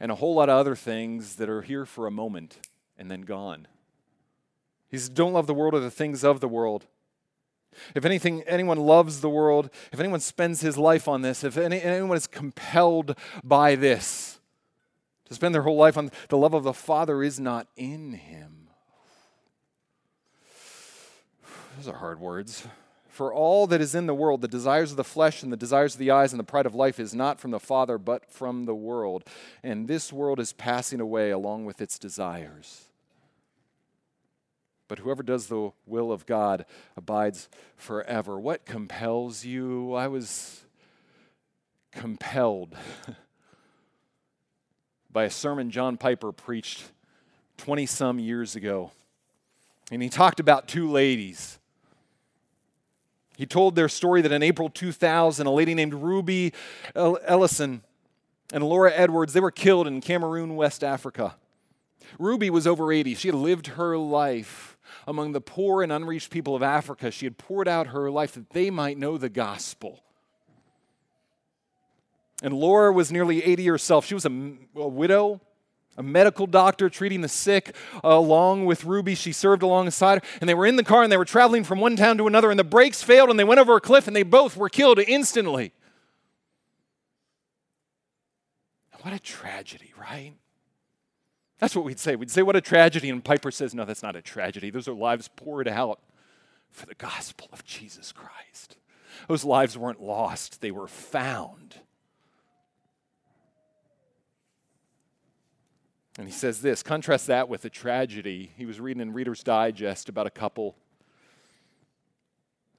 and 0.00 0.10
a 0.10 0.16
whole 0.16 0.34
lot 0.34 0.48
of 0.48 0.56
other 0.56 0.74
things 0.74 1.36
that 1.36 1.48
are 1.48 1.62
here 1.62 1.86
for 1.86 2.06
a 2.06 2.10
moment 2.10 2.58
and 2.98 3.10
then 3.10 3.22
gone. 3.22 3.66
He 4.88 4.98
says, 4.98 5.08
Don't 5.08 5.32
love 5.32 5.46
the 5.46 5.54
world 5.54 5.74
or 5.74 5.80
the 5.80 5.90
things 5.90 6.24
of 6.24 6.40
the 6.40 6.48
world. 6.48 6.86
If 7.94 8.04
anything, 8.04 8.42
anyone 8.46 8.78
loves 8.78 9.20
the 9.20 9.28
world, 9.28 9.70
if 9.92 10.00
anyone 10.00 10.20
spends 10.20 10.60
his 10.60 10.78
life 10.78 11.08
on 11.08 11.22
this, 11.22 11.44
if 11.44 11.58
any, 11.58 11.80
anyone 11.80 12.16
is 12.16 12.26
compelled 12.26 13.16
by 13.44 13.74
this, 13.74 14.40
to 15.26 15.34
spend 15.34 15.54
their 15.54 15.62
whole 15.62 15.76
life 15.76 15.98
on 15.98 16.10
the 16.28 16.38
love 16.38 16.54
of 16.54 16.64
the 16.64 16.72
Father 16.72 17.22
is 17.22 17.38
not 17.38 17.68
in 17.76 18.12
him. 18.12 18.68
Those 21.76 21.88
are 21.88 21.98
hard 21.98 22.20
words. 22.20 22.66
For 23.16 23.32
all 23.32 23.66
that 23.68 23.80
is 23.80 23.94
in 23.94 24.04
the 24.04 24.14
world, 24.14 24.42
the 24.42 24.46
desires 24.46 24.90
of 24.90 24.98
the 24.98 25.02
flesh 25.02 25.42
and 25.42 25.50
the 25.50 25.56
desires 25.56 25.94
of 25.94 25.98
the 25.98 26.10
eyes 26.10 26.34
and 26.34 26.38
the 26.38 26.44
pride 26.44 26.66
of 26.66 26.74
life 26.74 27.00
is 27.00 27.14
not 27.14 27.40
from 27.40 27.50
the 27.50 27.58
Father, 27.58 27.96
but 27.96 28.30
from 28.30 28.66
the 28.66 28.74
world. 28.74 29.24
And 29.62 29.88
this 29.88 30.12
world 30.12 30.38
is 30.38 30.52
passing 30.52 31.00
away 31.00 31.30
along 31.30 31.64
with 31.64 31.80
its 31.80 31.98
desires. 31.98 32.84
But 34.86 34.98
whoever 34.98 35.22
does 35.22 35.46
the 35.46 35.70
will 35.86 36.12
of 36.12 36.26
God 36.26 36.66
abides 36.94 37.48
forever. 37.74 38.38
What 38.38 38.66
compels 38.66 39.46
you? 39.46 39.94
I 39.94 40.08
was 40.08 40.66
compelled 41.92 42.76
by 45.10 45.24
a 45.24 45.30
sermon 45.30 45.70
John 45.70 45.96
Piper 45.96 46.32
preached 46.32 46.82
20 47.56 47.86
some 47.86 48.18
years 48.18 48.56
ago. 48.56 48.90
And 49.90 50.02
he 50.02 50.10
talked 50.10 50.38
about 50.38 50.68
two 50.68 50.90
ladies 50.90 51.58
he 53.36 53.46
told 53.46 53.76
their 53.76 53.88
story 53.88 54.22
that 54.22 54.32
in 54.32 54.42
April 54.42 54.68
2000, 54.68 55.46
a 55.46 55.50
lady 55.50 55.74
named 55.74 55.94
Ruby 55.94 56.52
Eliason 56.94 57.80
and 58.52 58.64
Laura 58.64 58.92
Edwards, 58.94 59.32
they 59.32 59.40
were 59.40 59.50
killed 59.50 59.86
in 59.86 60.00
Cameroon, 60.00 60.56
West 60.56 60.82
Africa. 60.82 61.36
Ruby 62.18 62.50
was 62.50 62.66
over 62.66 62.92
80. 62.92 63.14
She 63.14 63.28
had 63.28 63.34
lived 63.34 63.68
her 63.68 63.98
life 63.98 64.78
among 65.06 65.32
the 65.32 65.40
poor 65.40 65.82
and 65.82 65.92
unreached 65.92 66.30
people 66.30 66.56
of 66.56 66.62
Africa. 66.62 67.10
She 67.10 67.26
had 67.26 67.36
poured 67.36 67.68
out 67.68 67.88
her 67.88 68.10
life 68.10 68.32
that 68.32 68.50
they 68.50 68.70
might 68.70 68.98
know 68.98 69.18
the 69.18 69.28
gospel. 69.28 70.02
And 72.42 72.54
Laura 72.54 72.92
was 72.92 73.10
nearly 73.12 73.42
80 73.44 73.66
herself. 73.66 74.06
She 74.06 74.14
was 74.14 74.26
a, 74.26 74.52
a 74.74 74.88
widow, 74.88 75.40
a 75.96 76.02
medical 76.02 76.46
doctor 76.46 76.88
treating 76.88 77.20
the 77.20 77.28
sick. 77.28 77.74
Uh, 77.96 78.08
along 78.08 78.66
with 78.66 78.84
Ruby, 78.84 79.14
she 79.14 79.32
served 79.32 79.62
alongside 79.62 80.22
her. 80.22 80.28
And 80.40 80.48
they 80.48 80.54
were 80.54 80.66
in 80.66 80.76
the 80.76 80.84
car 80.84 81.02
and 81.02 81.10
they 81.10 81.16
were 81.16 81.24
traveling 81.24 81.64
from 81.64 81.80
one 81.80 81.96
town 81.96 82.18
to 82.18 82.26
another, 82.26 82.50
and 82.50 82.58
the 82.58 82.64
brakes 82.64 83.02
failed 83.02 83.30
and 83.30 83.38
they 83.38 83.44
went 83.44 83.60
over 83.60 83.76
a 83.76 83.80
cliff 83.80 84.06
and 84.06 84.16
they 84.16 84.22
both 84.22 84.56
were 84.56 84.68
killed 84.68 84.98
instantly. 84.98 85.72
What 89.02 89.14
a 89.14 89.20
tragedy, 89.20 89.92
right? 89.96 90.32
That's 91.58 91.76
what 91.76 91.84
we'd 91.84 92.00
say. 92.00 92.16
We'd 92.16 92.30
say, 92.30 92.42
What 92.42 92.56
a 92.56 92.60
tragedy. 92.60 93.08
And 93.08 93.24
Piper 93.24 93.52
says, 93.52 93.72
No, 93.72 93.84
that's 93.84 94.02
not 94.02 94.16
a 94.16 94.20
tragedy. 94.20 94.70
Those 94.70 94.88
are 94.88 94.94
lives 94.94 95.30
poured 95.36 95.68
out 95.68 96.00
for 96.70 96.86
the 96.86 96.94
gospel 96.94 97.48
of 97.52 97.64
Jesus 97.64 98.10
Christ. 98.10 98.76
Those 99.28 99.44
lives 99.44 99.78
weren't 99.78 100.02
lost, 100.02 100.60
they 100.60 100.72
were 100.72 100.88
found. 100.88 101.76
And 106.18 106.26
he 106.26 106.32
says 106.32 106.62
this 106.62 106.82
contrast 106.82 107.26
that 107.26 107.48
with 107.48 107.64
a 107.64 107.70
tragedy. 107.70 108.52
He 108.56 108.64
was 108.64 108.80
reading 108.80 109.02
in 109.02 109.12
Reader's 109.12 109.42
Digest 109.42 110.08
about 110.08 110.26
a 110.26 110.30
couple 110.30 110.76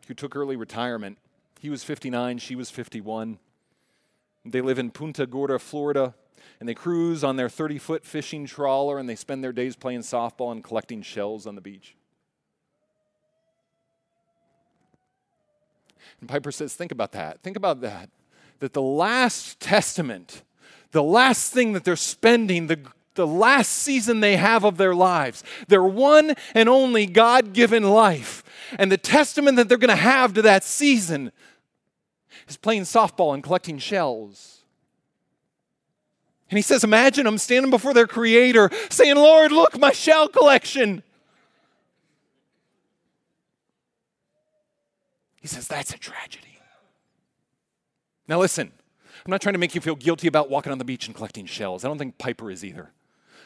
who 0.07 0.13
took 0.13 0.35
early 0.35 0.55
retirement. 0.55 1.17
He 1.59 1.69
was 1.69 1.83
59, 1.83 2.37
she 2.39 2.55
was 2.55 2.69
51. 2.69 3.39
They 4.45 4.61
live 4.61 4.79
in 4.79 4.91
Punta 4.91 5.27
Gorda, 5.27 5.59
Florida, 5.59 6.15
and 6.59 6.67
they 6.67 6.73
cruise 6.73 7.23
on 7.23 7.35
their 7.35 7.49
30 7.49 7.77
foot 7.77 8.05
fishing 8.05 8.45
trawler 8.45 8.97
and 8.97 9.07
they 9.09 9.15
spend 9.15 9.43
their 9.43 9.51
days 9.51 9.75
playing 9.75 10.01
softball 10.01 10.51
and 10.51 10.63
collecting 10.63 11.01
shells 11.01 11.45
on 11.45 11.55
the 11.55 11.61
beach. 11.61 11.95
And 16.19 16.29
Piper 16.29 16.51
says, 16.51 16.73
Think 16.73 16.91
about 16.91 17.11
that. 17.11 17.41
Think 17.43 17.57
about 17.57 17.81
that. 17.81 18.09
That 18.59 18.73
the 18.73 18.81
last 18.81 19.59
testament, 19.59 20.41
the 20.91 21.03
last 21.03 21.53
thing 21.53 21.73
that 21.73 21.83
they're 21.83 21.95
spending, 21.95 22.67
the, 22.67 22.79
the 23.17 23.27
last 23.27 23.69
season 23.69 24.21
they 24.21 24.37
have 24.37 24.63
of 24.63 24.77
their 24.77 24.95
lives, 24.95 25.43
their 25.67 25.83
one 25.83 26.33
and 26.55 26.69
only 26.69 27.05
God 27.05 27.51
given 27.51 27.83
life, 27.83 28.43
and 28.79 28.89
the 28.89 28.97
testament 28.97 29.57
that 29.57 29.67
they're 29.67 29.77
going 29.77 29.89
to 29.89 29.95
have 29.95 30.33
to 30.35 30.41
that 30.43 30.63
season 30.63 31.33
is 32.47 32.55
playing 32.55 32.83
softball 32.83 33.33
and 33.33 33.43
collecting 33.43 33.77
shells. 33.77 34.61
And 36.49 36.57
he 36.57 36.61
says, 36.61 36.83
Imagine 36.83 37.25
them 37.25 37.37
standing 37.37 37.69
before 37.69 37.93
their 37.93 38.07
creator 38.07 38.69
saying, 38.89 39.15
Lord, 39.15 39.51
look, 39.51 39.77
my 39.77 39.91
shell 39.91 40.29
collection. 40.29 41.03
He 45.41 45.47
says, 45.47 45.67
That's 45.67 45.93
a 45.93 45.97
tragedy. 45.97 46.43
Now, 48.27 48.39
listen, 48.39 48.71
I'm 49.25 49.31
not 49.31 49.41
trying 49.41 49.53
to 49.53 49.59
make 49.59 49.75
you 49.75 49.81
feel 49.81 49.95
guilty 49.95 50.27
about 50.27 50.49
walking 50.49 50.71
on 50.71 50.77
the 50.77 50.85
beach 50.85 51.07
and 51.07 51.15
collecting 51.15 51.45
shells. 51.45 51.83
I 51.83 51.87
don't 51.87 51.97
think 51.97 52.17
Piper 52.17 52.51
is 52.51 52.63
either. 52.63 52.91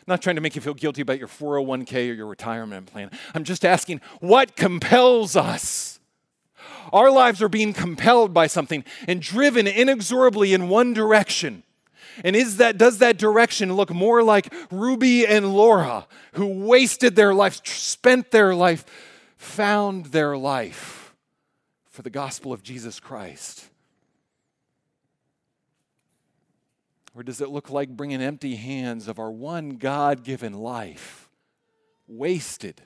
I'm 0.02 0.14
not 0.14 0.22
trying 0.24 0.36
to 0.36 0.42
make 0.42 0.56
you 0.56 0.62
feel 0.62 0.74
guilty 0.74 1.02
about 1.02 1.20
your 1.20 1.28
401k 1.28 2.10
or 2.10 2.14
your 2.14 2.26
retirement 2.26 2.88
plan. 2.88 3.12
I'm 3.36 3.44
just 3.44 3.64
asking, 3.64 4.02
what 4.20 4.56
compels 4.56 5.36
us? 5.36 6.00
Our 6.92 7.12
lives 7.12 7.42
are 7.42 7.50
being 7.50 7.72
compelled 7.72 8.34
by 8.34 8.48
something 8.48 8.84
and 9.08 9.22
driven 9.22 9.68
inexorably 9.68 10.54
in 10.54 10.70
one 10.70 10.94
direction. 10.94 11.64
And 12.24 12.36
is 12.36 12.58
that 12.58 12.78
does 12.78 12.98
that 12.98 13.18
direction 13.18 13.74
look 13.74 13.94
more 13.94 14.24
like 14.24 14.54
Ruby 14.72 15.26
and 15.26 15.54
Laura 15.54 16.08
who 16.34 16.48
wasted 16.48 17.16
their 17.16 17.34
life, 17.34 17.66
spent 17.66 18.32
their 18.32 18.54
life, 18.54 18.86
found 19.38 20.08
their 20.08 20.36
life 20.36 21.16
for 21.90 22.02
the 22.02 22.10
gospel 22.10 22.52
of 22.52 22.64
Jesus 22.64 23.00
Christ? 23.00 23.71
Or 27.14 27.24
does 27.24 27.42
it 27.42 27.50
look 27.50 27.70
like 27.70 27.90
bringing 27.90 28.22
empty 28.22 28.56
hands 28.56 29.08
of 29.08 29.20
our 29.20 29.32
one 29.32 29.72
God 29.72 30.24
given 30.24 30.54
life 30.54 31.30
wasted 32.08 32.84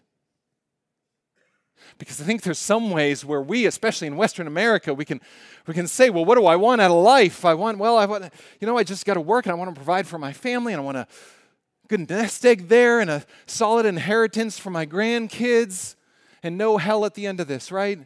because 1.97 2.21
I 2.21 2.25
think 2.25 2.41
there's 2.41 2.59
some 2.59 2.89
ways 2.89 3.23
where 3.23 3.41
we, 3.41 3.65
especially 3.65 4.07
in 4.07 4.17
Western 4.17 4.47
America, 4.47 4.93
we 4.93 5.05
can, 5.05 5.21
we 5.67 5.73
can 5.73 5.87
say, 5.87 6.09
well, 6.09 6.25
what 6.25 6.35
do 6.35 6.45
I 6.45 6.55
want 6.55 6.81
out 6.81 6.91
of 6.91 7.01
life? 7.03 7.45
I 7.45 7.53
want, 7.53 7.77
well, 7.77 7.97
I 7.97 8.05
want, 8.05 8.31
you 8.59 8.67
know, 8.67 8.77
I 8.77 8.83
just 8.83 9.05
got 9.05 9.13
to 9.15 9.21
work 9.21 9.45
and 9.45 9.51
I 9.51 9.55
want 9.55 9.69
to 9.69 9.75
provide 9.75 10.07
for 10.07 10.17
my 10.17 10.33
family 10.33 10.73
and 10.73 10.81
I 10.81 10.85
want 10.85 10.97
a 10.97 11.07
good 11.87 12.09
nest 12.09 12.45
egg 12.45 12.67
there 12.67 12.99
and 12.99 13.09
a 13.09 13.25
solid 13.45 13.85
inheritance 13.85 14.57
for 14.57 14.69
my 14.69 14.85
grandkids 14.85 15.95
and 16.43 16.57
no 16.57 16.77
hell 16.77 17.05
at 17.05 17.13
the 17.13 17.25
end 17.27 17.39
of 17.39 17.47
this, 17.47 17.71
right? 17.71 17.99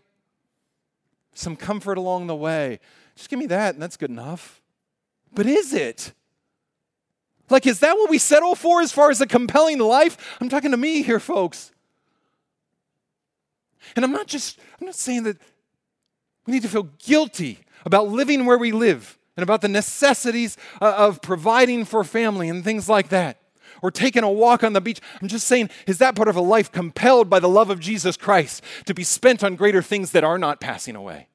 Some 1.34 1.56
comfort 1.56 1.98
along 1.98 2.28
the 2.28 2.36
way. 2.36 2.80
Just 3.16 3.30
give 3.30 3.40
me 3.40 3.48
that 3.48 3.74
and 3.74 3.82
that's 3.82 3.98
good 3.98 4.12
enough. 4.12 4.62
But 5.34 5.46
is 5.46 5.74
it? 5.74 6.14
Like, 7.50 7.66
is 7.66 7.80
that 7.80 7.96
what 7.96 8.10
we 8.10 8.18
settle 8.18 8.56
for 8.56 8.82
as 8.82 8.92
far 8.92 9.10
as 9.10 9.22
a 9.22 9.28
compelling 9.28 9.80
life? 9.80 10.38
I'm 10.40 10.50
talking 10.50 10.72
to 10.72 10.78
me 10.78 11.02
here, 11.02 11.20
folks. 11.20 11.72
And 13.96 14.06
I'm 14.06 14.12
not 14.12 14.28
just, 14.28 14.60
I'm 14.80 14.86
not 14.86 14.96
saying 14.96 15.24
that 15.24 15.38
we 16.46 16.54
need 16.54 16.62
to 16.62 16.68
feel 16.68 16.90
guilty 17.00 17.60
about 17.86 18.10
living 18.10 18.46
where 18.46 18.58
we 18.58 18.72
live 18.72 19.18
and 19.36 19.44
about 19.44 19.62
the 19.62 19.68
necessities 19.68 20.58
of 20.82 21.22
providing 21.22 21.86
for 21.86 22.04
family 22.04 22.50
and 22.50 22.64
things 22.64 22.90
like 22.90 23.10
that. 23.10 23.38
Or 23.82 23.92
taking 23.92 24.24
a 24.24 24.30
walk 24.30 24.66
on 24.66 24.74
the 24.74 24.82
beach. 24.82 25.00
I'm 25.22 25.30
just 25.30 25.48
saying, 25.48 25.70
is 25.88 26.00
that 26.00 26.14
part 26.14 26.28
of 26.28 26.36
a 26.36 26.42
life 26.42 26.70
compelled 26.70 27.30
by 27.30 27.40
the 27.40 27.48
love 27.48 27.70
of 27.70 27.80
Jesus 27.80 28.18
Christ 28.18 28.62
to 28.86 28.94
be 28.94 29.06
spent 29.06 29.42
on 29.42 29.56
greater 29.56 29.82
things 29.82 30.12
that 30.12 30.26
are 30.26 30.38
not 30.38 30.60
passing 30.60 30.98
away? 30.98 31.29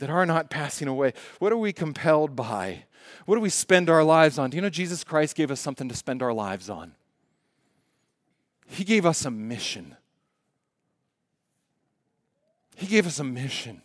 That 0.00 0.10
are 0.10 0.26
not 0.26 0.50
passing 0.50 0.88
away. 0.88 1.14
What 1.38 1.52
are 1.52 1.56
we 1.56 1.72
compelled 1.72 2.34
by? 2.34 2.84
What 3.26 3.36
do 3.36 3.40
we 3.40 3.50
spend 3.50 3.88
our 3.88 4.02
lives 4.02 4.38
on? 4.38 4.50
Do 4.50 4.56
you 4.56 4.62
know 4.62 4.70
Jesus 4.70 5.04
Christ 5.04 5.36
gave 5.36 5.50
us 5.50 5.60
something 5.60 5.88
to 5.88 5.94
spend 5.94 6.22
our 6.22 6.32
lives 6.32 6.68
on? 6.68 6.94
He 8.66 8.84
gave 8.84 9.06
us 9.06 9.24
a 9.24 9.30
mission. 9.30 9.96
He 12.76 12.86
gave 12.86 13.06
us 13.06 13.18
a 13.18 13.24
mission. 13.24 13.82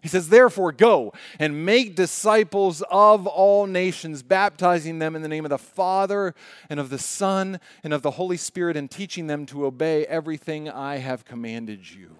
He 0.00 0.08
says, 0.08 0.28
Therefore, 0.28 0.72
go 0.72 1.12
and 1.38 1.66
make 1.66 1.96
disciples 1.96 2.82
of 2.90 3.26
all 3.26 3.66
nations, 3.66 4.22
baptizing 4.22 4.98
them 4.98 5.16
in 5.16 5.22
the 5.22 5.28
name 5.28 5.44
of 5.44 5.50
the 5.50 5.58
Father 5.58 6.34
and 6.70 6.78
of 6.78 6.90
the 6.90 6.98
Son 6.98 7.60
and 7.82 7.92
of 7.92 8.02
the 8.02 8.12
Holy 8.12 8.36
Spirit, 8.36 8.76
and 8.76 8.90
teaching 8.90 9.26
them 9.26 9.46
to 9.46 9.66
obey 9.66 10.06
everything 10.06 10.70
I 10.70 10.98
have 10.98 11.24
commanded 11.24 11.90
you. 11.90 12.16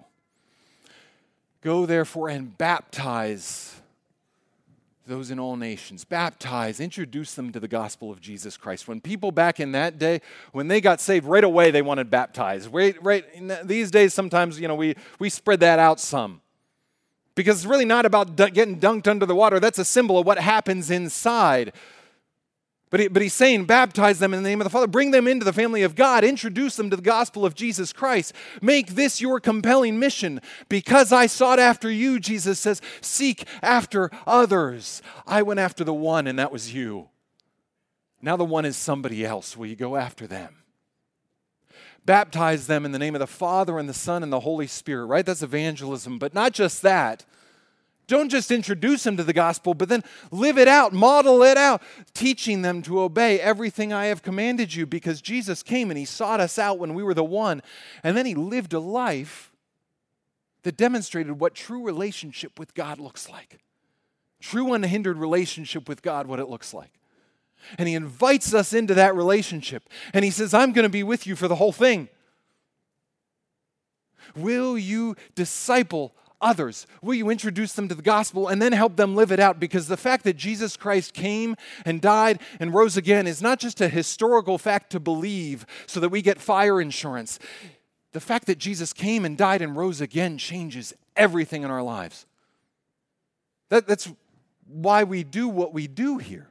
Go, 1.67 1.85
therefore, 1.85 2.29
and 2.29 2.57
baptize 2.57 3.75
those 5.05 5.31
in 5.31 5.37
all 5.37 5.57
nations. 5.57 6.05
Baptize, 6.05 6.79
introduce 6.79 7.33
them 7.33 7.51
to 7.51 7.59
the 7.59 7.67
gospel 7.67 8.09
of 8.09 8.21
Jesus 8.21 8.55
Christ. 8.55 8.87
When 8.87 9.01
people 9.01 9.33
back 9.33 9.59
in 9.59 9.73
that 9.73 9.99
day, 9.99 10.21
when 10.53 10.69
they 10.69 10.79
got 10.79 11.01
saved, 11.01 11.25
right 11.25 11.43
away 11.43 11.71
they 11.71 11.81
wanted 11.81 12.09
baptized. 12.09 12.73
Right, 12.73 12.95
right. 13.03 13.25
These 13.67 13.91
days, 13.91 14.13
sometimes 14.13 14.61
you 14.61 14.69
know 14.69 14.75
we 14.75 14.95
we 15.19 15.29
spread 15.29 15.59
that 15.59 15.77
out 15.77 15.99
some, 15.99 16.39
because 17.35 17.57
it's 17.57 17.65
really 17.65 17.83
not 17.83 18.05
about 18.05 18.37
getting 18.37 18.79
dunked 18.79 19.05
under 19.05 19.25
the 19.25 19.35
water. 19.35 19.59
That's 19.59 19.77
a 19.77 19.83
symbol 19.83 20.17
of 20.17 20.25
what 20.25 20.39
happens 20.39 20.89
inside. 20.89 21.73
But, 22.89 23.01
he, 23.01 23.07
but 23.09 23.21
he's 23.21 23.33
saying, 23.33 23.65
baptize 23.65 24.19
them 24.19 24.33
in 24.33 24.41
the 24.41 24.49
name 24.49 24.61
of 24.61 24.65
the 24.65 24.69
Father, 24.69 24.87
bring 24.87 25.11
them 25.11 25.27
into 25.27 25.43
the 25.43 25.51
family 25.51 25.83
of 25.83 25.93
God, 25.93 26.23
introduce 26.23 26.77
them 26.77 26.89
to 26.89 26.95
the 26.95 27.01
gospel 27.01 27.45
of 27.45 27.53
Jesus 27.53 27.91
Christ. 27.91 28.33
Make 28.61 28.95
this 28.95 29.19
your 29.19 29.41
compelling 29.41 29.99
mission. 29.99 30.39
Because 30.69 31.11
I 31.11 31.27
sought 31.27 31.59
after 31.59 31.91
you, 31.91 32.17
Jesus 32.19 32.59
says, 32.59 32.81
seek 33.01 33.45
after 33.61 34.09
others. 34.25 35.01
I 35.25 35.41
went 35.41 35.59
after 35.59 35.83
the 35.83 35.93
one, 35.93 36.27
and 36.27 36.39
that 36.39 36.51
was 36.51 36.73
you. 36.73 37.09
Now 38.21 38.37
the 38.37 38.45
one 38.45 38.65
is 38.65 38.77
somebody 38.77 39.25
else. 39.25 39.57
Will 39.57 39.67
you 39.67 39.75
go 39.75 39.97
after 39.97 40.25
them? 40.25 40.55
Baptize 42.05 42.67
them 42.67 42.85
in 42.85 42.93
the 42.93 42.99
name 42.99 43.15
of 43.15 43.19
the 43.19 43.27
Father 43.27 43.77
and 43.77 43.89
the 43.89 43.93
Son 43.93 44.23
and 44.23 44.31
the 44.31 44.39
Holy 44.39 44.65
Spirit, 44.65 45.07
right? 45.07 45.25
That's 45.25 45.43
evangelism. 45.43 46.19
But 46.19 46.33
not 46.33 46.53
just 46.53 46.81
that. 46.83 47.25
Don't 48.07 48.29
just 48.29 48.51
introduce 48.51 49.03
them 49.03 49.17
to 49.17 49.23
the 49.23 49.33
gospel, 49.33 49.73
but 49.73 49.89
then 49.89 50.03
live 50.31 50.57
it 50.57 50.69
out, 50.69 50.93
model 50.93 51.43
it 51.43 51.57
out, 51.57 51.81
teaching 52.13 52.61
them 52.61 52.81
to 52.83 53.01
obey 53.01 53.39
everything 53.39 53.91
I 53.91 54.05
have 54.05 54.23
commanded 54.23 54.73
you 54.73 54.85
because 54.85 55.21
Jesus 55.21 55.61
came 55.61 55.91
and 55.91 55.97
he 55.97 56.05
sought 56.05 56.39
us 56.39 56.57
out 56.57 56.79
when 56.79 56.93
we 56.93 57.03
were 57.03 57.13
the 57.13 57.23
one. 57.23 57.61
And 58.03 58.15
then 58.15 58.25
he 58.25 58.33
lived 58.33 58.73
a 58.73 58.79
life 58.79 59.51
that 60.63 60.77
demonstrated 60.77 61.39
what 61.39 61.53
true 61.53 61.83
relationship 61.83 62.57
with 62.57 62.73
God 62.73 62.97
looks 62.99 63.29
like. 63.29 63.59
True 64.39 64.71
unhindered 64.73 65.17
relationship 65.17 65.89
with 65.89 66.01
God, 66.01 66.27
what 66.27 66.39
it 66.39 66.47
looks 66.47 66.73
like. 66.73 66.91
And 67.77 67.89
he 67.89 67.95
invites 67.95 68.53
us 68.53 68.71
into 68.71 68.93
that 68.93 69.15
relationship. 69.15 69.89
And 70.13 70.23
he 70.23 70.31
says, 70.31 70.53
I'm 70.53 70.71
going 70.71 70.83
to 70.83 70.89
be 70.89 71.03
with 71.03 71.27
you 71.27 71.35
for 71.35 71.47
the 71.49 71.55
whole 71.55 71.73
thing. 71.73 72.07
Will 74.35 74.77
you 74.77 75.15
disciple 75.35 76.13
others? 76.41 76.87
Will 77.01 77.15
you 77.15 77.29
introduce 77.29 77.73
them 77.73 77.87
to 77.87 77.95
the 77.95 78.01
gospel 78.01 78.47
and 78.47 78.61
then 78.61 78.71
help 78.71 78.95
them 78.95 79.15
live 79.15 79.31
it 79.31 79.39
out? 79.39 79.59
Because 79.59 79.87
the 79.87 79.97
fact 79.97 80.23
that 80.23 80.35
Jesus 80.35 80.77
Christ 80.77 81.13
came 81.13 81.55
and 81.85 82.01
died 82.01 82.39
and 82.59 82.73
rose 82.73 82.97
again 82.97 83.27
is 83.27 83.41
not 83.41 83.59
just 83.59 83.81
a 83.81 83.89
historical 83.89 84.57
fact 84.57 84.91
to 84.91 84.99
believe 84.99 85.65
so 85.85 85.99
that 85.99 86.09
we 86.09 86.21
get 86.21 86.39
fire 86.39 86.79
insurance. 86.79 87.39
The 88.13 88.19
fact 88.19 88.47
that 88.47 88.57
Jesus 88.57 88.93
came 88.93 89.25
and 89.25 89.37
died 89.37 89.61
and 89.61 89.75
rose 89.75 90.01
again 90.01 90.37
changes 90.37 90.93
everything 91.15 91.63
in 91.63 91.71
our 91.71 91.83
lives. 91.83 92.25
That, 93.69 93.87
that's 93.87 94.11
why 94.67 95.03
we 95.03 95.23
do 95.23 95.47
what 95.47 95.73
we 95.73 95.87
do 95.87 96.17
here. 96.17 96.49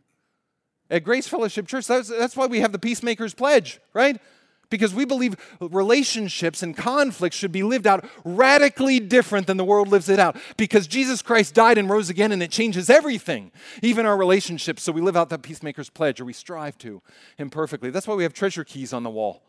At 0.89 1.03
Grace 1.03 1.27
Fellowship 1.27 1.67
Church, 1.67 1.87
that's, 1.87 2.09
that's 2.09 2.37
why 2.37 2.47
we 2.47 2.61
have 2.61 2.73
the 2.73 2.79
Peacemaker's 2.79 3.35
Pledge, 3.35 3.81
right? 3.93 4.21
Because 4.69 4.93
we 4.93 5.05
believe 5.05 5.37
relationships 5.61 6.63
and 6.63 6.77
conflicts 6.77 7.37
should 7.37 7.53
be 7.53 7.63
lived 7.63 7.87
out 7.87 8.05
radically 8.25 8.99
different 8.99 9.47
than 9.47 9.57
the 9.57 9.65
world 9.65 9.89
lives 9.89 10.09
it 10.09 10.19
out. 10.19 10.37
Because 10.57 10.87
Jesus 10.87 11.23
Christ 11.23 11.55
died 11.55 11.79
and 11.79 11.89
rose 11.89 12.11
again, 12.11 12.33
and 12.33 12.43
it 12.43 12.51
changes 12.51 12.91
everything, 12.91 13.53
even 13.83 14.07
our 14.07 14.17
relationships. 14.17 14.83
So 14.83 14.93
we 14.93 15.01
live 15.01 15.17
out 15.17 15.29
the 15.29 15.39
Peacemaker's 15.39 15.91
Pledge, 15.91 16.21
or 16.21 16.25
we 16.25 16.33
strive 16.33 16.77
to 16.79 17.01
imperfectly. 17.39 17.91
That's 17.91 18.09
why 18.09 18.15
we 18.15 18.25
have 18.25 18.35
treasure 18.35 18.65
keys 18.65 18.93
on 18.93 19.03
the 19.03 19.11
wall. 19.11 19.43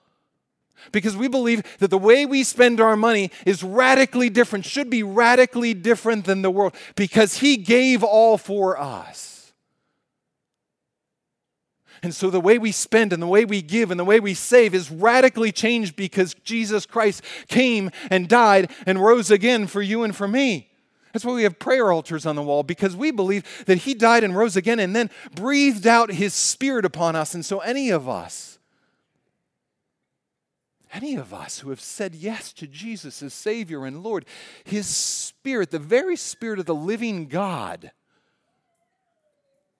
Because 0.91 1.17
we 1.17 1.27
believe 1.27 1.63
that 1.79 1.89
the 1.89 1.97
way 1.97 2.27
we 2.27 2.43
spend 2.43 2.79
our 2.79 2.95
money 2.95 3.31
is 3.45 3.63
radically 3.63 4.29
different, 4.29 4.65
should 4.65 4.91
be 4.91 5.01
radically 5.01 5.73
different 5.73 6.25
than 6.25 6.43
the 6.43 6.51
world, 6.51 6.75
because 6.95 7.37
He 7.37 7.57
gave 7.57 8.03
all 8.03 8.37
for 8.37 8.79
us. 8.79 9.36
And 12.07 12.15
so 12.15 12.29
the 12.29 12.39
way 12.39 12.57
we 12.57 12.71
spend 12.71 13.11
and 13.11 13.21
the 13.21 13.27
way 13.27 13.43
we 13.43 13.61
give 13.61 13.91
and 13.91 13.99
the 13.99 14.05
way 14.05 14.21
we 14.21 14.33
save 14.33 14.73
is 14.73 14.89
radically 14.89 15.51
changed 15.51 15.97
because 15.97 16.33
Jesus 16.35 16.85
Christ 16.85 17.21
came 17.49 17.91
and 18.09 18.29
died 18.29 18.71
and 18.85 19.03
rose 19.03 19.29
again 19.29 19.67
for 19.67 19.81
you 19.81 20.03
and 20.03 20.15
for 20.15 20.25
me. 20.25 20.69
That's 21.11 21.25
why 21.25 21.33
we 21.33 21.43
have 21.43 21.59
prayer 21.59 21.91
altars 21.91 22.25
on 22.25 22.37
the 22.37 22.41
wall 22.41 22.63
because 22.63 22.95
we 22.95 23.11
believe 23.11 23.65
that 23.65 23.79
He 23.79 23.93
died 23.93 24.23
and 24.23 24.37
rose 24.37 24.55
again 24.55 24.79
and 24.79 24.95
then 24.95 25.09
breathed 25.35 25.85
out 25.85 26.09
His 26.09 26.33
Spirit 26.33 26.85
upon 26.85 27.17
us. 27.17 27.33
And 27.33 27.45
so, 27.45 27.59
any 27.59 27.89
of 27.89 28.07
us, 28.07 28.57
any 30.93 31.17
of 31.17 31.33
us 31.33 31.59
who 31.59 31.71
have 31.71 31.81
said 31.81 32.15
yes 32.15 32.53
to 32.53 32.67
Jesus 32.67 33.21
as 33.21 33.33
Savior 33.33 33.85
and 33.85 34.01
Lord, 34.01 34.25
His 34.63 34.87
Spirit, 34.87 35.71
the 35.71 35.77
very 35.77 36.15
Spirit 36.15 36.59
of 36.59 36.67
the 36.67 36.73
living 36.73 37.27
God, 37.27 37.91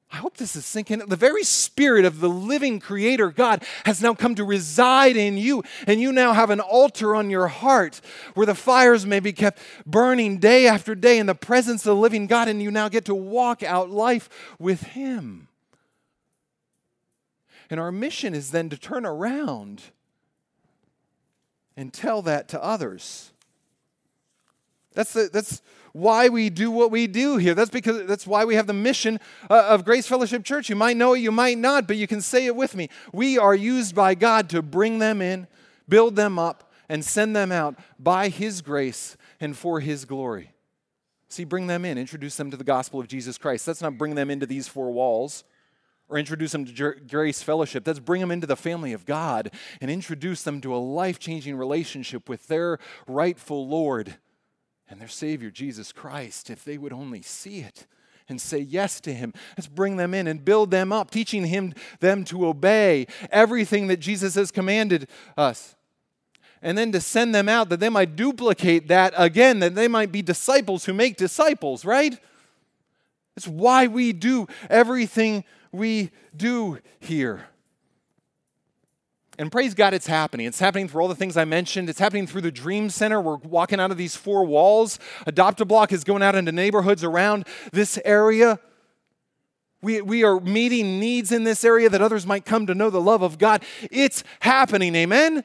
I 0.10 0.18
hope 0.18 0.38
this 0.38 0.56
is 0.56 0.66
sinking. 0.66 1.00
The 1.00 1.18
very 1.18 1.44
spirit 1.44 2.06
of 2.06 2.22
the 2.22 2.30
living 2.30 2.80
creator 2.80 3.30
God 3.30 3.64
has 3.84 4.02
now 4.02 4.14
come 4.14 4.36
to 4.36 4.46
reside 4.46 5.18
in 5.18 5.38
you, 5.38 5.64
and 5.86 6.00
you 6.00 6.14
now 6.14 6.32
have 6.32 6.50
an 6.50 6.62
altar 6.62 7.14
on 7.14 7.30
your 7.30 7.50
heart 7.50 8.00
where 8.34 8.46
the 8.46 8.56
fires 8.56 9.06
may 9.06 9.20
be 9.20 9.34
kept 9.34 9.60
burning 9.86 10.38
day 10.38 10.66
after 10.66 10.96
day 10.96 11.20
in 11.20 11.26
the 11.26 11.36
presence 11.36 11.86
of 11.86 11.96
the 11.96 12.02
living 12.02 12.26
God, 12.26 12.48
and 12.48 12.62
you 12.62 12.72
now 12.72 12.88
get 12.88 13.06
to 13.06 13.16
walk 13.16 13.64
out 13.64 13.90
life 13.90 14.30
with 14.58 14.82
Him. 14.82 15.50
And 17.70 17.80
our 17.80 17.92
mission 17.92 18.34
is 18.34 18.52
then 18.52 18.70
to 18.70 18.78
turn 18.78 19.06
around 19.06 19.84
and 21.76 21.94
tell 21.94 22.22
that 22.22 22.48
to 22.50 22.64
others. 22.64 23.34
That's, 24.94 25.12
the, 25.12 25.30
that's 25.32 25.62
why 25.94 26.30
we 26.30 26.50
do 26.50 26.72
what 26.72 26.92
we 26.92 27.08
do 27.08 27.38
here. 27.38 27.54
That's 27.54 27.70
because 27.70 28.06
that's 28.06 28.28
why 28.28 28.46
we 28.46 28.56
have 28.56 28.68
the 28.68 28.74
mission 28.74 29.20
uh, 29.50 29.66
of 29.70 29.86
Grace 29.86 30.08
Fellowship 30.08 30.44
Church. 30.44 30.70
You 30.70 30.76
might 30.76 30.98
know 30.98 31.14
it, 31.14 31.20
you 31.20 31.32
might 31.32 31.58
not, 31.58 31.88
but 31.88 31.98
you 31.98 32.08
can 32.08 32.22
say 32.22 32.46
it 32.46 32.56
with 32.56 32.76
me. 32.76 32.90
We 33.14 33.38
are 33.38 33.56
used 33.56 33.96
by 33.96 34.16
God 34.16 34.50
to 34.50 34.62
bring 34.62 35.00
them 35.00 35.22
in, 35.22 35.48
build 35.88 36.16
them 36.16 36.38
up, 36.38 36.72
and 36.90 37.04
send 37.04 37.36
them 37.36 37.52
out 37.52 37.76
by 38.00 38.30
His 38.30 38.62
grace 38.62 39.18
and 39.40 39.56
for 39.58 39.80
His 39.80 40.06
glory. 40.06 40.52
See, 41.30 41.44
bring 41.44 41.68
them 41.68 41.84
in, 41.84 41.98
introduce 41.98 42.38
them 42.38 42.52
to 42.52 42.58
the 42.58 42.64
gospel 42.64 43.00
of 43.00 43.08
Jesus 43.08 43.38
Christ. 43.38 43.66
That's 43.66 43.82
not 43.82 43.98
bring 43.98 44.16
them 44.16 44.30
into 44.30 44.46
these 44.46 44.68
four 44.68 44.92
walls 44.92 45.44
or 46.10 46.18
introduce 46.18 46.54
them 46.54 46.66
to 46.66 46.94
Grace 47.08 47.44
Fellowship. 47.44 47.84
That's 47.84 48.00
bring 48.00 48.22
them 48.22 48.32
into 48.32 48.48
the 48.48 48.56
family 48.56 48.94
of 48.94 49.06
God 49.06 49.52
and 49.82 49.92
introduce 49.92 50.44
them 50.44 50.62
to 50.62 50.74
a 50.74 50.78
life 50.78 51.20
changing 51.20 51.58
relationship 51.58 52.30
with 52.30 52.48
their 52.48 52.80
rightful 53.08 53.68
Lord 53.68 54.18
and 54.90 55.00
their 55.00 55.08
Savior, 55.08 55.50
Jesus 55.50 55.92
Christ, 55.92 56.50
if 56.50 56.64
they 56.64 56.78
would 56.78 56.94
only 56.94 57.22
see 57.22 57.60
it 57.60 57.86
and 58.30 58.40
say 58.42 58.60
yes 58.60 59.00
to 59.02 59.14
him. 59.14 59.34
Let's 59.58 59.68
bring 59.68 59.98
them 59.98 60.14
in 60.14 60.28
and 60.28 60.44
build 60.44 60.72
them 60.72 60.92
up, 60.92 61.12
teaching 61.12 61.46
him 61.46 61.74
them 62.00 62.24
to 62.26 62.48
obey 62.48 63.08
everything 63.32 63.88
that 63.88 63.98
Jesus 63.98 64.36
has 64.36 64.52
commanded 64.52 65.08
us. 65.38 65.76
And 66.62 66.78
then 66.78 66.92
to 66.92 67.00
send 67.00 67.36
them 67.36 67.48
out 67.48 67.70
that 67.70 67.80
they 67.80 67.90
might 67.90 68.16
duplicate 68.16 68.88
that 68.88 69.14
again, 69.16 69.60
that 69.60 69.76
they 69.76 69.88
might 69.88 70.12
be 70.12 70.22
disciples 70.22 70.86
who 70.86 70.94
make 70.94 71.16
disciples, 71.16 71.86
right? 71.86 72.20
It's 73.36 73.48
why 73.48 73.88
we 73.88 74.14
do 74.14 74.48
everything 74.70 75.44
we 75.72 76.12
do 76.36 76.80
here. 77.00 77.48
And 79.40 79.52
praise 79.52 79.76
God, 79.76 79.94
it's 79.94 80.08
happening. 80.08 80.48
It's 80.48 80.60
happening 80.60 80.88
through 80.88 81.02
all 81.02 81.08
the 81.08 81.16
things 81.16 81.38
I 81.38 81.46
mentioned. 81.46 81.90
It's 81.90 82.00
happening 82.00 82.26
through 82.26 82.42
the 82.42 82.52
Dream 82.52 82.90
Center. 82.90 83.22
We're 83.22 83.36
walking 83.38 83.80
out 83.80 83.92
of 83.92 83.98
these 83.98 84.16
four 84.16 84.46
walls. 84.46 84.98
Adopt 85.28 85.62
a 85.62 85.66
Block 85.66 85.92
is 85.92 86.04
going 86.04 86.24
out 86.24 86.34
into 86.34 86.52
neighborhoods 86.52 87.04
around 87.04 87.46
this 87.72 88.00
area. 88.04 88.60
We, 89.82 90.02
we 90.02 90.24
are 90.24 90.40
meeting 90.40 91.00
needs 91.00 91.32
in 91.32 91.44
this 91.44 91.64
area 91.64 91.88
that 91.90 92.02
others 92.02 92.26
might 92.26 92.46
come 92.46 92.66
to 92.66 92.74
know 92.74 92.90
the 92.90 93.00
love 93.00 93.22
of 93.22 93.38
God. 93.38 93.64
It's 93.92 94.24
happening. 94.40 94.96
Amen? 94.96 95.44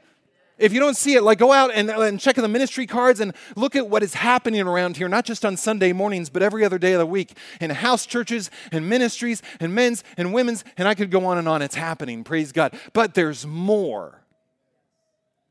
If 0.63 0.73
you 0.73 0.79
don't 0.79 0.97
see 0.97 1.15
it, 1.15 1.25
like 1.25 1.39
go 1.39 1.53
out 1.53 1.73
and, 1.75 1.91
and 1.91 2.21
check 2.21 2.37
the 2.37 2.47
ministry 2.47 2.87
cards 2.87 3.19
and 3.19 3.35
look 3.57 3.75
at 3.75 3.89
what 3.89 4.05
is 4.05 4.15
happening 4.15 4.61
around 4.61 4.97
here, 4.97 5.09
not 5.09 5.25
just 5.25 5.45
on 5.45 5.57
Sunday 5.57 5.93
mornings, 5.93 6.31
but 6.31 6.41
every 6.41 6.65
other 6.65 6.79
day 6.79 6.93
of 6.93 7.01
the 7.01 7.07
week 7.07 7.37
in 7.61 7.71
house 7.71 8.07
churches 8.07 8.49
and 8.71 8.89
ministries 8.89 9.43
and 9.59 9.75
men's 9.75 10.05
and 10.17 10.33
women's, 10.33 10.63
and 10.79 10.87
I 10.87 10.95
could 10.95 11.11
go 11.11 11.27
on 11.27 11.37
and 11.37 11.49
on. 11.49 11.63
It's 11.63 11.75
happening, 11.75 12.23
praise 12.23 12.53
God. 12.53 12.75
But 12.93 13.15
there's 13.15 13.45
more. 13.45 14.23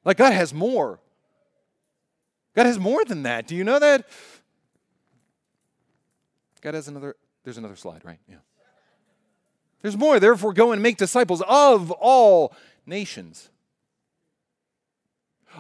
Like 0.05 0.15
God 0.15 0.31
has 0.31 0.53
more. 0.53 1.01
God 2.55 2.65
has 2.65 2.79
more 2.79 3.03
than 3.03 3.23
that. 3.23 3.47
Do 3.47 3.55
you 3.57 3.65
know 3.65 3.79
that? 3.79 4.07
God 6.61 6.73
has 6.73 6.87
another, 6.87 7.17
there's 7.43 7.57
another 7.57 7.75
slide, 7.75 8.05
right? 8.05 8.19
Yeah. 8.29 8.37
There's 9.81 9.97
more. 9.97 10.21
Therefore, 10.21 10.53
go 10.53 10.71
and 10.71 10.81
make 10.81 10.95
disciples 10.95 11.43
of 11.47 11.91
all 11.91 12.53
nations 12.85 13.49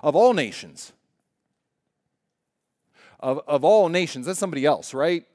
of 0.03 0.15
all 0.15 0.33
nations. 0.33 0.93
Of, 3.19 3.41
of 3.47 3.63
all 3.63 3.89
nations. 3.89 4.25
That's 4.25 4.39
somebody 4.39 4.65
else, 4.65 4.93
right? 4.93 5.25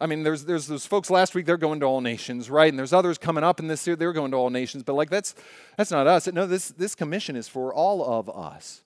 I 0.00 0.06
mean, 0.06 0.24
there's 0.24 0.44
there's 0.44 0.66
those 0.66 0.84
folks 0.84 1.10
last 1.10 1.32
week, 1.34 1.46
they're 1.46 1.56
going 1.56 1.78
to 1.78 1.86
all 1.86 2.00
nations, 2.00 2.50
right? 2.50 2.68
And 2.68 2.76
there's 2.76 2.92
others 2.92 3.18
coming 3.18 3.44
up 3.44 3.60
in 3.60 3.68
this 3.68 3.86
year, 3.86 3.94
they're 3.94 4.12
going 4.12 4.32
to 4.32 4.36
all 4.36 4.50
nations. 4.50 4.82
But 4.82 4.94
like 4.94 5.10
that's 5.10 5.36
that's 5.76 5.92
not 5.92 6.08
us. 6.08 6.26
No, 6.26 6.44
this 6.44 6.70
this 6.70 6.96
commission 6.96 7.36
is 7.36 7.46
for 7.46 7.72
all 7.72 8.04
of 8.04 8.28
us. 8.28 8.82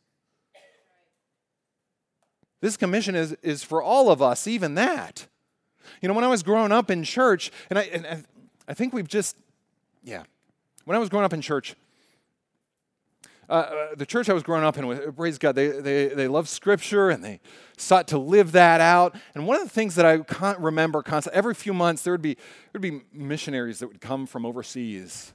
This 2.61 2.77
commission 2.77 3.15
is, 3.15 3.33
is 3.43 3.63
for 3.63 3.83
all 3.83 4.11
of 4.11 4.21
us, 4.21 4.47
even 4.47 4.75
that. 4.75 5.27
You 6.03 6.09
know, 6.09 6.15
when 6.15 6.25
I 6.25 6.29
was 6.29 6.43
growing 6.43 6.73
up 6.73 6.91
in 6.91 7.05
church, 7.05 7.51
and 7.71 7.79
I 7.79 7.83
and 7.83 8.27
I 8.69 8.75
think 8.75 8.93
we've 8.93 9.09
just, 9.09 9.37
yeah. 10.03 10.25
When 10.85 10.97
I 10.97 10.99
was 10.99 11.09
growing 11.09 11.25
up 11.25 11.33
in 11.33 11.41
church, 11.41 11.77
uh, 13.49 13.53
uh, 13.53 13.95
the 13.97 14.07
church 14.07 14.29
I 14.29 14.33
was 14.33 14.43
growing 14.43 14.65
up 14.65 14.77
in, 14.77 15.13
praise 15.13 15.39
God, 15.39 15.55
they, 15.55 15.69
they, 15.69 16.09
they 16.09 16.29
loved 16.29 16.49
Scripture 16.49 17.11
and 17.11 17.23
they 17.23 17.41
sought 17.77 18.09
to 18.09 18.19
live 18.19 18.53
that 18.53 18.81
out. 18.81 19.15
And 19.35 19.47
one 19.47 19.57
of 19.57 19.63
the 19.63 19.71
things 19.71 19.95
that 19.95 20.05
I 20.05 20.19
can't 20.19 20.59
remember 20.59 21.03
constantly, 21.03 21.39
every 21.39 21.55
few 21.55 21.73
months 21.73 22.03
there 22.03 22.13
would 22.13 22.23
be 22.23 22.35
there 22.35 22.81
would 22.81 22.83
be 22.83 23.03
missionaries 23.13 23.79
that 23.79 23.89
would 23.89 24.01
come 24.01 24.27
from 24.27 24.45
overseas, 24.45 25.33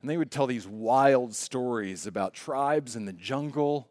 and 0.00 0.10
they 0.10 0.16
would 0.16 0.30
tell 0.30 0.46
these 0.46 0.66
wild 0.66 1.34
stories 1.34 2.06
about 2.06 2.34
tribes 2.34 2.96
in 2.96 3.06
the 3.06 3.12
jungle 3.12 3.88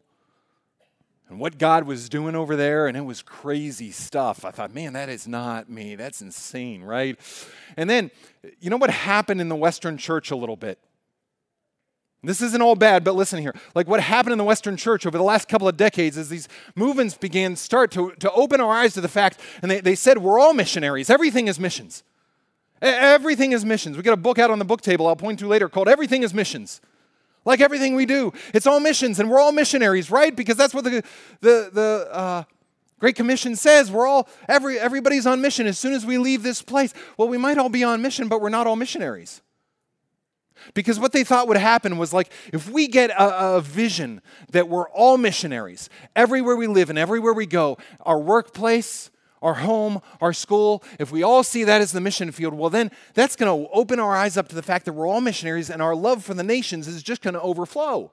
and 1.28 1.40
what 1.40 1.58
God 1.58 1.84
was 1.84 2.08
doing 2.08 2.36
over 2.36 2.54
there, 2.54 2.86
and 2.86 2.96
it 2.96 3.00
was 3.00 3.22
crazy 3.22 3.90
stuff. 3.90 4.44
I 4.44 4.50
thought, 4.50 4.74
man, 4.74 4.92
that 4.92 5.08
is 5.08 5.26
not 5.26 5.70
me. 5.70 5.96
That's 5.96 6.20
insane, 6.20 6.82
right? 6.82 7.18
And 7.76 7.88
then, 7.88 8.10
you 8.60 8.68
know 8.68 8.76
what 8.76 8.90
happened 8.90 9.40
in 9.40 9.48
the 9.48 9.56
Western 9.56 9.96
church 9.96 10.30
a 10.30 10.36
little 10.36 10.56
bit? 10.56 10.78
This 12.26 12.40
isn't 12.42 12.62
all 12.62 12.74
bad, 12.74 13.04
but 13.04 13.14
listen 13.14 13.40
here. 13.40 13.54
Like 13.74 13.88
what 13.88 14.00
happened 14.00 14.32
in 14.32 14.38
the 14.38 14.44
Western 14.44 14.76
church 14.76 15.06
over 15.06 15.16
the 15.16 15.24
last 15.24 15.48
couple 15.48 15.68
of 15.68 15.76
decades 15.76 16.16
is 16.16 16.28
these 16.28 16.48
movements 16.74 17.16
began 17.16 17.56
start 17.56 17.90
to, 17.92 18.12
to 18.20 18.30
open 18.32 18.60
our 18.60 18.72
eyes 18.72 18.94
to 18.94 19.00
the 19.00 19.08
fact, 19.08 19.40
and 19.62 19.70
they, 19.70 19.80
they 19.80 19.94
said 19.94 20.18
we're 20.18 20.38
all 20.38 20.54
missionaries. 20.54 21.10
Everything 21.10 21.48
is 21.48 21.60
missions. 21.60 22.02
Everything 22.82 23.52
is 23.52 23.64
missions. 23.64 23.96
We 23.96 24.02
got 24.02 24.12
a 24.12 24.16
book 24.16 24.38
out 24.38 24.50
on 24.50 24.58
the 24.58 24.64
book 24.64 24.80
table 24.80 25.06
I'll 25.06 25.16
point 25.16 25.38
to 25.38 25.46
later 25.46 25.68
called 25.68 25.88
Everything 25.88 26.22
is 26.22 26.34
Missions. 26.34 26.80
Like 27.46 27.60
everything 27.60 27.94
we 27.94 28.06
do, 28.06 28.32
it's 28.54 28.66
all 28.66 28.80
missions, 28.80 29.20
and 29.20 29.30
we're 29.30 29.38
all 29.38 29.52
missionaries, 29.52 30.10
right? 30.10 30.34
Because 30.34 30.56
that's 30.56 30.72
what 30.72 30.84
the, 30.84 31.02
the, 31.40 31.70
the 31.72 32.08
uh, 32.10 32.44
Great 32.98 33.16
Commission 33.16 33.54
says 33.54 33.92
we're 33.92 34.06
all, 34.06 34.28
every, 34.48 34.78
everybody's 34.78 35.26
on 35.26 35.42
mission 35.42 35.66
as 35.66 35.78
soon 35.78 35.92
as 35.92 36.06
we 36.06 36.16
leave 36.16 36.42
this 36.42 36.62
place. 36.62 36.94
Well, 37.18 37.28
we 37.28 37.36
might 37.36 37.58
all 37.58 37.68
be 37.68 37.84
on 37.84 38.00
mission, 38.00 38.28
but 38.28 38.40
we're 38.40 38.48
not 38.48 38.66
all 38.66 38.76
missionaries. 38.76 39.42
Because 40.72 40.98
what 40.98 41.12
they 41.12 41.24
thought 41.24 41.48
would 41.48 41.56
happen 41.56 41.98
was 41.98 42.12
like, 42.12 42.30
if 42.52 42.70
we 42.70 42.88
get 42.88 43.10
a, 43.10 43.56
a, 43.56 43.60
vision 43.60 44.22
that 44.52 44.68
we're 44.68 44.88
all 44.88 45.18
missionaries, 45.18 45.90
everywhere 46.16 46.56
we 46.56 46.66
live 46.66 46.90
and 46.90 46.98
everywhere 46.98 47.32
we 47.32 47.46
go, 47.46 47.76
our 48.00 48.18
workplace, 48.18 49.10
our 49.42 49.54
home, 49.54 50.00
our 50.20 50.32
school, 50.32 50.82
if 50.98 51.12
we 51.12 51.22
all 51.22 51.42
see 51.42 51.64
that 51.64 51.82
as 51.82 51.92
the 51.92 52.00
mission 52.00 52.32
field, 52.32 52.54
well, 52.54 52.70
then 52.70 52.90
that's 53.12 53.36
going 53.36 53.64
to 53.64 53.70
open 53.72 54.00
our 54.00 54.16
eyes 54.16 54.36
up 54.36 54.48
to 54.48 54.54
the 54.54 54.62
fact 54.62 54.86
that 54.86 54.94
we're 54.94 55.06
all 55.06 55.20
missionaries 55.20 55.68
and 55.68 55.82
our 55.82 55.94
love 55.94 56.24
for 56.24 56.32
the 56.32 56.42
nations 56.42 56.88
is 56.88 57.02
just 57.02 57.20
going 57.20 57.34
to 57.34 57.42
overflow. 57.42 58.10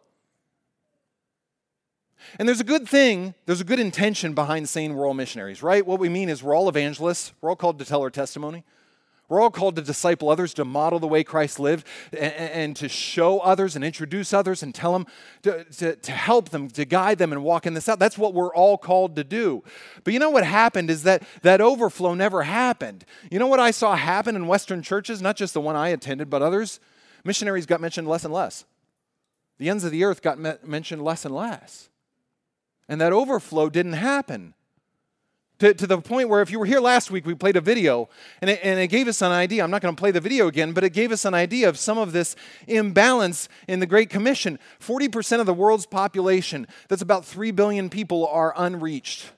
And 2.38 2.48
there's 2.48 2.60
a 2.60 2.66
good 2.66 2.88
thing, 2.88 3.34
there's 3.46 3.62
a 3.62 3.66
good 3.66 3.80
intention 3.80 4.34
behind 4.34 4.70
saying 4.70 4.94
we're 4.94 5.08
all 5.08 5.14
missionaries, 5.14 5.64
right? 5.64 5.86
What 5.86 6.00
we 6.00 6.10
mean 6.10 6.30
is 6.30 6.44
we're 6.44 6.56
all 6.56 6.70
evangelists, 6.70 7.34
we're 7.42 7.50
all 7.50 7.56
called 7.56 7.80
to 7.80 7.86
tell 7.86 8.02
our 8.02 8.10
testimony. 8.10 8.64
We're 9.32 9.40
all 9.40 9.50
called 9.50 9.78
to 9.78 9.82
disciple 9.82 10.30
others, 10.30 10.54
to 10.56 10.66
model 10.66 11.00
the 11.00 11.08
way 11.08 11.24
Christ 11.24 11.58
lived, 11.58 11.88
and, 12.12 12.34
and 12.34 12.76
to 12.76 12.90
show 12.90 13.40
others 13.40 13.78
and 13.78 13.86
introduce 13.86 14.34
others 14.34 14.62
and 14.62 14.76
tell 14.76 14.92
them, 14.92 15.08
to, 15.44 15.64
to, 15.64 15.96
to, 15.96 16.12
help 16.12 16.50
them, 16.50 16.68
to 16.72 16.84
guide 16.84 17.18
them 17.18 17.32
and 17.32 17.42
walk 17.42 17.66
in 17.66 17.74
this 17.74 17.88
out. 17.88 17.98
That's 17.98 18.18
what 18.18 18.34
we're 18.34 18.54
all 18.54 18.78
called 18.78 19.16
to 19.16 19.24
do. 19.24 19.64
But 20.04 20.12
you 20.12 20.20
know 20.20 20.30
what 20.30 20.44
happened 20.44 20.90
is 20.90 21.04
that 21.04 21.24
that 21.44 21.62
overflow 21.62 22.14
never 22.14 22.44
happened. 22.44 23.06
You 23.32 23.40
know 23.40 23.48
what 23.48 23.62
I 23.62 23.72
saw 23.72 23.96
happen 23.96 24.36
in 24.36 24.48
Western 24.48 24.82
churches, 24.82 25.22
not 25.22 25.38
just 25.38 25.54
the 25.54 25.62
one 25.62 25.78
I 25.78 25.88
attended, 25.88 26.30
but 26.30 26.42
others? 26.42 26.82
Missionaries 27.24 27.66
got 27.66 27.80
mentioned 27.80 28.10
less 28.10 28.26
and 28.26 28.34
less. 28.34 28.66
The 29.60 29.70
ends 29.70 29.86
of 29.86 29.92
the 29.92 30.04
earth 30.04 30.22
got 30.22 30.40
me- 30.40 30.56
mentioned 30.62 31.06
less 31.06 31.24
and 31.24 31.34
less. 31.34 31.88
And 32.90 33.00
that 33.00 33.14
overflow 33.14 33.70
didn't 33.70 33.94
happen. 33.94 34.56
To, 35.62 35.76
to, 35.76 35.86
the 35.86 36.02
point 36.02 36.28
where 36.28 36.42
if 36.42 36.50
you 36.50 36.58
were 36.58 36.66
here 36.66 36.80
last 36.80 37.12
week, 37.12 37.24
we 37.24 37.36
played 37.36 37.56
a 37.56 37.62
video 37.62 38.10
and 38.42 38.50
it, 38.50 38.62
and 38.64 38.80
it 38.80 38.88
gave 38.88 39.08
us 39.08 39.22
an 39.22 39.32
idea. 39.32 39.64
I'm 39.64 39.70
not 39.70 39.84
going 39.84 39.96
to 39.96 40.00
play 40.00 40.10
the 40.10 40.20
video 40.20 40.48
again, 40.48 40.74
but 40.74 40.84
it 40.84 40.90
gave 40.90 41.12
us 41.12 41.24
an 41.24 41.36
idea 41.36 41.70
of 41.70 41.78
some 41.78 42.00
of 42.00 42.14
this 42.14 42.36
imbalance 42.66 43.48
in 43.68 43.80
the 43.80 43.86
Great 43.86 44.10
Commission. 44.10 44.58
40% 44.80 45.40
of 45.40 45.46
the 45.46 45.54
world's 45.54 45.86
population, 45.86 46.66
that's 46.88 47.04
about 47.04 47.26
3 47.26 47.52
billion 47.52 47.92
people, 47.92 48.26
are 48.26 48.56
unreached. 48.58 49.34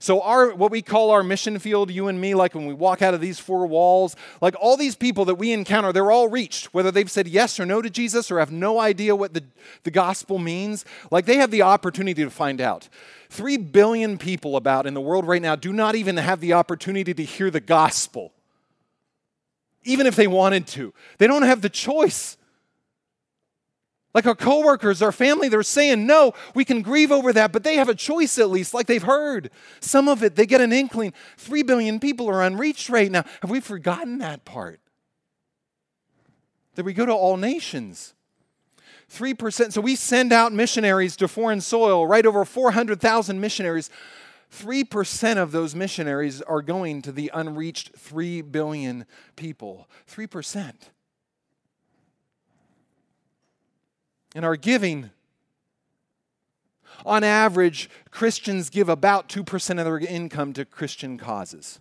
So, 0.00 0.20
our 0.20 0.54
what 0.54 0.70
we 0.70 0.80
call 0.80 1.10
our 1.10 1.24
mission 1.24 1.58
field, 1.58 1.90
you 1.90 2.06
and 2.06 2.20
me, 2.20 2.34
like 2.34 2.54
when 2.54 2.66
we 2.66 2.74
walk 2.74 3.02
out 3.02 3.14
of 3.14 3.20
these 3.20 3.40
four 3.40 3.66
walls, 3.66 4.14
like 4.40 4.54
all 4.60 4.76
these 4.76 4.94
people 4.94 5.24
that 5.24 5.34
we 5.34 5.52
encounter, 5.52 5.92
they're 5.92 6.12
all 6.12 6.28
reached, 6.28 6.72
whether 6.72 6.92
they've 6.92 7.10
said 7.10 7.26
yes 7.26 7.58
or 7.58 7.66
no 7.66 7.82
to 7.82 7.90
Jesus 7.90 8.30
or 8.30 8.38
have 8.38 8.52
no 8.52 8.78
idea 8.78 9.16
what 9.16 9.34
the, 9.34 9.42
the 9.82 9.90
gospel 9.90 10.38
means. 10.38 10.84
Like 11.10 11.26
they 11.26 11.36
have 11.36 11.50
the 11.50 11.62
opportunity 11.62 12.22
to 12.22 12.30
find 12.30 12.60
out. 12.60 12.88
Three 13.28 13.56
billion 13.56 14.18
people 14.18 14.54
about 14.54 14.86
in 14.86 14.94
the 14.94 15.00
world 15.00 15.26
right 15.26 15.42
now 15.42 15.56
do 15.56 15.72
not 15.72 15.96
even 15.96 16.16
have 16.16 16.40
the 16.40 16.52
opportunity 16.52 17.12
to 17.12 17.24
hear 17.24 17.50
the 17.50 17.60
gospel, 17.60 18.32
even 19.82 20.06
if 20.06 20.14
they 20.14 20.28
wanted 20.28 20.68
to. 20.68 20.94
They 21.18 21.26
don't 21.26 21.42
have 21.42 21.60
the 21.60 21.68
choice. 21.68 22.36
Like 24.18 24.26
our 24.26 24.34
coworkers, 24.34 25.00
our 25.00 25.12
family, 25.12 25.48
they're 25.48 25.62
saying 25.62 26.04
no. 26.04 26.32
We 26.52 26.64
can 26.64 26.82
grieve 26.82 27.12
over 27.12 27.32
that, 27.34 27.52
but 27.52 27.62
they 27.62 27.76
have 27.76 27.88
a 27.88 27.94
choice 27.94 28.36
at 28.40 28.50
least, 28.50 28.74
like 28.74 28.88
they've 28.88 29.00
heard. 29.00 29.48
Some 29.78 30.08
of 30.08 30.24
it, 30.24 30.34
they 30.34 30.44
get 30.44 30.60
an 30.60 30.72
inkling. 30.72 31.12
Three 31.36 31.62
billion 31.62 32.00
people 32.00 32.28
are 32.28 32.42
unreached 32.42 32.88
right 32.88 33.12
now. 33.12 33.22
Have 33.42 33.50
we 33.52 33.60
forgotten 33.60 34.18
that 34.18 34.44
part? 34.44 34.80
That 36.74 36.84
we 36.84 36.94
go 36.94 37.06
to 37.06 37.12
all 37.12 37.36
nations. 37.36 38.14
3%. 39.08 39.72
So 39.72 39.80
we 39.80 39.94
send 39.94 40.32
out 40.32 40.52
missionaries 40.52 41.14
to 41.18 41.28
foreign 41.28 41.60
soil, 41.60 42.04
right 42.04 42.26
over 42.26 42.44
400,000 42.44 43.40
missionaries. 43.40 43.88
3% 44.52 45.36
of 45.36 45.52
those 45.52 45.76
missionaries 45.76 46.42
are 46.42 46.60
going 46.60 47.02
to 47.02 47.12
the 47.12 47.30
unreached 47.32 47.96
3 47.96 48.42
billion 48.42 49.06
people. 49.36 49.88
3%. 50.10 50.74
In 54.38 54.44
our 54.44 54.54
giving, 54.54 55.10
on 57.04 57.24
average, 57.24 57.90
Christians 58.12 58.70
give 58.70 58.88
about 58.88 59.28
2% 59.28 59.70
of 59.80 59.84
their 59.84 59.98
income 59.98 60.52
to 60.52 60.64
Christian 60.64 61.18
causes. 61.18 61.80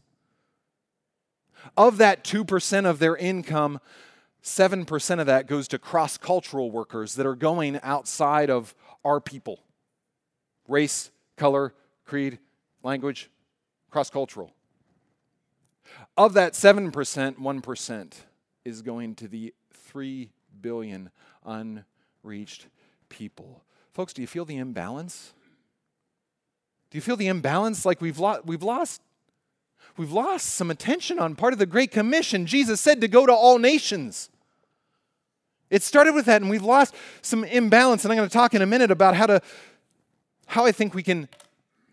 Of 1.77 1.99
that 1.99 2.23
2% 2.23 2.85
of 2.87 2.97
their 2.97 3.15
income, 3.15 3.79
7% 4.43 5.19
of 5.19 5.27
that 5.27 5.45
goes 5.45 5.67
to 5.67 5.77
cross 5.77 6.17
cultural 6.17 6.71
workers 6.71 7.13
that 7.13 7.27
are 7.27 7.35
going 7.35 7.79
outside 7.83 8.49
of 8.49 8.73
our 9.05 9.21
people 9.21 9.59
race, 10.67 11.11
color, 11.35 11.75
creed, 12.05 12.39
language, 12.81 13.29
cross 13.91 14.09
cultural. 14.09 14.51
Of 16.17 16.33
that 16.33 16.53
7%, 16.53 16.91
1% 17.37 18.13
is 18.65 18.81
going 18.81 19.13
to 19.13 19.27
the 19.27 19.53
3 19.71 20.31
billion 20.59 21.11
un 21.45 21.85
reached 22.27 22.67
people. 23.09 23.63
Folks, 23.93 24.13
do 24.13 24.21
you 24.21 24.27
feel 24.27 24.45
the 24.45 24.57
imbalance? 24.57 25.33
Do 26.91 26.97
you 26.97 27.01
feel 27.01 27.15
the 27.15 27.27
imbalance 27.27 27.85
like 27.85 28.01
we've, 28.01 28.19
lo- 28.19 28.41
we've 28.45 28.63
lost? 28.63 29.01
We've 29.97 30.11
lost 30.11 30.45
some 30.49 30.69
attention 30.69 31.17
on 31.17 31.35
part 31.35 31.53
of 31.53 31.59
the 31.59 31.65
Great 31.65 31.91
Commission. 31.91 32.45
Jesus 32.45 32.79
said 32.79 33.01
to 33.01 33.07
go 33.07 33.25
to 33.25 33.33
all 33.33 33.57
nations. 33.57 34.29
It 35.69 35.81
started 35.81 36.13
with 36.13 36.25
that, 36.25 36.41
and 36.41 36.51
we've 36.51 36.63
lost 36.63 36.93
some 37.21 37.43
imbalance. 37.43 38.05
And 38.05 38.11
I'm 38.11 38.17
going 38.17 38.29
to 38.29 38.33
talk 38.33 38.53
in 38.53 38.61
a 38.61 38.67
minute 38.67 38.91
about 38.91 39.15
how 39.15 39.25
to 39.25 39.41
how 40.45 40.65
I 40.65 40.71
think 40.71 40.93
we 40.93 41.03
can 41.03 41.27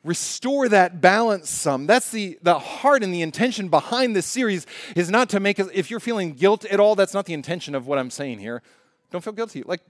restore 0.05 0.69
that 0.69 1.01
balance 1.01 1.51
some. 1.51 1.87
That's 1.87 2.11
the, 2.11 2.39
the 2.43 2.59
heart 2.59 3.03
and 3.03 3.13
the 3.13 3.23
intention 3.23 3.69
behind 3.69 4.15
this 4.15 4.27
series 4.27 4.67
is 4.95 5.11
not 5.11 5.29
to 5.31 5.41
make 5.41 5.59
us, 5.59 5.69
if 5.73 5.91
you're 5.91 5.99
feeling 5.99 6.35
guilt 6.35 6.65
at 6.67 6.79
all, 6.79 6.95
that's 6.95 7.15
not 7.15 7.25
the 7.25 7.33
intention 7.33 7.75
of 7.75 7.87
what 7.87 7.99
I'm 7.99 8.11
saying 8.11 8.39
here. 8.39 8.63
Don't 9.11 9.25
feel 9.25 9.33
guilty. 9.33 9.63
Like, 9.65 9.81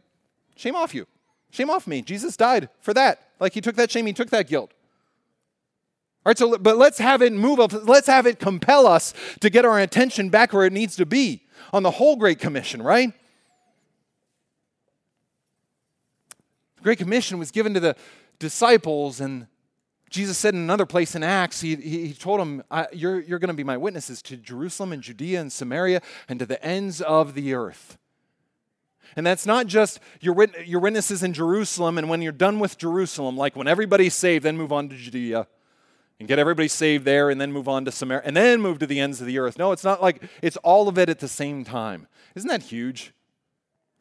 Shame 0.56 0.76
off 0.76 0.94
you. 0.94 1.06
Shame 1.50 1.70
off 1.70 1.86
me. 1.86 2.02
Jesus 2.02 2.36
died 2.36 2.68
for 2.80 2.92
that. 2.94 3.28
Like 3.40 3.54
he 3.54 3.60
took 3.60 3.76
that 3.76 3.90
shame, 3.90 4.06
he 4.06 4.12
took 4.12 4.30
that 4.30 4.48
guilt. 4.48 4.72
All 6.24 6.30
right, 6.30 6.38
so 6.38 6.56
but 6.56 6.78
let's 6.78 6.98
have 6.98 7.20
it 7.20 7.32
move 7.32 7.60
up. 7.60 7.72
Let's 7.86 8.06
have 8.06 8.26
it 8.26 8.38
compel 8.38 8.86
us 8.86 9.12
to 9.40 9.50
get 9.50 9.66
our 9.66 9.78
attention 9.78 10.30
back 10.30 10.52
where 10.52 10.64
it 10.64 10.72
needs 10.72 10.96
to 10.96 11.04
be 11.04 11.42
on 11.72 11.82
the 11.82 11.90
whole 11.90 12.16
Great 12.16 12.38
Commission, 12.38 12.80
right? 12.80 13.12
The 16.76 16.82
Great 16.82 16.98
Commission 16.98 17.38
was 17.38 17.50
given 17.50 17.74
to 17.74 17.80
the 17.80 17.94
disciples, 18.38 19.20
and 19.20 19.48
Jesus 20.08 20.38
said 20.38 20.54
in 20.54 20.60
another 20.60 20.86
place 20.86 21.14
in 21.14 21.22
Acts, 21.22 21.60
he, 21.60 21.76
he 21.76 22.14
told 22.14 22.40
them, 22.40 22.62
You're, 22.92 23.20
you're 23.20 23.38
going 23.38 23.48
to 23.48 23.54
be 23.54 23.64
my 23.64 23.76
witnesses 23.76 24.22
to 24.22 24.36
Jerusalem 24.36 24.92
and 24.92 25.02
Judea 25.02 25.40
and 25.40 25.52
Samaria 25.52 26.00
and 26.28 26.38
to 26.38 26.46
the 26.46 26.62
ends 26.64 27.02
of 27.02 27.34
the 27.34 27.52
earth. 27.52 27.98
And 29.16 29.26
that's 29.26 29.46
not 29.46 29.66
just 29.66 30.00
your, 30.20 30.34
wit- 30.34 30.66
your 30.66 30.80
witnesses 30.80 31.22
in 31.22 31.32
Jerusalem, 31.32 31.98
and 31.98 32.08
when 32.08 32.22
you're 32.22 32.32
done 32.32 32.58
with 32.58 32.78
Jerusalem, 32.78 33.36
like 33.36 33.56
when 33.56 33.68
everybody's 33.68 34.14
saved, 34.14 34.44
then 34.44 34.56
move 34.56 34.72
on 34.72 34.88
to 34.88 34.96
Judea 34.96 35.46
and 36.20 36.28
get 36.28 36.38
everybody 36.38 36.68
saved 36.68 37.04
there, 37.04 37.28
and 37.28 37.40
then 37.40 37.50
move 37.52 37.68
on 37.68 37.84
to 37.84 37.90
Samaria, 37.90 38.22
and 38.24 38.36
then 38.36 38.60
move 38.60 38.78
to 38.78 38.86
the 38.86 39.00
ends 39.00 39.20
of 39.20 39.26
the 39.26 39.38
earth. 39.38 39.58
No, 39.58 39.72
it's 39.72 39.82
not 39.82 40.00
like 40.00 40.22
it's 40.42 40.56
all 40.58 40.88
of 40.88 40.96
it 40.96 41.08
at 41.08 41.18
the 41.18 41.28
same 41.28 41.64
time. 41.64 42.06
Isn't 42.36 42.48
that 42.48 42.62
huge? 42.62 43.12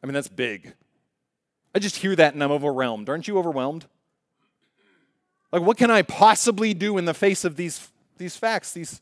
I 0.02 0.06
mean, 0.06 0.14
that's 0.14 0.28
big. 0.28 0.74
I 1.74 1.80
just 1.80 1.96
hear 1.96 2.14
that 2.14 2.34
and 2.34 2.42
I'm 2.42 2.52
overwhelmed. 2.52 3.08
Aren't 3.08 3.26
you 3.26 3.36
overwhelmed? 3.36 3.86
Like, 5.50 5.62
what 5.62 5.76
can 5.76 5.90
I 5.90 6.02
possibly 6.02 6.72
do 6.72 6.98
in 6.98 7.04
the 7.04 7.14
face 7.14 7.44
of 7.44 7.56
these, 7.56 7.88
these 8.18 8.36
facts, 8.36 8.72
these 8.72 9.00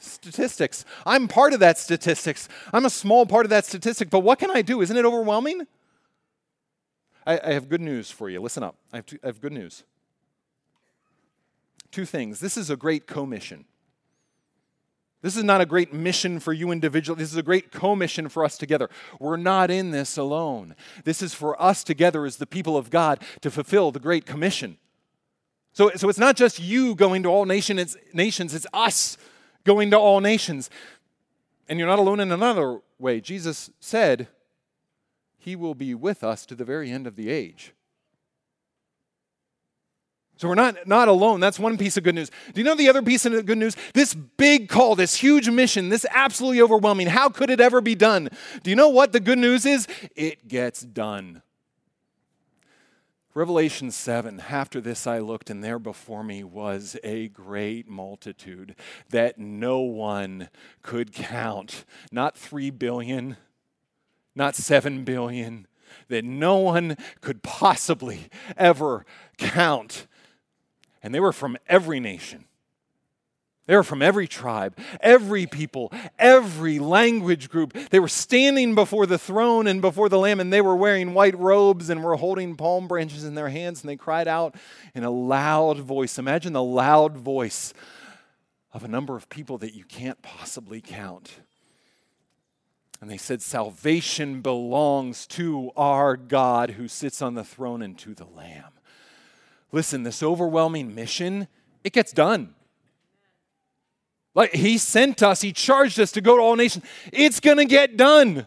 statistics. 0.00 0.84
I'm 1.06 1.28
part 1.28 1.52
of 1.52 1.60
that 1.60 1.78
statistics. 1.78 2.48
I'm 2.72 2.84
a 2.84 2.90
small 2.90 3.26
part 3.26 3.46
of 3.46 3.50
that 3.50 3.64
statistic, 3.64 4.10
but 4.10 4.20
what 4.20 4.38
can 4.38 4.50
I 4.50 4.62
do? 4.62 4.80
Isn't 4.80 4.96
it 4.96 5.04
overwhelming? 5.04 5.66
I, 7.26 7.40
I 7.44 7.52
have 7.52 7.68
good 7.68 7.80
news 7.80 8.10
for 8.10 8.28
you. 8.28 8.40
Listen 8.40 8.62
up. 8.62 8.76
I 8.92 8.96
have, 8.96 9.06
I 9.22 9.26
have 9.26 9.40
good 9.40 9.52
news. 9.52 9.84
Two 11.90 12.04
things. 12.04 12.40
This 12.40 12.56
is 12.56 12.70
a 12.70 12.76
great 12.76 13.06
commission. 13.06 13.64
This 15.22 15.36
is 15.36 15.44
not 15.44 15.60
a 15.60 15.66
great 15.66 15.92
mission 15.92 16.40
for 16.40 16.52
you 16.52 16.70
individually. 16.70 17.18
This 17.18 17.30
is 17.30 17.36
a 17.36 17.42
great 17.42 17.70
commission 17.70 18.30
for 18.30 18.42
us 18.42 18.56
together. 18.56 18.88
We're 19.18 19.36
not 19.36 19.70
in 19.70 19.90
this 19.90 20.16
alone. 20.16 20.74
This 21.04 21.20
is 21.20 21.34
for 21.34 21.60
us 21.60 21.84
together 21.84 22.24
as 22.24 22.36
the 22.36 22.46
people 22.46 22.76
of 22.76 22.88
God 22.88 23.22
to 23.42 23.50
fulfill 23.50 23.90
the 23.90 24.00
great 24.00 24.24
commission. 24.24 24.78
So, 25.72 25.90
so 25.94 26.08
it's 26.08 26.18
not 26.18 26.36
just 26.36 26.58
you 26.58 26.94
going 26.94 27.22
to 27.24 27.28
all 27.28 27.44
nation, 27.44 27.78
it's, 27.78 27.96
nations, 28.14 28.54
it's 28.54 28.66
us 28.72 29.18
going 29.64 29.90
to 29.90 29.98
all 29.98 30.20
nations. 30.20 30.70
And 31.68 31.78
you're 31.78 31.88
not 31.88 31.98
alone 31.98 32.20
in 32.20 32.32
another 32.32 32.80
way. 32.98 33.20
Jesus 33.20 33.70
said, 33.80 34.28
He 35.38 35.56
will 35.56 35.74
be 35.74 35.94
with 35.94 36.24
us 36.24 36.44
to 36.46 36.54
the 36.54 36.64
very 36.64 36.90
end 36.90 37.06
of 37.06 37.16
the 37.16 37.30
age. 37.30 37.72
So 40.40 40.48
we're 40.48 40.54
not, 40.54 40.86
not 40.88 41.08
alone. 41.08 41.38
That's 41.38 41.58
one 41.58 41.76
piece 41.76 41.98
of 41.98 42.02
good 42.02 42.14
news. 42.14 42.30
Do 42.54 42.62
you 42.62 42.64
know 42.64 42.74
the 42.74 42.88
other 42.88 43.02
piece 43.02 43.26
of 43.26 43.44
good 43.44 43.58
news? 43.58 43.76
This 43.92 44.14
big 44.14 44.70
call, 44.70 44.96
this 44.96 45.14
huge 45.14 45.50
mission, 45.50 45.90
this 45.90 46.06
absolutely 46.08 46.62
overwhelming. 46.62 47.08
How 47.08 47.28
could 47.28 47.50
it 47.50 47.60
ever 47.60 47.82
be 47.82 47.94
done? 47.94 48.30
Do 48.62 48.70
you 48.70 48.76
know 48.76 48.88
what 48.88 49.12
the 49.12 49.20
good 49.20 49.38
news 49.38 49.66
is? 49.66 49.86
It 50.16 50.48
gets 50.48 50.80
done. 50.80 51.42
Revelation 53.32 53.92
7 53.92 54.42
After 54.48 54.80
this 54.80 55.06
I 55.06 55.20
looked, 55.20 55.50
and 55.50 55.62
there 55.62 55.78
before 55.78 56.24
me 56.24 56.42
was 56.42 56.96
a 57.04 57.28
great 57.28 57.88
multitude 57.88 58.74
that 59.10 59.38
no 59.38 59.78
one 59.78 60.48
could 60.82 61.12
count. 61.12 61.84
Not 62.10 62.36
3 62.36 62.70
billion, 62.70 63.36
not 64.34 64.56
7 64.56 65.04
billion, 65.04 65.68
that 66.08 66.24
no 66.24 66.56
one 66.56 66.96
could 67.20 67.44
possibly 67.44 68.28
ever 68.56 69.06
count. 69.38 70.08
And 71.00 71.14
they 71.14 71.20
were 71.20 71.32
from 71.32 71.56
every 71.68 72.00
nation 72.00 72.46
They 73.66 73.76
were 73.76 73.84
from 73.84 74.02
every 74.02 74.26
tribe, 74.26 74.76
every 75.00 75.46
people, 75.46 75.92
every 76.18 76.78
language 76.78 77.48
group. 77.48 77.72
They 77.90 78.00
were 78.00 78.08
standing 78.08 78.74
before 78.74 79.06
the 79.06 79.18
throne 79.18 79.66
and 79.66 79.80
before 79.80 80.08
the 80.08 80.18
Lamb, 80.18 80.40
and 80.40 80.52
they 80.52 80.60
were 80.60 80.74
wearing 80.74 81.14
white 81.14 81.38
robes 81.38 81.88
and 81.88 82.02
were 82.02 82.16
holding 82.16 82.56
palm 82.56 82.88
branches 82.88 83.22
in 83.22 83.34
their 83.36 83.48
hands, 83.48 83.82
and 83.82 83.88
they 83.88 83.96
cried 83.96 84.26
out 84.26 84.56
in 84.94 85.04
a 85.04 85.10
loud 85.10 85.78
voice. 85.78 86.18
Imagine 86.18 86.52
the 86.52 86.62
loud 86.62 87.16
voice 87.16 87.72
of 88.72 88.82
a 88.82 88.88
number 88.88 89.14
of 89.14 89.28
people 89.28 89.58
that 89.58 89.74
you 89.74 89.84
can't 89.84 90.20
possibly 90.22 90.80
count. 90.80 91.38
And 93.00 93.08
they 93.10 93.16
said, 93.16 93.40
Salvation 93.40 94.42
belongs 94.42 95.26
to 95.28 95.70
our 95.76 96.16
God 96.16 96.70
who 96.70 96.88
sits 96.88 97.22
on 97.22 97.34
the 97.34 97.44
throne 97.44 97.82
and 97.82 97.96
to 97.98 98.14
the 98.14 98.26
Lamb. 98.26 98.72
Listen, 99.72 100.02
this 100.02 100.22
overwhelming 100.22 100.94
mission, 100.94 101.48
it 101.84 101.92
gets 101.92 102.12
done. 102.12 102.54
Like 104.34 104.52
he 104.54 104.78
sent 104.78 105.22
us, 105.22 105.40
he 105.40 105.52
charged 105.52 105.98
us 105.98 106.12
to 106.12 106.20
go 106.20 106.36
to 106.36 106.42
all 106.42 106.56
nations. 106.56 106.84
It's 107.12 107.40
going 107.40 107.56
to 107.56 107.64
get 107.64 107.96
done. 107.96 108.46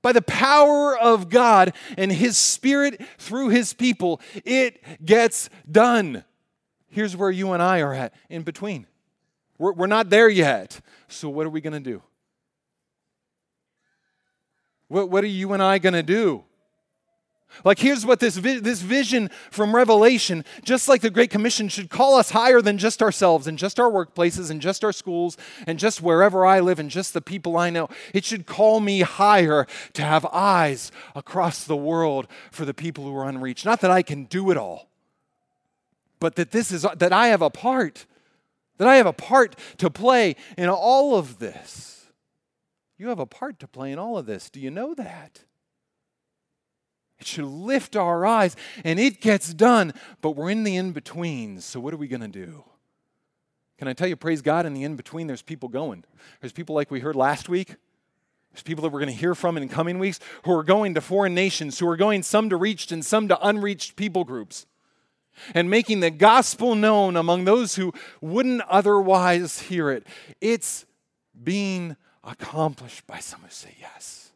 By 0.00 0.12
the 0.12 0.22
power 0.22 0.96
of 0.96 1.28
God 1.28 1.72
and 1.96 2.12
his 2.12 2.38
spirit 2.38 3.00
through 3.18 3.48
his 3.48 3.74
people, 3.74 4.20
it 4.44 5.04
gets 5.04 5.50
done. 5.70 6.24
Here's 6.88 7.16
where 7.16 7.30
you 7.30 7.52
and 7.52 7.62
I 7.62 7.80
are 7.80 7.92
at 7.92 8.14
in 8.30 8.42
between. 8.42 8.86
We're, 9.58 9.72
we're 9.72 9.86
not 9.88 10.08
there 10.08 10.28
yet. 10.28 10.80
So, 11.08 11.28
what 11.28 11.46
are 11.46 11.50
we 11.50 11.60
going 11.60 11.72
to 11.72 11.80
do? 11.80 12.02
What, 14.86 15.10
what 15.10 15.24
are 15.24 15.28
you 15.28 15.52
and 15.52 15.62
I 15.62 15.78
going 15.78 15.94
to 15.94 16.02
do? 16.02 16.44
Like, 17.64 17.78
here's 17.78 18.06
what 18.06 18.20
this, 18.20 18.36
vi- 18.36 18.60
this 18.60 18.82
vision 18.82 19.30
from 19.50 19.74
Revelation, 19.74 20.44
just 20.62 20.88
like 20.88 21.00
the 21.00 21.10
Great 21.10 21.30
Commission, 21.30 21.68
should 21.68 21.90
call 21.90 22.14
us 22.16 22.30
higher 22.30 22.60
than 22.60 22.78
just 22.78 23.02
ourselves 23.02 23.46
and 23.46 23.58
just 23.58 23.80
our 23.80 23.90
workplaces 23.90 24.50
and 24.50 24.60
just 24.60 24.84
our 24.84 24.92
schools 24.92 25.36
and 25.66 25.78
just 25.78 26.02
wherever 26.02 26.46
I 26.46 26.60
live 26.60 26.78
and 26.78 26.90
just 26.90 27.14
the 27.14 27.20
people 27.20 27.56
I 27.56 27.70
know. 27.70 27.88
It 28.14 28.24
should 28.24 28.46
call 28.46 28.80
me 28.80 29.00
higher 29.00 29.66
to 29.94 30.02
have 30.02 30.26
eyes 30.26 30.92
across 31.14 31.64
the 31.64 31.76
world 31.76 32.28
for 32.50 32.64
the 32.64 32.74
people 32.74 33.04
who 33.04 33.16
are 33.16 33.28
unreached. 33.28 33.64
Not 33.64 33.80
that 33.80 33.90
I 33.90 34.02
can 34.02 34.24
do 34.24 34.50
it 34.50 34.56
all, 34.56 34.88
but 36.20 36.36
that 36.36 36.50
this 36.50 36.70
is 36.70 36.82
that 36.82 37.12
I 37.12 37.28
have 37.28 37.42
a 37.42 37.50
part, 37.50 38.06
that 38.76 38.88
I 38.88 38.96
have 38.96 39.06
a 39.06 39.12
part 39.12 39.56
to 39.78 39.90
play 39.90 40.36
in 40.56 40.68
all 40.68 41.16
of 41.16 41.38
this. 41.38 42.06
You 42.98 43.08
have 43.08 43.20
a 43.20 43.26
part 43.26 43.58
to 43.60 43.68
play 43.68 43.92
in 43.92 43.98
all 43.98 44.18
of 44.18 44.26
this. 44.26 44.50
Do 44.50 44.60
you 44.60 44.70
know 44.70 44.92
that? 44.94 45.44
It 47.20 47.26
should 47.26 47.46
lift 47.46 47.96
our 47.96 48.24
eyes, 48.24 48.54
and 48.84 49.00
it 49.00 49.20
gets 49.20 49.52
done, 49.52 49.92
but 50.20 50.32
we're 50.32 50.50
in 50.50 50.62
the 50.62 50.76
in 50.76 50.92
between. 50.92 51.60
So, 51.60 51.80
what 51.80 51.92
are 51.92 51.96
we 51.96 52.08
going 52.08 52.20
to 52.20 52.28
do? 52.28 52.64
Can 53.78 53.88
I 53.88 53.92
tell 53.92 54.08
you, 54.08 54.16
praise 54.16 54.42
God, 54.42 54.66
in 54.66 54.74
the 54.74 54.84
in 54.84 54.96
between, 54.96 55.26
there's 55.26 55.42
people 55.42 55.68
going. 55.68 56.04
There's 56.40 56.52
people 56.52 56.74
like 56.74 56.90
we 56.90 57.00
heard 57.00 57.16
last 57.16 57.48
week. 57.48 57.76
There's 58.52 58.62
people 58.62 58.82
that 58.82 58.90
we're 58.90 59.00
going 59.00 59.12
to 59.12 59.18
hear 59.18 59.34
from 59.34 59.56
in 59.56 59.68
coming 59.68 59.98
weeks 59.98 60.18
who 60.44 60.52
are 60.52 60.64
going 60.64 60.94
to 60.94 61.00
foreign 61.00 61.34
nations, 61.34 61.78
who 61.78 61.88
are 61.88 61.96
going 61.96 62.22
some 62.22 62.50
to 62.50 62.56
reached 62.56 62.90
and 62.90 63.04
some 63.04 63.28
to 63.28 63.46
unreached 63.46 63.94
people 63.94 64.24
groups, 64.24 64.66
and 65.54 65.70
making 65.70 66.00
the 66.00 66.10
gospel 66.10 66.74
known 66.74 67.16
among 67.16 67.44
those 67.44 67.76
who 67.76 67.92
wouldn't 68.20 68.62
otherwise 68.62 69.60
hear 69.60 69.90
it. 69.90 70.06
It's 70.40 70.86
being 71.40 71.96
accomplished 72.24 73.06
by 73.06 73.20
some 73.20 73.40
who 73.42 73.50
say 73.50 73.76
yes. 73.80 74.27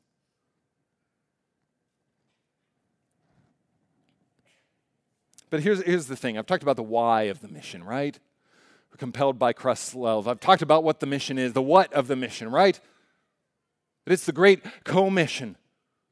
But 5.53 5.61
here's, 5.61 5.83
here's 5.83 6.07
the 6.07 6.17
thing 6.17 6.39
I've 6.39 6.47
talked 6.47 6.63
about 6.63 6.77
the 6.77 6.83
why 6.83 7.25
of 7.25 7.43
the 7.43 7.49
mission, 7.49 7.85
right? 7.85 8.19
We're 8.91 8.97
compelled 8.97 9.39
by 9.39 9.53
Christ's 9.53 9.95
love. 9.95 10.27
I've 10.27 10.41
talked 10.41 10.63
about 10.63 10.83
what 10.83 11.01
the 11.01 11.07
mission 11.07 11.37
is, 11.37 11.53
the 11.53 11.61
what 11.61 11.93
of 11.93 12.09
the 12.09 12.17
mission, 12.17 12.51
right? 12.51 12.81
That 14.07 14.15
it's 14.15 14.25
the 14.25 14.33
great 14.33 14.65
commission. 14.85 15.59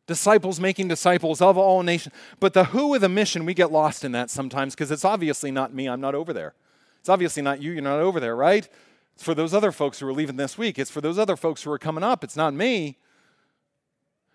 Disciples 0.07 0.61
making 0.61 0.89
disciples 0.89 1.41
of 1.41 1.57
all 1.57 1.83
nations. 1.83 2.15
But 2.39 2.53
the 2.53 2.65
who 2.65 2.95
of 2.95 3.01
the 3.01 3.09
mission, 3.09 3.47
we 3.47 3.55
get 3.55 3.73
lost 3.73 4.05
in 4.05 4.13
that 4.13 4.29
sometimes 4.29 4.75
because 4.75 4.91
it's 4.91 5.07
obviously 5.07 5.51
not 5.51 5.73
me. 5.73 5.89
I'm 5.89 6.03
not 6.03 6.15
over 6.15 6.35
there. 6.35 6.53
It's 6.99 7.09
obviously 7.09 7.43
not 7.43 7.63
you. 7.63 7.73
You're 7.73 7.81
not 7.81 7.99
over 7.99 8.21
there, 8.21 8.37
right? 8.37 8.69
It's 9.15 9.25
for 9.25 9.35
those 9.35 9.55
other 9.55 9.73
folks 9.73 10.01
who 10.01 10.09
are 10.09 10.13
leaving 10.13 10.37
this 10.37 10.59
week. 10.59 10.79
It's 10.79 10.91
for 10.91 11.01
those 11.01 11.19
other 11.19 11.35
folks 11.35 11.63
who 11.63 11.71
are 11.73 11.79
coming 11.79 12.05
up. 12.05 12.23
It's 12.23 12.37
not 12.37 12.53
me. 12.53 12.99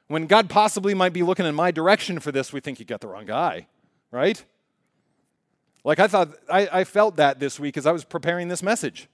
When 0.07 0.25
God 0.25 0.49
possibly 0.49 0.95
might 0.95 1.13
be 1.13 1.21
looking 1.21 1.45
in 1.45 1.53
my 1.53 1.69
direction 1.69 2.19
for 2.19 2.31
this, 2.31 2.51
we 2.51 2.59
think 2.59 2.79
you 2.79 2.85
got 2.85 3.01
the 3.01 3.07
wrong 3.07 3.27
guy, 3.27 3.67
right? 4.09 4.43
Like 5.85 5.99
I 5.99 6.07
thought, 6.07 6.29
I, 6.51 6.67
I 6.71 6.83
felt 6.83 7.15
that 7.17 7.39
this 7.39 7.59
week 7.59 7.77
as 7.77 7.85
I 7.85 7.91
was 7.91 8.03
preparing 8.03 8.47
this 8.47 8.63
message. 8.63 9.07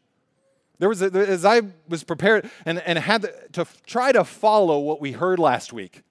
There 0.79 0.89
was, 0.89 1.03
a, 1.03 1.11
as 1.11 1.45
I 1.45 1.61
was 1.87 2.03
prepared 2.03 2.49
and, 2.65 2.79
and 2.79 2.97
had 2.97 3.29
to 3.53 3.67
try 3.85 4.11
to 4.13 4.23
follow 4.23 4.79
what 4.79 4.99
we 4.99 5.11
heard 5.11 5.37
last 5.37 5.73
week, 5.73 6.01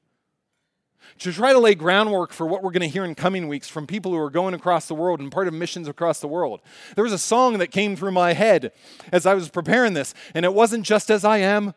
to 1.19 1.33
try 1.33 1.53
to 1.53 1.59
lay 1.59 1.75
groundwork 1.75 2.33
for 2.33 2.47
what 2.47 2.63
we're 2.63 2.71
going 2.71 2.83
to 2.83 2.89
hear 2.89 3.05
in 3.05 3.17
coming 3.17 3.49
weeks 3.49 3.69
from 3.69 3.87
people 3.87 4.13
who 4.13 4.19
are 4.19 4.31
going 4.31 4.55
across 4.55 4.87
the 4.87 4.95
world 4.95 5.19
and 5.19 5.33
part 5.33 5.49
of 5.49 5.55
missions 5.55 5.89
across 5.89 6.21
the 6.21 6.29
world. 6.29 6.61
There 6.95 7.03
was 7.03 7.13
a 7.13 7.19
song 7.19 7.59
that 7.59 7.73
came 7.73 7.97
through 7.97 8.13
my 8.13 8.35
head 8.35 8.71
as 9.11 9.27
I 9.27 9.35
was 9.35 9.49
preparing 9.49 9.95
this, 9.95 10.15
and 10.35 10.45
it 10.45 10.55
wasn't 10.55 10.85
just 10.85 11.11
as 11.11 11.25
I 11.25 11.39
am, 11.39 11.75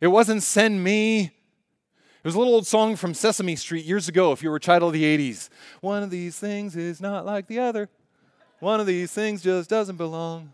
it 0.00 0.08
wasn't 0.08 0.42
send 0.42 0.82
me, 0.84 1.35
was 2.26 2.34
a 2.34 2.38
little 2.38 2.54
old 2.54 2.66
song 2.66 2.96
from 2.96 3.14
Sesame 3.14 3.54
Street 3.54 3.84
years 3.84 4.08
ago, 4.08 4.32
if 4.32 4.42
you 4.42 4.50
were 4.50 4.56
a 4.56 4.60
child 4.60 4.82
of 4.82 4.92
the 4.92 5.04
80s. 5.04 5.48
One 5.80 6.02
of 6.02 6.10
these 6.10 6.36
things 6.36 6.74
is 6.74 7.00
not 7.00 7.24
like 7.24 7.46
the 7.46 7.60
other. 7.60 7.88
One 8.58 8.80
of 8.80 8.86
these 8.86 9.12
things 9.12 9.42
just 9.42 9.70
doesn't 9.70 9.96
belong. 9.96 10.52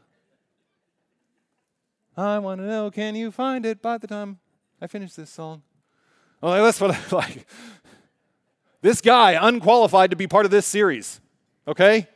I 2.15 2.39
want 2.41 2.61
to 2.61 2.67
know, 2.67 2.91
can 2.91 3.15
you 3.15 3.31
find 3.31 3.65
it 3.65 3.81
by 3.81 3.97
the 3.97 4.07
time 4.07 4.39
I 4.83 4.87
finish 4.87 5.15
this 5.15 5.31
song? 5.31 5.63
Well, 6.43 6.63
that's 6.63 6.79
what 6.79 6.91
I 6.91 7.01
like. 7.17 7.47
This 8.83 9.01
guy, 9.01 9.33
unqualified 9.41 10.11
to 10.11 10.17
be 10.17 10.27
part 10.27 10.45
of 10.45 10.51
this 10.51 10.67
series, 10.67 11.23
okay? 11.67 12.07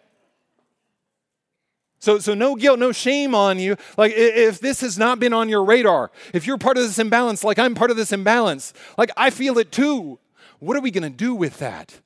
So, 1.98 2.18
so 2.18 2.34
no 2.34 2.56
guilt, 2.56 2.78
no 2.78 2.92
shame 2.92 3.34
on 3.34 3.58
you. 3.58 3.76
Like 3.96 4.12
if 4.14 4.60
this 4.60 4.80
has 4.82 4.98
not 4.98 5.18
been 5.18 5.32
on 5.32 5.48
your 5.48 5.64
radar, 5.64 6.10
if 6.32 6.46
you're 6.46 6.58
part 6.58 6.76
of 6.76 6.82
this 6.82 6.98
imbalance, 6.98 7.42
like 7.42 7.58
I'm 7.58 7.74
part 7.74 7.90
of 7.90 7.96
this 7.96 8.12
imbalance, 8.12 8.72
like 8.98 9.10
I 9.16 9.30
feel 9.30 9.58
it 9.58 9.72
too. 9.72 10.18
What 10.58 10.76
are 10.76 10.80
we 10.80 10.90
going 10.90 11.10
to 11.10 11.10
do 11.10 11.34
with 11.34 11.58
that? 11.58 12.00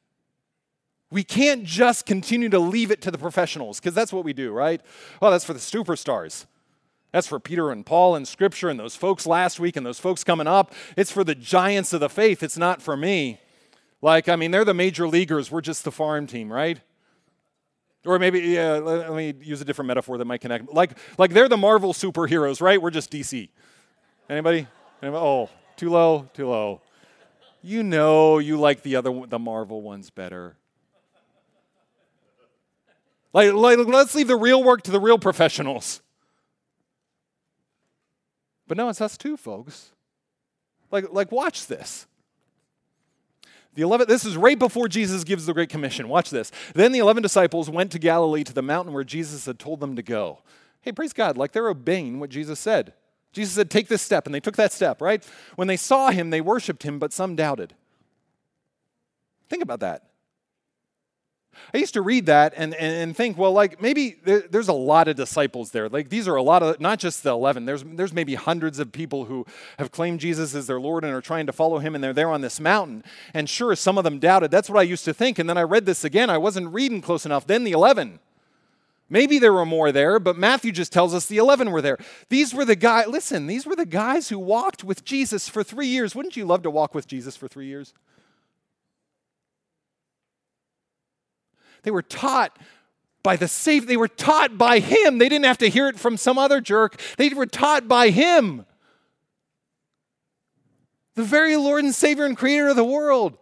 We 1.10 1.24
can't 1.24 1.64
just 1.64 2.06
continue 2.06 2.48
to 2.50 2.58
leave 2.58 2.90
it 2.90 3.02
to 3.02 3.10
the 3.10 3.18
professionals 3.18 3.80
because 3.80 3.94
that's 3.94 4.12
what 4.12 4.24
we 4.24 4.32
do, 4.32 4.52
right? 4.52 4.80
Well, 5.20 5.32
that's 5.32 5.44
for 5.44 5.52
the 5.52 5.58
superstars. 5.58 6.46
That's 7.12 7.26
for 7.26 7.40
Peter 7.40 7.72
and 7.72 7.84
Paul 7.84 8.14
in 8.14 8.24
Scripture 8.24 8.68
and 8.68 8.78
those 8.78 8.94
folks 8.94 9.26
last 9.26 9.58
week 9.58 9.76
and 9.76 9.84
those 9.84 9.98
folks 9.98 10.22
coming 10.22 10.46
up. 10.46 10.72
It's 10.96 11.10
for 11.10 11.24
the 11.24 11.34
giants 11.34 11.92
of 11.92 11.98
the 11.98 12.08
faith. 12.08 12.44
It's 12.44 12.56
not 12.56 12.80
for 12.80 12.96
me. 12.96 13.40
Like, 14.00 14.28
I 14.28 14.36
mean, 14.36 14.52
they're 14.52 14.64
the 14.64 14.72
major 14.72 15.08
leaguers. 15.08 15.50
We're 15.50 15.60
just 15.60 15.82
the 15.82 15.90
farm 15.90 16.28
team, 16.28 16.52
right? 16.52 16.80
Or 18.06 18.18
maybe, 18.18 18.40
yeah, 18.40 18.74
let 18.74 19.12
me 19.12 19.34
use 19.42 19.60
a 19.60 19.64
different 19.64 19.88
metaphor 19.88 20.16
that 20.16 20.24
might 20.24 20.40
connect. 20.40 20.72
Like, 20.72 20.96
like 21.18 21.32
they're 21.32 21.48
the 21.48 21.58
Marvel 21.58 21.92
superheroes, 21.92 22.60
right? 22.62 22.80
We're 22.80 22.90
just 22.90 23.10
DC. 23.10 23.48
Anybody? 24.28 24.66
Anybody? 25.02 25.22
Oh, 25.22 25.50
too 25.76 25.90
low, 25.90 26.28
too 26.32 26.48
low. 26.48 26.80
You 27.62 27.82
know 27.82 28.38
you 28.38 28.58
like 28.58 28.82
the 28.82 28.96
other, 28.96 29.26
the 29.26 29.38
Marvel 29.38 29.82
ones 29.82 30.08
better. 30.08 30.56
Like, 33.32 33.52
like, 33.52 33.78
let's 33.78 34.14
leave 34.14 34.28
the 34.28 34.36
real 34.36 34.64
work 34.64 34.82
to 34.82 34.90
the 34.90 34.98
real 34.98 35.18
professionals. 35.18 36.00
But 38.66 38.76
no, 38.76 38.88
it's 38.88 39.00
us 39.00 39.18
too, 39.18 39.36
folks. 39.36 39.92
Like, 40.90 41.12
like 41.12 41.30
watch 41.30 41.66
this. 41.66 42.06
The 43.74 43.82
11, 43.82 44.08
this 44.08 44.24
is 44.24 44.36
right 44.36 44.58
before 44.58 44.88
Jesus 44.88 45.22
gives 45.22 45.46
the 45.46 45.54
Great 45.54 45.68
Commission. 45.68 46.08
Watch 46.08 46.30
this. 46.30 46.50
Then 46.74 46.92
the 46.92 46.98
11 46.98 47.22
disciples 47.22 47.70
went 47.70 47.92
to 47.92 47.98
Galilee 47.98 48.44
to 48.44 48.52
the 48.52 48.62
mountain 48.62 48.92
where 48.92 49.04
Jesus 49.04 49.46
had 49.46 49.58
told 49.58 49.80
them 49.80 49.94
to 49.96 50.02
go. 50.02 50.40
Hey, 50.80 50.92
praise 50.92 51.12
God, 51.12 51.36
like 51.36 51.52
they're 51.52 51.68
obeying 51.68 52.18
what 52.18 52.30
Jesus 52.30 52.58
said. 52.58 52.94
Jesus 53.32 53.54
said, 53.54 53.70
Take 53.70 53.86
this 53.86 54.02
step, 54.02 54.26
and 54.26 54.34
they 54.34 54.40
took 54.40 54.56
that 54.56 54.72
step, 54.72 55.00
right? 55.00 55.24
When 55.54 55.68
they 55.68 55.76
saw 55.76 56.10
him, 56.10 56.30
they 56.30 56.40
worshiped 56.40 56.82
him, 56.82 56.98
but 56.98 57.12
some 57.12 57.36
doubted. 57.36 57.74
Think 59.48 59.62
about 59.62 59.80
that. 59.80 60.09
I 61.74 61.78
used 61.78 61.94
to 61.94 62.02
read 62.02 62.26
that 62.26 62.54
and, 62.56 62.74
and, 62.74 63.16
think, 63.16 63.38
well, 63.38 63.52
like 63.52 63.80
maybe 63.80 64.16
there, 64.24 64.40
there's 64.40 64.68
a 64.68 64.72
lot 64.72 65.08
of 65.08 65.16
disciples 65.16 65.70
there. 65.70 65.88
Like 65.88 66.08
these 66.08 66.26
are 66.26 66.36
a 66.36 66.42
lot 66.42 66.62
of, 66.62 66.80
not 66.80 66.98
just 66.98 67.22
the 67.22 67.30
11, 67.30 67.64
there's, 67.64 67.84
there's 67.84 68.12
maybe 68.12 68.34
hundreds 68.34 68.78
of 68.78 68.92
people 68.92 69.26
who 69.26 69.46
have 69.78 69.90
claimed 69.92 70.20
Jesus 70.20 70.54
as 70.54 70.66
their 70.66 70.80
Lord 70.80 71.04
and 71.04 71.12
are 71.14 71.20
trying 71.20 71.46
to 71.46 71.52
follow 71.52 71.78
him, 71.78 71.94
and 71.94 72.02
they're 72.02 72.12
there 72.12 72.30
on 72.30 72.40
this 72.40 72.60
mountain. 72.60 73.04
And 73.34 73.48
sure, 73.48 73.74
some 73.76 73.98
of 73.98 74.04
them 74.04 74.18
doubted. 74.18 74.50
That's 74.50 74.68
what 74.68 74.78
I 74.78 74.82
used 74.82 75.04
to 75.04 75.14
think. 75.14 75.38
And 75.38 75.48
then 75.48 75.58
I 75.58 75.62
read 75.62 75.86
this 75.86 76.04
again. 76.04 76.30
I 76.30 76.38
wasn't 76.38 76.72
reading 76.72 77.00
close 77.00 77.24
enough. 77.24 77.46
Then 77.46 77.64
the 77.64 77.72
11. 77.72 78.18
Maybe 79.12 79.40
there 79.40 79.52
were 79.52 79.66
more 79.66 79.90
there, 79.90 80.20
but 80.20 80.38
Matthew 80.38 80.70
just 80.70 80.92
tells 80.92 81.12
us 81.14 81.26
the 81.26 81.38
11 81.38 81.72
were 81.72 81.82
there. 81.82 81.98
These 82.28 82.54
were 82.54 82.64
the 82.64 82.76
guys, 82.76 83.08
listen, 83.08 83.48
these 83.48 83.66
were 83.66 83.74
the 83.74 83.84
guys 83.84 84.28
who 84.28 84.38
walked 84.38 84.84
with 84.84 85.04
Jesus 85.04 85.48
for 85.48 85.64
three 85.64 85.88
years. 85.88 86.14
Wouldn't 86.14 86.36
you 86.36 86.44
love 86.44 86.62
to 86.62 86.70
walk 86.70 86.94
with 86.94 87.08
Jesus 87.08 87.36
for 87.36 87.48
three 87.48 87.66
years? 87.66 87.92
They 91.82 91.90
were 91.90 92.02
taught 92.02 92.58
by 93.22 93.36
the 93.36 93.48
Savior. 93.48 93.86
They 93.86 93.96
were 93.96 94.08
taught 94.08 94.56
by 94.56 94.78
Him. 94.78 95.18
They 95.18 95.28
didn't 95.28 95.44
have 95.44 95.58
to 95.58 95.68
hear 95.68 95.88
it 95.88 95.98
from 95.98 96.16
some 96.16 96.38
other 96.38 96.60
jerk, 96.60 97.00
they 97.16 97.28
were 97.30 97.46
taught 97.46 97.88
by 97.88 98.10
Him. 98.10 98.66
The 101.16 101.22
very 101.24 101.56
Lord 101.56 101.84
and 101.84 101.94
Savior 101.94 102.24
and 102.24 102.36
Creator 102.36 102.68
of 102.68 102.76
the 102.76 102.84
world. 102.84 103.36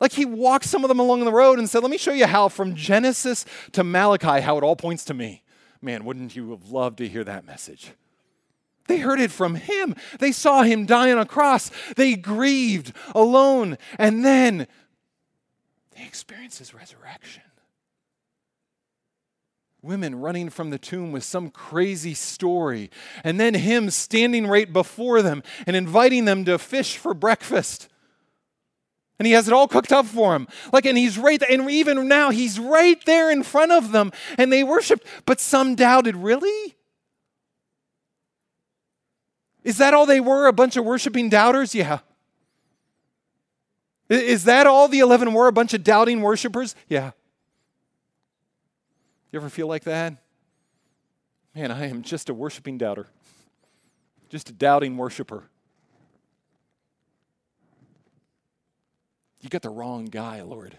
Like 0.00 0.12
he 0.12 0.24
walked 0.24 0.64
some 0.64 0.84
of 0.84 0.88
them 0.88 0.98
along 0.98 1.24
the 1.24 1.32
road 1.32 1.58
and 1.58 1.70
said, 1.70 1.82
Let 1.82 1.90
me 1.90 1.98
show 1.98 2.12
you 2.12 2.26
how 2.26 2.48
from 2.48 2.74
Genesis 2.74 3.44
to 3.72 3.84
Malachi, 3.84 4.40
how 4.40 4.58
it 4.58 4.64
all 4.64 4.76
points 4.76 5.04
to 5.06 5.14
me. 5.14 5.42
Man, 5.80 6.04
wouldn't 6.04 6.34
you 6.34 6.50
have 6.50 6.70
loved 6.70 6.98
to 6.98 7.08
hear 7.08 7.24
that 7.24 7.46
message? 7.46 7.92
They 8.86 8.98
heard 8.98 9.20
it 9.20 9.30
from 9.30 9.54
him. 9.54 9.94
They 10.18 10.32
saw 10.32 10.62
him 10.62 10.86
die 10.86 11.10
on 11.12 11.18
a 11.18 11.24
cross. 11.24 11.70
They 11.96 12.16
grieved 12.16 12.92
alone. 13.14 13.78
And 13.98 14.24
then 14.24 14.66
they 15.96 16.04
experienced 16.04 16.58
his 16.58 16.74
resurrection. 16.74 17.42
Women 19.84 20.14
running 20.14 20.48
from 20.48 20.70
the 20.70 20.78
tomb 20.78 21.12
with 21.12 21.24
some 21.24 21.50
crazy 21.50 22.14
story. 22.14 22.90
And 23.22 23.38
then 23.38 23.52
him 23.52 23.90
standing 23.90 24.46
right 24.46 24.72
before 24.72 25.20
them 25.20 25.42
and 25.66 25.76
inviting 25.76 26.24
them 26.24 26.46
to 26.46 26.58
fish 26.58 26.96
for 26.96 27.12
breakfast. 27.12 27.88
And 29.18 29.26
he 29.26 29.34
has 29.34 29.46
it 29.46 29.52
all 29.52 29.68
cooked 29.68 29.92
up 29.92 30.06
for 30.06 30.32
them. 30.32 30.48
Like, 30.72 30.86
and 30.86 30.96
he's 30.96 31.18
right 31.18 31.38
there. 31.38 31.50
And 31.50 31.70
even 31.70 32.08
now, 32.08 32.30
he's 32.30 32.58
right 32.58 32.98
there 33.04 33.30
in 33.30 33.42
front 33.42 33.72
of 33.72 33.92
them. 33.92 34.10
And 34.38 34.50
they 34.50 34.64
worshiped. 34.64 35.06
But 35.26 35.38
some 35.38 35.74
doubted, 35.74 36.16
really? 36.16 36.76
Is 39.64 39.76
that 39.76 39.92
all 39.92 40.06
they 40.06 40.20
were? 40.20 40.46
A 40.46 40.52
bunch 40.54 40.78
of 40.78 40.86
worshiping 40.86 41.28
doubters? 41.28 41.74
Yeah. 41.74 41.98
Is 44.08 44.44
that 44.44 44.66
all 44.66 44.88
the 44.88 45.00
11 45.00 45.34
were? 45.34 45.46
A 45.46 45.52
bunch 45.52 45.74
of 45.74 45.84
doubting 45.84 46.22
worshipers? 46.22 46.74
Yeah. 46.88 47.10
You 49.34 49.40
ever 49.40 49.50
feel 49.50 49.66
like 49.66 49.82
that? 49.82 50.14
Man, 51.56 51.72
I 51.72 51.88
am 51.88 52.02
just 52.02 52.28
a 52.28 52.34
worshiping 52.34 52.78
doubter, 52.78 53.08
just 54.28 54.48
a 54.48 54.52
doubting 54.52 54.96
worshiper. 54.96 55.42
You 59.40 59.48
got 59.50 59.62
the 59.62 59.70
wrong 59.70 60.04
guy, 60.04 60.40
Lord. 60.42 60.78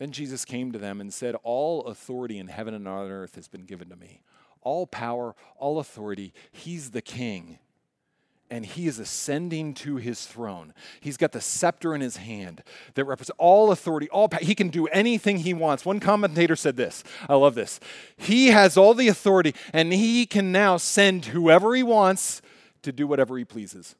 Then 0.00 0.10
Jesus 0.10 0.44
came 0.44 0.72
to 0.72 0.80
them 0.80 1.00
and 1.00 1.14
said, 1.14 1.36
All 1.44 1.84
authority 1.84 2.40
in 2.40 2.48
heaven 2.48 2.74
and 2.74 2.88
on 2.88 3.08
earth 3.08 3.36
has 3.36 3.46
been 3.46 3.64
given 3.64 3.88
to 3.90 3.94
me. 3.94 4.22
All 4.62 4.84
power, 4.84 5.36
all 5.56 5.78
authority. 5.78 6.34
He's 6.50 6.90
the 6.90 7.02
king. 7.02 7.60
And 8.52 8.66
he 8.66 8.86
is 8.86 8.98
ascending 8.98 9.72
to 9.76 9.96
his 9.96 10.26
throne. 10.26 10.74
He's 11.00 11.16
got 11.16 11.32
the 11.32 11.40
scepter 11.40 11.94
in 11.94 12.02
his 12.02 12.18
hand 12.18 12.62
that 12.92 13.06
represents 13.06 13.34
all 13.38 13.72
authority, 13.72 14.10
all 14.10 14.28
power. 14.28 14.42
He 14.42 14.54
can 14.54 14.68
do 14.68 14.86
anything 14.88 15.38
he 15.38 15.54
wants. 15.54 15.86
One 15.86 16.00
commentator 16.00 16.54
said 16.54 16.76
this. 16.76 17.02
I 17.30 17.34
love 17.36 17.54
this. 17.54 17.80
He 18.18 18.48
has 18.48 18.76
all 18.76 18.92
the 18.92 19.08
authority, 19.08 19.54
and 19.72 19.90
he 19.90 20.26
can 20.26 20.52
now 20.52 20.76
send 20.76 21.24
whoever 21.24 21.74
he 21.74 21.82
wants 21.82 22.42
to 22.82 22.92
do 22.92 23.06
whatever 23.06 23.38
he 23.38 23.46
pleases. 23.46 23.96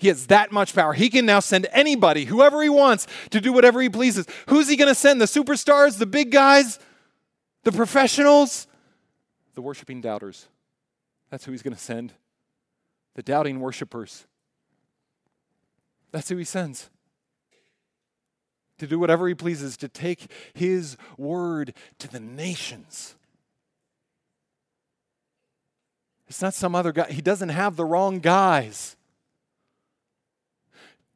He 0.00 0.08
has 0.08 0.26
that 0.26 0.50
much 0.50 0.74
power. 0.74 0.92
He 0.92 1.08
can 1.08 1.24
now 1.24 1.38
send 1.38 1.68
anybody, 1.70 2.24
whoever 2.24 2.64
he 2.64 2.68
wants, 2.68 3.06
to 3.30 3.40
do 3.40 3.52
whatever 3.52 3.80
he 3.80 3.88
pleases. 3.88 4.26
Who's 4.48 4.68
he 4.68 4.74
going 4.74 4.88
to 4.88 4.94
send? 4.96 5.20
The 5.20 5.26
superstars, 5.26 5.98
the 5.98 6.06
big 6.06 6.32
guys, 6.32 6.80
the 7.62 7.70
professionals, 7.70 8.66
the 9.54 9.62
worshiping 9.62 10.00
doubters. 10.00 10.48
That's 11.30 11.44
who 11.44 11.52
he's 11.52 11.62
going 11.62 11.74
to 11.74 11.80
send. 11.80 12.12
The 13.14 13.22
doubting 13.22 13.60
worshipers. 13.60 14.26
That's 16.12 16.28
who 16.28 16.36
he 16.36 16.44
sends. 16.44 16.90
To 18.78 18.86
do 18.86 18.98
whatever 18.98 19.28
he 19.28 19.34
pleases, 19.34 19.76
to 19.78 19.88
take 19.88 20.30
his 20.54 20.96
word 21.16 21.74
to 21.98 22.08
the 22.08 22.20
nations. 22.20 23.14
It's 26.28 26.40
not 26.40 26.54
some 26.54 26.74
other 26.74 26.92
guy. 26.92 27.10
He 27.10 27.20
doesn't 27.20 27.48
have 27.48 27.76
the 27.76 27.84
wrong 27.84 28.20
guys. 28.20 28.96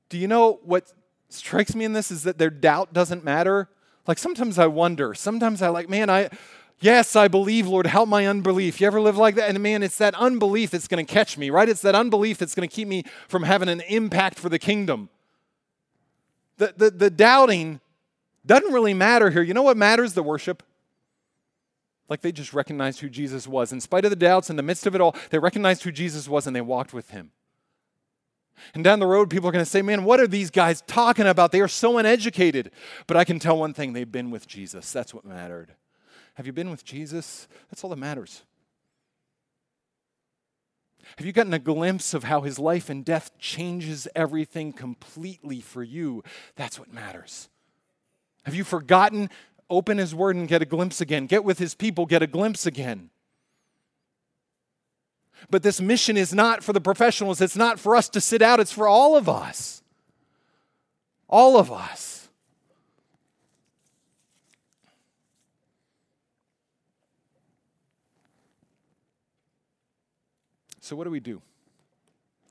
Do 0.09 0.19
you 0.19 0.29
know 0.29 0.61
what 0.65 0.93
strikes 1.29 1.75
me 1.75 1.85
in 1.85 1.93
this 1.93 2.11
is 2.11 2.25
that 2.25 2.39
their 2.39 2.51
doubt 2.51 2.93
doesn't 2.93 3.25
matter? 3.25 3.69
Like 4.07 4.19
sometimes 4.19 4.59
I 4.59 4.67
wonder, 4.67 5.15
sometimes 5.15 5.63
I 5.63 5.69
like, 5.69 5.89
man, 5.89 6.11
I 6.11 6.31
yes, 6.81 7.17
I 7.17 7.29
believe, 7.29 7.67
Lord, 7.67 7.87
help 7.87 8.09
my 8.09 8.27
unbelief. 8.27 8.81
You 8.81 8.87
ever 8.87 9.01
live 9.01 9.17
like 9.17 9.35
that? 9.37 9.49
And 9.51 9.61
man, 9.63 9.83
it's 9.83 9.99
that 9.99 10.15
unbelief 10.15 10.71
that's 10.71 10.89
going 10.89 11.05
to 11.05 11.13
catch 11.13 11.39
me, 11.39 11.51
right? 11.51 11.69
It's 11.69 11.83
that 11.83 11.95
unbelief 11.95 12.39
that's 12.39 12.55
going 12.55 12.69
to 12.69 12.75
keep 12.75 12.89
me 12.89 13.05
from 13.29 13.43
having 13.43 13.69
an 13.69 13.81
impact 13.83 14.39
for 14.39 14.49
the 14.49 14.59
kingdom. 14.59 15.09
The, 16.59 16.75
the, 16.77 16.91
the 16.91 17.11
doubting 17.11 17.81
doesn't 18.47 18.73
really 18.73 18.95
matter 18.95 19.31
here. 19.31 19.43
You 19.43 19.55
know 19.55 19.63
what 19.63 19.77
matters? 19.77 20.15
The 20.15 20.23
worship. 20.23 20.63
Like 22.09 22.21
they 22.21 22.33
just 22.33 22.53
recognized 22.53 23.01
who 23.01 23.09
Jesus 23.09 23.49
was. 23.49 23.73
In 23.73 23.81
spite 23.81 24.05
of 24.05 24.11
the 24.11 24.17
doubts, 24.17 24.51
in 24.51 24.57
the 24.57 24.63
midst 24.63 24.87
of 24.87 24.95
it 24.95 25.01
all, 25.01 25.17
they 25.31 25.39
recognized 25.39 25.83
who 25.83 25.93
Jesus 25.93 26.29
was 26.29 26.47
and 26.47 26.55
they 26.55 26.61
walked 26.61 26.93
with 26.93 27.11
him. 27.11 27.31
And 28.73 28.85
down 28.85 29.01
the 29.01 29.07
road, 29.07 29.31
people 29.31 29.49
are 29.49 29.53
going 29.53 29.65
to 29.65 29.71
say, 29.71 29.83
man, 29.83 30.05
what 30.05 30.21
are 30.21 30.27
these 30.27 30.51
guys 30.51 30.83
talking 30.87 31.27
about? 31.27 31.51
They 31.51 31.61
are 31.61 31.69
so 31.69 31.99
uneducated. 31.99 32.71
But 33.07 33.17
I 33.17 33.25
can 33.25 33.39
tell 33.39 33.59
one 33.59 33.75
thing 33.75 33.93
they've 33.93 34.11
been 34.11 34.31
with 34.31 34.47
Jesus. 34.47 34.93
That's 34.93 35.13
what 35.13 35.25
mattered. 35.25 35.75
Have 36.35 36.47
you 36.47 36.53
been 36.53 36.71
with 36.71 36.85
Jesus? 36.85 37.49
That's 37.71 37.85
all 37.85 37.91
that 37.91 37.97
matters. 37.97 38.43
Have 41.17 41.27
you 41.27 41.33
gotten 41.33 41.55
a 41.55 41.59
glimpse 41.59 42.15
of 42.15 42.25
how 42.25 42.41
his 42.41 42.59
life 42.59 42.91
and 42.91 43.05
death 43.05 43.31
changes 43.39 44.09
everything 44.17 44.73
completely 44.73 45.61
for 45.61 45.83
you? 45.83 46.25
That's 46.57 46.79
what 46.79 46.93
matters. 46.93 47.49
Have 48.45 48.55
you 48.55 48.65
forgotten? 48.65 49.31
Open 49.71 49.99
his 49.99 50.15
word 50.15 50.37
and 50.37 50.49
get 50.49 50.63
a 50.63 50.67
glimpse 50.67 51.01
again. 51.01 51.27
Get 51.27 51.45
with 51.45 51.59
his 51.59 51.75
people, 51.75 52.07
get 52.07 52.23
a 52.23 52.27
glimpse 52.27 52.67
again. 52.67 53.11
But 55.51 55.63
this 55.63 55.81
mission 55.81 56.17
is 56.17 56.35
not 56.35 56.63
for 56.63 56.73
the 56.73 56.81
professionals, 56.81 57.41
it's 57.41 57.57
not 57.57 57.79
for 57.79 57.97
us 57.97 58.09
to 58.11 58.21
sit 58.21 58.43
out, 58.43 58.61
it's 58.61 58.73
for 58.73 58.89
all 58.89 59.17
of 59.17 59.29
us. 59.29 59.83
All 61.29 61.59
of 61.59 61.73
us. 61.73 62.24
So, 70.85 70.95
what 70.97 71.05
do 71.05 71.11
we 71.11 71.21
do? 71.21 71.41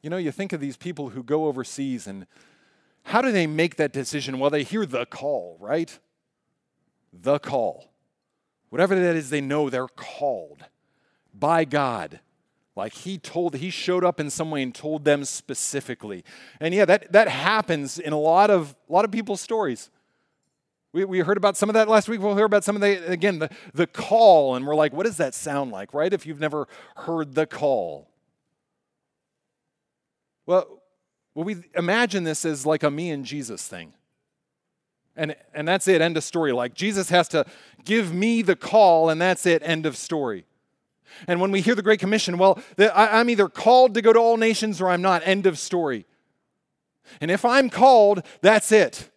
You 0.01 0.09
know, 0.09 0.17
you 0.17 0.31
think 0.31 0.53
of 0.53 0.59
these 0.59 0.75
people 0.75 1.09
who 1.09 1.21
go 1.21 1.45
overseas 1.45 2.07
and 2.07 2.25
how 3.03 3.21
do 3.21 3.31
they 3.31 3.45
make 3.45 3.75
that 3.75 3.93
decision? 3.93 4.39
Well, 4.39 4.49
they 4.49 4.63
hear 4.63 4.87
the 4.87 5.05
call, 5.05 5.55
right? 5.59 5.99
The 7.13 7.37
call. 7.37 7.91
Whatever 8.69 8.95
that 8.95 9.15
is, 9.15 9.29
they 9.29 9.39
know 9.39 9.69
they're 9.69 9.87
called 9.87 10.65
by 11.31 11.63
God 11.63 12.21
like 12.75 12.93
he 12.93 13.19
told, 13.19 13.55
he 13.55 13.69
showed 13.69 14.03
up 14.03 14.19
in 14.19 14.31
some 14.31 14.49
way 14.49 14.63
and 14.63 14.73
told 14.73 15.05
them 15.05 15.25
specifically. 15.25 16.23
And 16.59 16.73
yeah, 16.73 16.85
that, 16.85 17.11
that 17.11 17.27
happens 17.27 17.99
in 17.99 18.13
a 18.13 18.19
lot 18.19 18.49
of, 18.49 18.75
a 18.89 18.93
lot 18.93 19.05
of 19.05 19.11
people's 19.11 19.41
stories. 19.41 19.91
We, 20.91 21.05
we 21.05 21.19
heard 21.19 21.37
about 21.37 21.55
some 21.55 21.69
of 21.69 21.73
that 21.75 21.87
last 21.87 22.09
week. 22.09 22.19
We'll 22.19 22.35
hear 22.35 22.45
about 22.45 22.63
some 22.63 22.75
of 22.75 22.81
the, 22.81 23.07
again, 23.07 23.37
the, 23.37 23.51
the 23.75 23.85
call. 23.85 24.55
And 24.55 24.65
we're 24.65 24.73
like, 24.73 24.91
what 24.91 25.05
does 25.05 25.17
that 25.17 25.35
sound 25.35 25.71
like, 25.71 25.93
right? 25.93 26.11
If 26.11 26.25
you've 26.25 26.39
never 26.39 26.67
heard 26.95 27.35
the 27.35 27.45
call. 27.45 28.09
Well, 30.45 30.81
well, 31.35 31.45
we 31.45 31.57
imagine 31.75 32.23
this 32.23 32.45
as 32.45 32.65
like 32.65 32.83
a 32.83 32.91
me 32.91 33.09
and 33.09 33.25
Jesus 33.25 33.67
thing. 33.67 33.93
And, 35.15 35.35
and 35.53 35.67
that's 35.67 35.87
it, 35.87 36.01
end 36.01 36.17
of 36.17 36.23
story. 36.23 36.51
Like 36.51 36.73
Jesus 36.73 37.09
has 37.09 37.27
to 37.29 37.45
give 37.85 38.13
me 38.13 38.41
the 38.41 38.55
call, 38.55 39.09
and 39.09 39.21
that's 39.21 39.45
it, 39.45 39.61
end 39.63 39.85
of 39.85 39.95
story. 39.95 40.45
And 41.27 41.39
when 41.39 41.51
we 41.51 41.61
hear 41.61 41.75
the 41.75 41.83
Great 41.83 41.99
Commission, 41.99 42.37
well, 42.37 42.59
I'm 42.79 43.29
either 43.29 43.47
called 43.47 43.93
to 43.93 44.01
go 44.01 44.13
to 44.13 44.19
all 44.19 44.37
nations 44.37 44.81
or 44.81 44.89
I'm 44.89 45.01
not. 45.01 45.21
End 45.25 45.45
of 45.45 45.59
story. 45.59 46.05
And 47.21 47.29
if 47.29 47.45
I'm 47.45 47.69
called, 47.69 48.25
that's 48.41 48.71
it. 48.71 49.09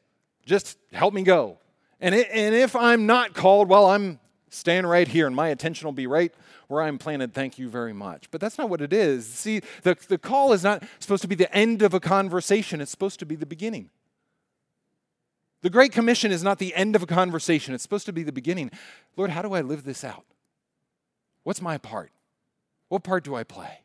Just 0.44 0.78
help 0.92 1.14
me 1.14 1.22
go. 1.22 1.58
And, 2.00 2.14
it, 2.14 2.28
and 2.30 2.54
if 2.54 2.76
I'm 2.76 3.06
not 3.06 3.32
called, 3.32 3.68
well, 3.68 3.86
I'm 3.86 4.20
staying 4.50 4.84
right 4.84 5.08
here 5.08 5.26
and 5.26 5.34
my 5.34 5.48
attention 5.48 5.86
will 5.86 5.92
be 5.92 6.06
right 6.06 6.34
where 6.68 6.82
I'm 6.82 6.98
planted. 6.98 7.32
Thank 7.32 7.58
you 7.58 7.68
very 7.68 7.92
much. 7.92 8.30
But 8.30 8.40
that's 8.40 8.58
not 8.58 8.68
what 8.68 8.80
it 8.80 8.92
is. 8.92 9.26
See, 9.26 9.60
the, 9.82 9.96
the 10.08 10.18
call 10.18 10.52
is 10.52 10.62
not 10.62 10.82
supposed 10.98 11.22
to 11.22 11.28
be 11.28 11.34
the 11.34 11.52
end 11.54 11.82
of 11.82 11.94
a 11.94 12.00
conversation, 12.00 12.80
it's 12.80 12.90
supposed 12.90 13.18
to 13.20 13.26
be 13.26 13.36
the 13.36 13.46
beginning. 13.46 13.90
The 15.62 15.70
Great 15.70 15.92
Commission 15.92 16.30
is 16.30 16.42
not 16.42 16.58
the 16.58 16.74
end 16.74 16.94
of 16.94 17.02
a 17.02 17.06
conversation, 17.06 17.74
it's 17.74 17.82
supposed 17.82 18.06
to 18.06 18.12
be 18.12 18.22
the 18.22 18.32
beginning. 18.32 18.70
Lord, 19.16 19.30
how 19.30 19.42
do 19.42 19.52
I 19.54 19.62
live 19.62 19.84
this 19.84 20.04
out? 20.04 20.24
What's 21.42 21.62
my 21.62 21.78
part? 21.78 22.12
What 22.88 23.02
part 23.02 23.24
do 23.24 23.34
I 23.34 23.44
play? 23.44 23.80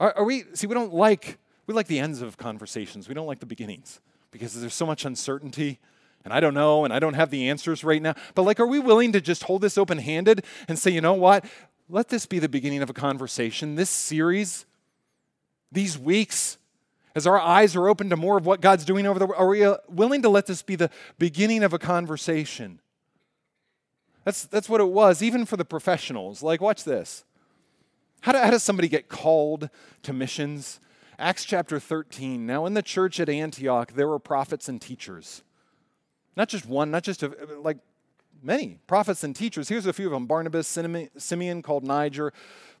Are, 0.00 0.16
are, 0.16 0.24
we, 0.24 0.44
see, 0.54 0.66
we 0.66 0.74
don't 0.74 0.92
like, 0.92 1.38
we 1.66 1.74
like 1.74 1.86
the 1.86 1.98
ends 1.98 2.22
of 2.22 2.36
conversations. 2.36 3.08
We 3.08 3.14
don't 3.14 3.26
like 3.26 3.40
the 3.40 3.46
beginnings 3.46 4.00
because 4.30 4.58
there's 4.60 4.74
so 4.74 4.86
much 4.86 5.04
uncertainty 5.04 5.78
and 6.24 6.32
I 6.32 6.40
don't 6.40 6.54
know 6.54 6.84
and 6.84 6.92
I 6.92 6.98
don't 6.98 7.14
have 7.14 7.30
the 7.30 7.48
answers 7.48 7.82
right 7.84 8.00
now. 8.00 8.14
But 8.34 8.42
like, 8.42 8.60
are 8.60 8.66
we 8.66 8.78
willing 8.78 9.12
to 9.12 9.20
just 9.20 9.44
hold 9.44 9.62
this 9.62 9.76
open 9.76 9.98
handed 9.98 10.44
and 10.68 10.78
say, 10.78 10.90
you 10.90 11.00
know 11.00 11.14
what? 11.14 11.44
Let 11.88 12.08
this 12.08 12.26
be 12.26 12.38
the 12.38 12.48
beginning 12.48 12.82
of 12.82 12.90
a 12.90 12.94
conversation. 12.94 13.74
This 13.74 13.90
series, 13.90 14.66
these 15.70 15.98
weeks, 15.98 16.58
As 17.14 17.26
our 17.26 17.38
eyes 17.38 17.76
are 17.76 17.88
open 17.88 18.08
to 18.10 18.16
more 18.16 18.38
of 18.38 18.46
what 18.46 18.60
God's 18.60 18.84
doing 18.84 19.06
over 19.06 19.18
there, 19.18 19.34
are 19.34 19.48
we 19.48 19.64
uh, 19.64 19.76
willing 19.88 20.22
to 20.22 20.28
let 20.28 20.46
this 20.46 20.62
be 20.62 20.76
the 20.76 20.90
beginning 21.18 21.62
of 21.62 21.72
a 21.72 21.78
conversation? 21.78 22.80
That's, 24.24 24.44
that's 24.44 24.68
what 24.68 24.80
it 24.80 24.88
was, 24.88 25.22
even 25.22 25.44
for 25.44 25.56
the 25.56 25.64
professionals. 25.64 26.42
Like, 26.42 26.60
watch 26.60 26.84
this. 26.84 27.24
How, 28.22 28.32
do, 28.32 28.38
how 28.38 28.50
does 28.50 28.62
somebody 28.62 28.88
get 28.88 29.08
called 29.08 29.68
to 30.04 30.12
missions? 30.12 30.80
Acts 31.18 31.44
chapter 31.44 31.78
13. 31.78 32.46
Now, 32.46 32.64
in 32.66 32.74
the 32.74 32.82
church 32.82 33.20
at 33.20 33.28
Antioch, 33.28 33.92
there 33.92 34.08
were 34.08 34.18
prophets 34.18 34.68
and 34.68 34.80
teachers. 34.80 35.42
Not 36.36 36.48
just 36.48 36.66
one, 36.66 36.90
not 36.90 37.02
just 37.02 37.22
a, 37.22 37.34
like 37.60 37.78
many 38.42 38.78
prophets 38.86 39.22
and 39.22 39.34
teachers. 39.36 39.68
Here's 39.68 39.86
a 39.86 39.92
few 39.92 40.06
of 40.06 40.12
them 40.12 40.26
Barnabas, 40.26 40.66
Simeon 41.16 41.62
called 41.62 41.84
Niger, 41.84 42.32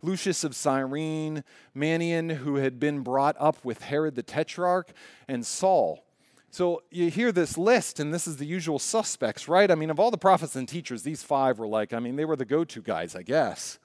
Lucius 0.02 0.44
of 0.44 0.54
Cyrene, 0.56 1.44
Manaen, 1.76 2.36
who 2.36 2.56
had 2.56 2.80
been 2.80 3.00
brought 3.00 3.36
up 3.38 3.64
with 3.64 3.82
Herod 3.82 4.14
the 4.14 4.22
Tetrarch, 4.22 4.92
and 5.28 5.46
Saul. 5.46 6.04
So 6.50 6.82
you 6.90 7.10
hear 7.10 7.32
this 7.32 7.56
list, 7.56 7.98
and 7.98 8.12
this 8.12 8.26
is 8.26 8.36
the 8.36 8.44
usual 8.44 8.78
suspects, 8.78 9.48
right? 9.48 9.70
I 9.70 9.74
mean, 9.74 9.88
of 9.88 9.98
all 9.98 10.10
the 10.10 10.18
prophets 10.18 10.54
and 10.54 10.68
teachers, 10.68 11.02
these 11.02 11.22
five 11.22 11.58
were 11.58 11.66
like, 11.66 11.94
I 11.94 11.98
mean, 11.98 12.16
they 12.16 12.26
were 12.26 12.36
the 12.36 12.44
go 12.44 12.62
to 12.64 12.82
guys, 12.82 13.16
I 13.16 13.22
guess. 13.22 13.78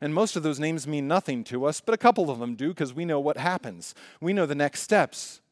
And 0.00 0.14
most 0.14 0.34
of 0.34 0.42
those 0.42 0.58
names 0.58 0.86
mean 0.86 1.06
nothing 1.06 1.44
to 1.44 1.66
us, 1.66 1.82
but 1.82 1.94
a 1.94 1.98
couple 1.98 2.30
of 2.30 2.38
them 2.38 2.54
do 2.54 2.68
because 2.68 2.94
we 2.94 3.04
know 3.04 3.20
what 3.20 3.36
happens. 3.36 3.94
We 4.20 4.32
know 4.32 4.46
the 4.46 4.54
next 4.54 4.80
steps. 4.80 5.42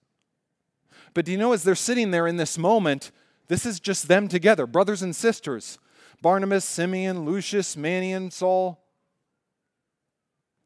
But 1.12 1.26
do 1.26 1.32
you 1.32 1.38
know, 1.38 1.52
as 1.52 1.62
they're 1.62 1.74
sitting 1.74 2.10
there 2.10 2.26
in 2.26 2.38
this 2.38 2.56
moment, 2.56 3.10
this 3.52 3.66
is 3.66 3.80
just 3.80 4.08
them 4.08 4.28
together, 4.28 4.66
brothers 4.66 5.02
and 5.02 5.14
sisters 5.14 5.78
Barnabas, 6.22 6.64
Simeon, 6.64 7.26
Lucius, 7.26 7.76
Manaen, 7.76 8.32
Saul. 8.32 8.82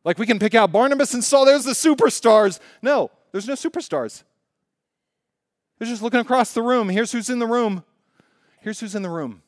Like 0.05 0.19
we 0.19 0.27
can 0.27 0.39
pick 0.39 0.55
out 0.55 0.71
Barnabas 0.71 1.13
and 1.13 1.25
Saul, 1.25 1.47
there's 1.47 1.65
the 1.65 1.73
superstars. 1.73 2.61
No, 2.83 3.11
there's 3.33 3.49
no 3.49 3.55
superstars. 3.55 4.23
They're 5.79 5.89
just 5.89 6.01
looking 6.01 6.21
across 6.21 6.55
the 6.55 6.63
room. 6.63 6.89
Here's 6.89 7.11
who's 7.11 7.29
in 7.29 7.41
the 7.41 7.47
room. 7.47 7.83
Here's 8.61 8.79
who's 8.79 8.95
in 8.95 9.03
the 9.03 9.11
room. 9.11 9.43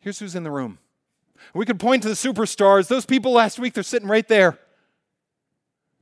Here's 0.00 0.18
who's 0.18 0.34
in 0.34 0.44
the 0.44 0.50
room. 0.50 0.78
We 1.52 1.66
could 1.66 1.78
point 1.78 2.04
to 2.04 2.08
the 2.08 2.14
superstars. 2.14 2.88
Those 2.88 3.04
people 3.04 3.32
last 3.32 3.58
week, 3.58 3.74
they're 3.74 3.82
sitting 3.82 4.08
right 4.08 4.26
there. 4.28 4.58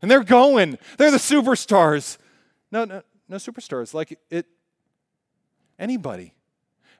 And 0.00 0.08
they're 0.08 0.22
going. 0.22 0.78
They're 0.98 1.10
the 1.10 1.16
superstars. 1.16 2.16
No, 2.70 2.84
no, 2.84 3.02
no 3.28 3.36
superstars. 3.38 3.92
Like 3.92 4.16
it, 4.30 4.46
anybody, 5.82 6.32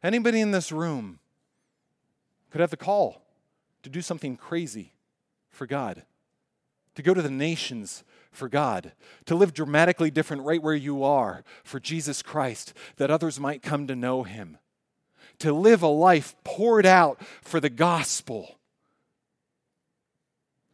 anybody 0.02 0.40
in 0.40 0.50
this 0.50 0.72
room 0.72 1.20
could 2.50 2.60
have 2.60 2.70
the 2.70 2.76
call 2.76 3.22
to 3.82 3.88
do 3.88 4.02
something 4.02 4.36
crazy 4.36 4.92
for 5.50 5.66
God, 5.66 6.02
to 6.96 7.02
go 7.02 7.14
to 7.14 7.22
the 7.22 7.30
nations 7.30 8.02
for 8.32 8.48
God, 8.48 8.92
to 9.26 9.34
live 9.34 9.54
dramatically 9.54 10.10
different 10.10 10.42
right 10.42 10.62
where 10.62 10.74
you 10.74 11.04
are 11.04 11.44
for 11.62 11.78
Jesus 11.78 12.22
Christ, 12.22 12.74
that 12.96 13.10
others 13.10 13.38
might 13.38 13.62
come 13.62 13.86
to 13.86 13.96
know 13.96 14.24
Him, 14.24 14.58
to 15.38 15.52
live 15.52 15.82
a 15.82 15.88
life 15.88 16.34
poured 16.42 16.86
out 16.86 17.20
for 17.40 17.60
the 17.60 17.70
gospel. 17.70 18.58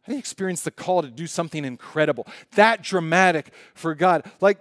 I 0.07 0.13
experienced 0.13 0.65
the 0.65 0.71
call 0.71 1.03
to 1.03 1.11
do 1.11 1.27
something 1.27 1.63
incredible, 1.63 2.25
that 2.55 2.81
dramatic 2.81 3.53
for 3.75 3.93
God. 3.93 4.25
Like 4.41 4.59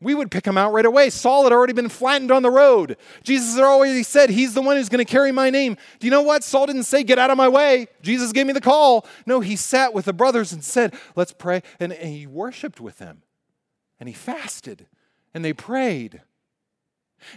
we 0.00 0.14
would 0.14 0.30
pick 0.30 0.46
him 0.46 0.56
out 0.56 0.72
right 0.72 0.86
away. 0.86 1.10
Saul 1.10 1.42
had 1.42 1.52
already 1.52 1.72
been 1.72 1.88
flattened 1.88 2.30
on 2.30 2.42
the 2.42 2.50
road. 2.50 2.96
Jesus 3.24 3.56
had 3.56 3.64
already 3.64 4.04
said, 4.04 4.30
He's 4.30 4.54
the 4.54 4.62
one 4.62 4.76
who's 4.76 4.88
going 4.88 5.04
to 5.04 5.10
carry 5.10 5.32
my 5.32 5.50
name. 5.50 5.76
Do 5.98 6.06
you 6.06 6.10
know 6.12 6.22
what? 6.22 6.44
Saul 6.44 6.66
didn't 6.66 6.84
say, 6.84 7.02
Get 7.02 7.18
out 7.18 7.30
of 7.30 7.36
my 7.36 7.48
way. 7.48 7.88
Jesus 8.00 8.32
gave 8.32 8.46
me 8.46 8.52
the 8.52 8.60
call. 8.60 9.06
No, 9.26 9.40
he 9.40 9.56
sat 9.56 9.92
with 9.92 10.04
the 10.04 10.12
brothers 10.12 10.52
and 10.52 10.62
said, 10.62 10.94
Let's 11.16 11.32
pray. 11.32 11.62
And, 11.80 11.92
and 11.92 12.12
he 12.12 12.26
worshiped 12.26 12.80
with 12.80 12.98
them. 12.98 13.22
And 13.98 14.08
he 14.08 14.14
fasted. 14.14 14.86
And 15.34 15.44
they 15.44 15.52
prayed. 15.52 16.22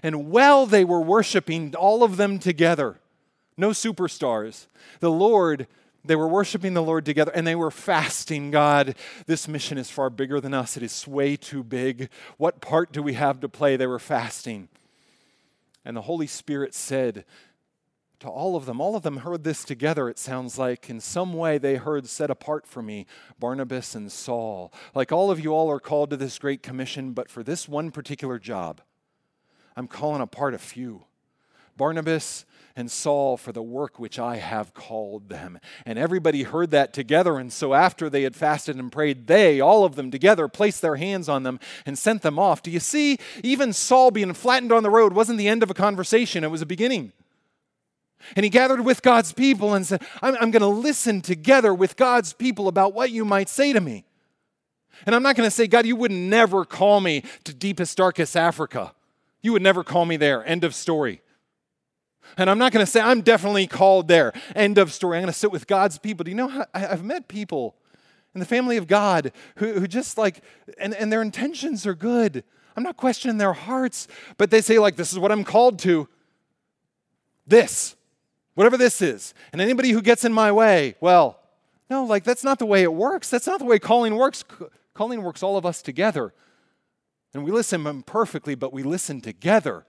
And 0.04 0.30
while 0.30 0.68
they 0.68 0.86
were 0.86 1.02
worshiping, 1.02 1.74
all 1.76 2.04
of 2.04 2.18
them 2.18 2.38
together, 2.38 3.00
no 3.58 3.70
superstars, 3.72 4.68
the 5.00 5.12
Lord 5.12 5.68
they 6.04 6.16
were 6.16 6.28
worshiping 6.28 6.74
the 6.74 6.82
Lord 6.82 7.06
together 7.06 7.32
and 7.34 7.46
they 7.46 7.56
were 7.56 7.72
fasting. 7.72 8.52
God, 8.52 8.96
this 9.28 9.48
mission 9.48 9.78
is 9.78 9.90
far 9.90 10.10
bigger 10.10 10.40
than 10.40 10.54
us. 10.54 10.78
It 10.78 10.84
is 10.84 11.08
way 11.08 11.36
too 11.36 11.64
big. 11.64 12.10
What 12.38 12.62
part 12.62 12.92
do 12.92 13.04
we 13.04 13.14
have 13.14 13.40
to 13.42 13.50
play? 13.50 13.76
They 13.76 13.88
were 13.88 14.00
fasting. 14.00 14.70
And 15.86 15.96
the 15.96 16.02
Holy 16.02 16.28
Spirit 16.28 16.74
said 16.74 17.26
to 18.20 18.28
all 18.28 18.56
of 18.56 18.66
them, 18.66 18.80
all 18.80 18.96
of 18.96 19.02
them 19.02 19.18
heard 19.18 19.44
this 19.44 19.64
together, 19.64 20.08
it 20.08 20.20
sounds 20.20 20.58
like. 20.58 20.90
In 20.92 21.00
some 21.00 21.34
way, 21.34 21.58
they 21.58 21.76
heard, 21.76 22.08
set 22.08 22.30
apart 22.30 22.68
for 22.68 22.84
me, 22.84 23.08
Barnabas 23.40 23.96
and 23.96 24.12
Saul. 24.12 24.72
Like 24.94 25.12
all 25.12 25.32
of 25.32 25.40
you 25.40 25.54
all 25.54 25.72
are 25.72 25.80
called 25.80 26.12
to 26.12 26.18
this 26.18 26.38
great 26.38 26.62
commission, 26.62 27.14
but 27.14 27.30
for 27.30 27.42
this 27.44 27.68
one 27.68 27.90
particular 27.90 28.38
job, 28.38 28.82
I'm 29.76 29.88
calling 29.88 30.22
apart 30.22 30.54
a 30.54 30.60
few. 30.60 31.06
Barnabas 31.78 32.46
and 32.76 32.90
Saul 32.90 33.38
for 33.38 33.52
the 33.52 33.62
work 33.62 34.00
which 34.00 34.20
I 34.20 34.38
have 34.38 34.74
called 34.74 35.30
them. 35.30 35.60
And 35.86 36.00
everybody 36.00 36.44
heard 36.44 36.72
that 36.72 36.94
together. 36.94 37.38
And 37.38 37.52
so 37.52 37.74
after 37.74 38.10
they 38.10 38.24
had 38.24 38.36
fasted 38.36 38.78
and 38.78 38.92
prayed, 38.92 39.28
they, 39.28 39.60
all 39.60 39.84
of 39.86 39.96
them 39.96 40.12
together, 40.12 40.48
placed 40.48 40.82
their 40.82 40.96
hands 40.96 41.30
on 41.30 41.44
them 41.44 41.60
and 41.86 41.98
sent 41.98 42.22
them 42.22 42.40
off. 42.40 42.64
Do 42.64 42.72
you 42.72 42.80
see? 42.80 43.18
Even 43.44 43.74
Saul 43.74 44.12
being 44.12 44.34
flattened 44.34 44.72
on 44.72 44.84
the 44.84 44.90
road 44.90 45.14
wasn't 45.14 45.38
the 45.38 45.48
end 45.48 45.64
of 45.64 45.70
a 45.70 45.76
conversation, 45.76 46.44
it 46.44 46.52
was 46.52 46.62
a 46.62 46.66
beginning. 46.66 47.14
And 48.36 48.44
he 48.44 48.50
gathered 48.50 48.82
with 48.82 49.02
God's 49.02 49.34
people 49.34 49.74
and 49.74 49.86
said, 49.86 50.04
I'm, 50.22 50.36
I'm 50.36 50.52
going 50.52 50.62
to 50.62 50.68
listen 50.68 51.22
together 51.22 51.74
with 51.74 51.96
God's 51.96 52.34
people 52.34 52.68
about 52.68 52.94
what 52.94 53.12
you 53.12 53.26
might 53.26 53.50
say 53.50 53.74
to 53.74 53.82
me. 53.82 54.06
And 55.06 55.16
I'm 55.16 55.24
not 55.24 55.36
going 55.36 55.48
to 55.48 55.52
say, 55.52 55.68
God, 55.68 55.86
you 55.86 55.96
would 55.96 56.12
never 56.12 56.64
call 56.66 57.02
me 57.02 57.24
to 57.46 57.54
deepest, 57.54 57.98
darkest 57.98 58.38
Africa. 58.38 58.94
You 59.42 59.54
would 59.54 59.62
never 59.62 59.84
call 59.84 60.06
me 60.06 60.18
there. 60.18 60.46
End 60.46 60.64
of 60.64 60.76
story. 60.76 61.22
And 62.38 62.50
I'm 62.50 62.58
not 62.58 62.72
going 62.72 62.86
to 62.86 62.92
say, 62.92 63.02
I'm 63.02 63.22
definitely 63.22 63.68
called 63.68 64.08
there. 64.08 64.34
End 64.56 64.78
of 64.78 64.92
story. 64.92 65.18
I'm 65.18 65.24
going 65.24 65.34
to 65.34 65.38
sit 65.38 65.52
with 65.52 65.68
God's 65.68 65.98
people. 65.98 66.24
Do 66.24 66.32
you 66.32 66.38
know 66.38 66.48
how 66.48 66.66
I've 66.74 67.04
met 67.04 67.28
people 67.28 67.76
in 68.34 68.40
the 68.40 68.46
family 68.46 68.78
of 68.78 68.88
God 68.88 69.32
who, 69.56 69.74
who 69.74 69.88
just 69.88 70.18
like, 70.18 70.42
and, 70.78 70.94
and 70.96 71.12
their 71.12 71.22
intentions 71.22 71.86
are 71.86 71.96
good. 71.96 72.44
I'm 72.76 72.84
not 72.84 72.98
questioning 72.98 73.38
their 73.38 73.54
hearts, 73.54 74.08
but 74.38 74.50
they 74.50 74.62
say, 74.62 74.80
like, 74.80 74.96
this 74.96 75.12
is 75.12 75.20
what 75.20 75.32
I'm 75.32 75.44
called 75.44 75.80
to. 75.80 76.08
This, 77.46 77.96
whatever 78.54 78.78
this 78.78 79.02
is. 79.02 79.34
And 79.52 79.62
anybody 79.62 79.90
who 79.92 80.02
gets 80.02 80.24
in 80.24 80.32
my 80.32 80.52
way, 80.52 80.96
well, 81.02 81.40
no, 81.90 82.06
like, 82.06 82.24
that's 82.24 82.44
not 82.44 82.60
the 82.60 82.66
way 82.66 82.84
it 82.84 82.94
works. 82.94 83.30
That's 83.30 83.48
not 83.48 83.60
the 83.60 83.66
way 83.66 83.78
calling 83.80 84.16
works. 84.16 84.46
Calling 84.94 85.22
works 85.24 85.44
all 85.44 85.58
of 85.58 85.66
us 85.66 85.82
together. 85.82 86.34
And 87.34 87.44
we 87.44 87.52
listen 87.52 87.86
imperfectly, 87.86 88.56
but 88.56 88.72
we 88.72 88.84
listen 88.84 89.20
together. 89.20 89.86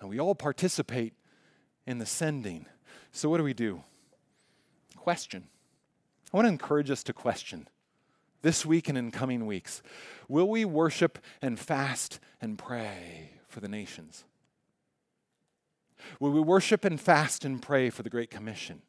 And 0.00 0.08
we 0.08 0.18
all 0.18 0.34
participate 0.34 1.14
in 1.86 1.98
the 1.98 2.06
sending. 2.06 2.66
So, 3.12 3.28
what 3.28 3.38
do 3.38 3.44
we 3.44 3.54
do? 3.54 3.82
Question. 4.96 5.48
I 6.32 6.36
want 6.36 6.46
to 6.46 6.52
encourage 6.52 6.90
us 6.90 7.02
to 7.04 7.12
question 7.12 7.68
this 8.42 8.64
week 8.64 8.88
and 8.88 8.96
in 8.96 9.10
coming 9.10 9.46
weeks. 9.46 9.82
Will 10.28 10.48
we 10.48 10.64
worship 10.64 11.18
and 11.42 11.58
fast 11.58 12.20
and 12.40 12.58
pray 12.58 13.32
for 13.48 13.60
the 13.60 13.68
nations? 13.68 14.24
Will 16.18 16.30
we 16.30 16.40
worship 16.40 16.84
and 16.84 17.00
fast 17.00 17.44
and 17.44 17.60
pray 17.60 17.90
for 17.90 18.02
the 18.02 18.10
Great 18.10 18.30
Commission? 18.30 18.82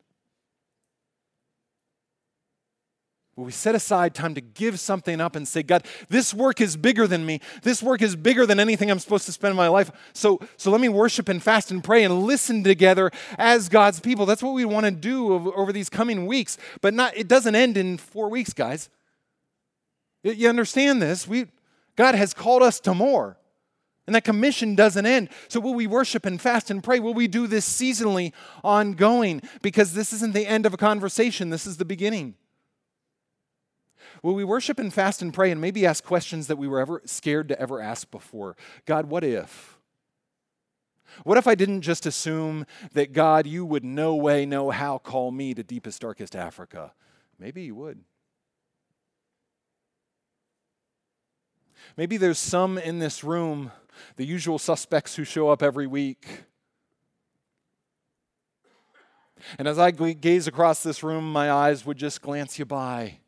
Will 3.38 3.45
we 3.45 3.51
set 3.51 3.75
aside 3.75 4.13
time 4.13 4.36
to 4.36 4.41
give 4.41 4.77
something 4.79 5.21
up 5.21 5.38
and 5.38 5.47
say, 5.47 5.63
God, 5.63 5.86
this 6.09 6.34
work 6.34 6.59
is 6.59 6.75
bigger 6.75 7.07
than 7.07 7.25
me. 7.25 7.39
This 7.63 7.82
work 7.82 8.01
is 8.01 8.17
bigger 8.17 8.45
than 8.45 8.59
anything 8.59 8.91
I'm 8.91 8.99
supposed 8.99 9.25
to 9.25 9.32
spend 9.32 9.55
my 9.55 9.69
life. 9.69 9.89
So, 10.11 10.41
so 10.57 10.69
let 10.69 10.82
me 10.82 10.89
worship 10.89 11.29
and 11.29 11.41
fast 11.41 11.71
and 11.71 11.82
pray 11.82 12.03
and 12.03 12.23
listen 12.23 12.61
together 12.61 13.09
as 13.38 13.69
God's 13.69 14.01
people. 14.01 14.25
That's 14.25 14.43
what 14.43 14.53
we 14.53 14.65
want 14.65 14.86
to 14.86 14.91
do 14.91 15.32
over, 15.34 15.71
these 15.71 15.89
coming 15.89 16.25
weeks. 16.25 16.57
But 16.82 16.93
not, 16.93 17.15
it 17.15 17.29
doesn't 17.29 17.55
end 17.55 17.77
in 17.77 17.97
four 17.97 18.29
weeks, 18.29 18.51
guys. 18.51 18.89
You 20.23 20.49
understand 20.49 21.01
this? 21.01 21.25
We, 21.25 21.47
God 21.95 22.15
has 22.15 22.34
called 22.34 22.63
us 22.63 22.82
to 22.82 22.93
more. 22.93 23.38
And 24.07 24.15
that 24.15 24.25
commission 24.25 24.75
doesn't 24.75 25.05
end. 25.05 25.29
So, 25.47 25.59
will 25.61 25.75
we 25.75 25.88
worship 25.88 26.25
and 26.25 26.41
fast 26.41 26.69
and 26.69 26.84
pray? 26.84 26.99
Will 26.99 27.13
we 27.13 27.27
do 27.27 27.47
this 27.47 27.69
seasonally, 27.69 28.34
ongoing? 28.63 29.41
Because 29.61 29.93
this 29.93 30.11
isn't 30.11 30.34
the 30.34 30.45
end 30.45 30.65
of 30.65 30.73
a 30.73 30.77
conversation, 30.77 31.49
this 31.49 31.65
is 31.65 31.77
the 31.77 31.86
beginning. 31.86 32.36
Will 34.24 34.36
we 34.36 34.43
worship 34.43 34.78
and 34.78 34.93
fast 34.93 35.22
and 35.22 35.34
pray 35.34 35.49
and 35.49 35.59
maybe 35.59 35.86
ask 35.86 36.03
questions 36.03 36.47
that 36.47 36.57
we 36.57 36.67
were 36.67 36.80
ever 36.80 37.01
scared 37.05 37.47
to 37.49 37.59
ever 37.59 37.82
ask 37.82 38.11
before? 38.11 38.55
God, 38.86 39.07
what 39.07 39.24
if? 39.24 39.80
What 41.24 41.38
if 41.38 41.47
I 41.47 41.55
didn't 41.55 41.82
just 41.82 42.05
assume 42.05 42.65
that 42.93 43.13
God, 43.13 43.47
you 43.47 43.65
would 43.65 43.84
no 43.84 44.15
way, 44.15 44.45
no 44.45 44.69
how 44.69 44.97
call 44.97 45.32
me 45.32 45.53
to 45.53 45.63
deepest, 45.63 46.01
darkest 46.01 46.36
Africa? 46.36 46.93
Maybe 47.39 47.63
you 47.63 47.76
would. 47.76 48.03
Maybe 51.97 52.17
there's 52.17 52.39
some 52.39 52.78
in 52.78 52.99
this 52.99 53.24
room, 53.24 53.72
the 54.15 54.26
usual 54.26 54.59
suspects 54.59 55.15
who 55.15 55.24
show 55.24 55.49
up 55.49 55.63
every 55.63 55.88
week. 55.88 56.43
And 59.57 59.67
as 59.67 59.80
I 59.80 59.89
gaze 59.89 60.47
across 60.47 60.84
this 60.84 61.01
room, 61.01 61.32
my 61.32 61.51
eyes 61.51 61.86
would 61.86 61.97
just 61.97 62.22
glance 62.22 62.59
you 62.59 62.65
by. 62.65 63.20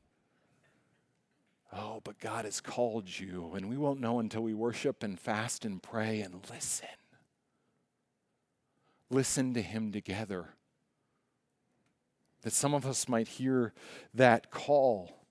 Oh, 1.75 2.01
but 2.03 2.19
God 2.19 2.45
has 2.45 2.61
called 2.61 3.19
you, 3.19 3.53
and 3.55 3.67
we 3.67 3.77
won't 3.77 3.99
know 3.99 4.19
until 4.19 4.41
we 4.41 4.53
worship 4.53 5.01
and 5.01 5.19
fast 5.19 5.65
and 5.65 5.81
pray 5.81 6.21
and 6.21 6.39
listen. 6.51 6.87
Listen 9.09 9.53
to 9.53 9.61
Him 9.61 9.91
together. 9.91 10.49
That 12.43 12.53
some 12.53 12.73
of 12.73 12.85
us 12.85 13.09
might 13.09 13.27
hear 13.27 13.73
that 14.13 14.51
call. 14.51 15.25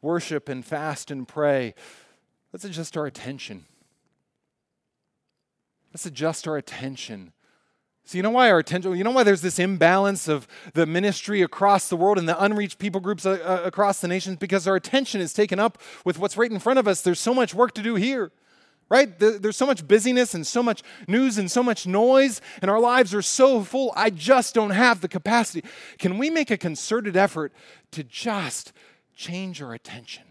Worship 0.00 0.48
and 0.48 0.64
fast 0.64 1.10
and 1.10 1.26
pray. 1.26 1.74
Let's 2.52 2.64
adjust 2.64 2.96
our 2.96 3.06
attention. 3.06 3.66
Let's 5.92 6.06
adjust 6.06 6.46
our 6.46 6.56
attention 6.56 7.32
so, 8.06 8.16
you 8.16 8.22
know 8.22 8.30
why 8.30 8.52
our 8.52 8.60
attention, 8.60 8.94
you 8.94 9.02
know 9.02 9.10
why 9.10 9.24
there's 9.24 9.40
this 9.40 9.58
imbalance 9.58 10.28
of 10.28 10.46
the 10.74 10.86
ministry 10.86 11.42
across 11.42 11.88
the 11.88 11.96
world 11.96 12.18
and 12.18 12.28
the 12.28 12.40
unreached 12.40 12.78
people 12.78 13.00
groups 13.00 13.26
uh, 13.26 13.30
uh, 13.44 13.66
across 13.66 14.00
the 14.00 14.06
nations? 14.06 14.36
Because 14.36 14.68
our 14.68 14.76
attention 14.76 15.20
is 15.20 15.32
taken 15.32 15.58
up 15.58 15.76
with 16.04 16.16
what's 16.16 16.36
right 16.36 16.50
in 16.50 16.60
front 16.60 16.78
of 16.78 16.86
us. 16.86 17.00
There's 17.02 17.18
so 17.18 17.34
much 17.34 17.52
work 17.52 17.74
to 17.74 17.82
do 17.82 17.96
here, 17.96 18.30
right? 18.88 19.18
There's 19.18 19.56
so 19.56 19.66
much 19.66 19.88
busyness 19.88 20.34
and 20.34 20.46
so 20.46 20.62
much 20.62 20.84
news 21.08 21.36
and 21.36 21.50
so 21.50 21.64
much 21.64 21.84
noise, 21.84 22.40
and 22.62 22.70
our 22.70 22.78
lives 22.78 23.12
are 23.12 23.22
so 23.22 23.64
full. 23.64 23.92
I 23.96 24.10
just 24.10 24.54
don't 24.54 24.70
have 24.70 25.00
the 25.00 25.08
capacity. 25.08 25.66
Can 25.98 26.16
we 26.16 26.30
make 26.30 26.52
a 26.52 26.56
concerted 26.56 27.16
effort 27.16 27.52
to 27.90 28.04
just 28.04 28.72
change 29.16 29.60
our 29.60 29.74
attention? 29.74 30.25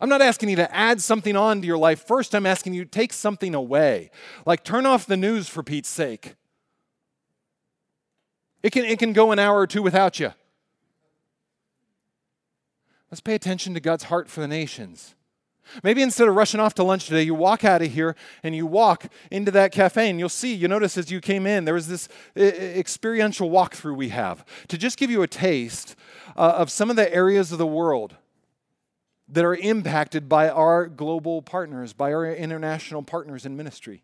I'm 0.00 0.08
not 0.08 0.22
asking 0.22 0.48
you 0.48 0.56
to 0.56 0.74
add 0.74 1.02
something 1.02 1.36
on 1.36 1.60
to 1.60 1.66
your 1.66 1.76
life. 1.76 2.06
First, 2.06 2.34
I'm 2.34 2.46
asking 2.46 2.74
you 2.74 2.84
to 2.84 2.90
take 2.90 3.12
something 3.12 3.54
away. 3.54 4.10
Like 4.46 4.64
turn 4.64 4.86
off 4.86 5.06
the 5.06 5.16
news 5.16 5.48
for 5.48 5.62
Pete's 5.62 5.90
sake. 5.90 6.34
It 8.62 8.72
can, 8.72 8.84
it 8.84 8.98
can 8.98 9.12
go 9.12 9.32
an 9.32 9.38
hour 9.38 9.58
or 9.58 9.66
two 9.66 9.82
without 9.82 10.18
you. 10.18 10.32
Let's 13.10 13.20
pay 13.20 13.34
attention 13.34 13.74
to 13.74 13.80
God's 13.80 14.04
heart 14.04 14.28
for 14.28 14.40
the 14.40 14.48
nations. 14.48 15.14
Maybe 15.82 16.02
instead 16.02 16.28
of 16.28 16.34
rushing 16.34 16.60
off 16.60 16.74
to 16.74 16.82
lunch 16.82 17.06
today, 17.06 17.22
you 17.22 17.34
walk 17.34 17.64
out 17.64 17.82
of 17.82 17.92
here 17.92 18.16
and 18.42 18.56
you 18.56 18.66
walk 18.66 19.06
into 19.30 19.50
that 19.52 19.70
cafe, 19.72 20.10
and 20.10 20.18
you'll 20.18 20.28
see, 20.28 20.52
you 20.52 20.66
notice 20.66 20.98
as 20.98 21.10
you 21.10 21.20
came 21.20 21.46
in, 21.46 21.64
there 21.64 21.74
was 21.74 21.86
this 21.86 22.08
experiential 22.36 23.50
walkthrough 23.50 23.96
we 23.96 24.08
have 24.08 24.44
to 24.68 24.76
just 24.76 24.98
give 24.98 25.10
you 25.10 25.22
a 25.22 25.28
taste 25.28 25.94
uh, 26.36 26.54
of 26.56 26.70
some 26.70 26.90
of 26.90 26.96
the 26.96 27.12
areas 27.14 27.52
of 27.52 27.58
the 27.58 27.66
world 27.66 28.16
that 29.30 29.44
are 29.44 29.54
impacted 29.54 30.28
by 30.28 30.48
our 30.48 30.86
global 30.86 31.42
partners, 31.42 31.92
by 31.92 32.12
our 32.12 32.26
international 32.26 33.02
partners 33.02 33.46
in 33.46 33.56
ministry. 33.56 34.02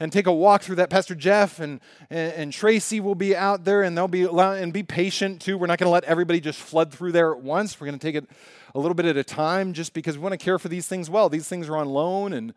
And 0.00 0.10
take 0.10 0.26
a 0.26 0.32
walk 0.32 0.62
through 0.62 0.76
that. 0.76 0.90
Pastor 0.90 1.14
Jeff 1.14 1.60
and, 1.60 1.80
and, 2.10 2.32
and 2.32 2.52
Tracy 2.52 2.98
will 2.98 3.14
be 3.14 3.36
out 3.36 3.64
there 3.64 3.82
and 3.82 3.96
they'll 3.96 4.08
be 4.08 4.24
and 4.24 4.72
be 4.72 4.82
patient 4.82 5.40
too. 5.40 5.58
We're 5.58 5.66
not 5.66 5.78
going 5.78 5.86
to 5.86 5.92
let 5.92 6.04
everybody 6.04 6.40
just 6.40 6.58
flood 6.58 6.92
through 6.92 7.12
there 7.12 7.32
at 7.32 7.40
once. 7.40 7.78
We're 7.78 7.86
going 7.88 7.98
to 7.98 8.04
take 8.04 8.16
it 8.16 8.28
a 8.74 8.80
little 8.80 8.94
bit 8.94 9.06
at 9.06 9.16
a 9.16 9.24
time 9.24 9.74
just 9.74 9.92
because 9.92 10.16
we 10.16 10.22
want 10.22 10.32
to 10.32 10.38
care 10.38 10.58
for 10.58 10.68
these 10.68 10.88
things 10.88 11.10
well. 11.10 11.28
These 11.28 11.46
things 11.46 11.68
are 11.68 11.76
on 11.76 11.88
loan 11.88 12.32
and 12.32 12.54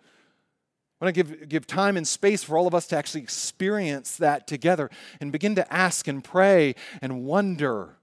want 1.02 1.14
to 1.14 1.24
give, 1.24 1.50
give 1.50 1.68
time 1.68 1.98
and 1.98 2.08
space 2.08 2.44
for 2.44 2.58
all 2.58 2.68
of 2.68 2.74
us 2.74 2.88
to 2.88 2.98
actually 2.98 3.22
experience 3.22 4.18
that 4.18 4.48
together 4.48 4.90
and 5.20 5.32
begin 5.32 5.56
to 5.56 5.74
ask 5.74 6.08
and 6.08 6.24
pray 6.24 6.74
and 7.02 7.26
wonder 7.26 7.98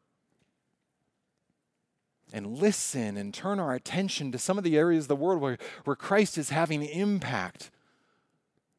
and 2.33 2.59
listen 2.59 3.17
and 3.17 3.33
turn 3.33 3.61
our 3.61 3.75
attention 3.75 4.33
to 4.33 4.39
some 4.39 4.59
of 4.59 4.65
the 4.65 4.77
areas 4.77 5.05
of 5.05 5.09
the 5.09 5.17
world 5.17 5.41
where, 5.41 5.59
where 5.85 5.97
Christ 5.97 6.39
is 6.39 6.51
having 6.51 6.83
impact 6.83 7.71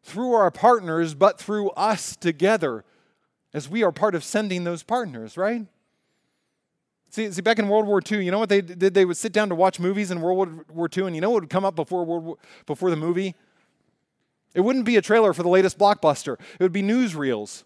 through 0.01 0.33
our 0.33 0.51
partners, 0.51 1.13
but 1.13 1.39
through 1.39 1.69
us 1.71 2.15
together 2.15 2.83
as 3.53 3.69
we 3.69 3.83
are 3.83 3.91
part 3.91 4.15
of 4.15 4.23
sending 4.23 4.63
those 4.63 4.83
partners, 4.83 5.37
right? 5.37 5.65
See, 7.11 7.31
see, 7.31 7.41
back 7.41 7.59
in 7.59 7.69
World 7.69 7.85
War 7.85 8.01
II, 8.11 8.25
you 8.25 8.31
know 8.31 8.39
what 8.39 8.49
they 8.49 8.61
did? 8.61 8.95
They 8.95 9.05
would 9.05 9.17
sit 9.17 9.31
down 9.31 9.49
to 9.49 9.55
watch 9.55 9.79
movies 9.79 10.09
in 10.09 10.19
World 10.19 10.67
War 10.69 10.89
II, 10.95 11.05
and 11.05 11.15
you 11.15 11.21
know 11.21 11.29
what 11.29 11.41
would 11.43 11.49
come 11.49 11.63
up 11.63 11.75
before, 11.75 12.03
World 12.03 12.23
War, 12.23 12.37
before 12.65 12.89
the 12.89 12.95
movie? 12.95 13.35
It 14.55 14.61
wouldn't 14.61 14.85
be 14.85 14.97
a 14.97 15.01
trailer 15.01 15.31
for 15.33 15.43
the 15.43 15.49
latest 15.49 15.77
blockbuster, 15.77 16.39
it 16.59 16.63
would 16.63 16.73
be 16.73 16.81
newsreels 16.81 17.63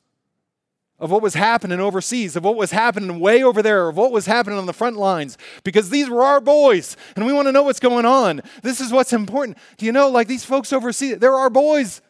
of 1.00 1.12
what 1.12 1.22
was 1.22 1.36
happening 1.36 1.80
overseas, 1.80 2.36
of 2.36 2.44
what 2.44 2.56
was 2.56 2.72
happening 2.72 3.20
way 3.20 3.44
over 3.44 3.62
there, 3.62 3.88
of 3.90 3.98
what 3.98 4.12
was 4.12 4.26
happening 4.26 4.58
on 4.58 4.66
the 4.66 4.74
front 4.74 4.98
lines, 4.98 5.38
because 5.64 5.90
these 5.90 6.10
were 6.10 6.24
our 6.24 6.42
boys, 6.42 6.98
and 7.16 7.26
we 7.26 7.34
want 7.34 7.48
to 7.48 7.52
know 7.52 7.64
what's 7.64 7.80
going 7.80 8.06
on. 8.06 8.42
This 8.64 8.82
is 8.82 8.92
what's 8.92 9.14
important. 9.14 9.58
Do 9.78 9.86
you 9.86 9.92
know, 9.92 10.10
like 10.10 10.28
these 10.28 10.46
folks 10.46 10.74
overseas, 10.74 11.20
they're 11.20 11.34
our 11.34 11.50
boys. 11.50 12.02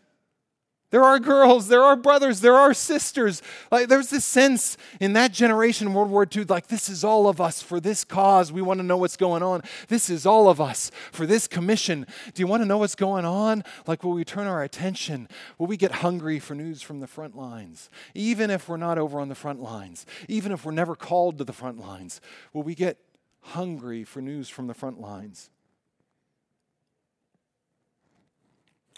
There 0.89 1.03
are 1.03 1.19
girls, 1.19 1.67
there 1.67 1.83
are 1.83 1.97
brothers, 1.97 2.39
there 2.39 2.55
are 2.55 2.73
sisters. 2.73 3.41
Like 3.71 3.89
there's 3.89 4.09
this 4.09 4.23
sense 4.23 4.77
in 5.01 5.13
that 5.13 5.33
generation, 5.33 5.93
World 5.93 6.09
War 6.09 6.25
II, 6.33 6.45
like 6.45 6.67
this 6.67 6.87
is 6.87 7.03
all 7.03 7.27
of 7.27 7.41
us 7.41 7.61
for 7.61 7.81
this 7.81 8.05
cause. 8.05 8.53
We 8.53 8.61
want 8.61 8.79
to 8.79 8.85
know 8.85 8.95
what's 8.95 9.17
going 9.17 9.43
on. 9.43 9.63
This 9.89 10.09
is 10.09 10.25
all 10.25 10.47
of 10.47 10.61
us 10.61 10.89
for 11.11 11.25
this 11.25 11.45
commission. 11.45 12.07
Do 12.33 12.41
you 12.41 12.47
want 12.47 12.61
to 12.61 12.65
know 12.65 12.77
what's 12.77 12.95
going 12.95 13.25
on? 13.25 13.65
Like 13.85 14.01
will 14.01 14.13
we 14.13 14.23
turn 14.23 14.47
our 14.47 14.63
attention? 14.63 15.27
Will 15.57 15.67
we 15.67 15.75
get 15.75 15.91
hungry 15.91 16.39
for 16.39 16.55
news 16.55 16.81
from 16.81 17.01
the 17.01 17.07
front 17.07 17.35
lines? 17.35 17.89
Even 18.15 18.49
if 18.49 18.69
we're 18.69 18.77
not 18.77 18.97
over 18.97 19.19
on 19.19 19.27
the 19.27 19.35
front 19.35 19.61
lines, 19.61 20.05
even 20.29 20.53
if 20.53 20.63
we're 20.63 20.71
never 20.71 20.95
called 20.95 21.37
to 21.39 21.43
the 21.43 21.53
front 21.53 21.79
lines, 21.79 22.21
will 22.53 22.63
we 22.63 22.75
get 22.75 22.97
hungry 23.41 24.05
for 24.05 24.21
news 24.21 24.47
from 24.47 24.67
the 24.67 24.73
front 24.73 25.01
lines? 25.01 25.49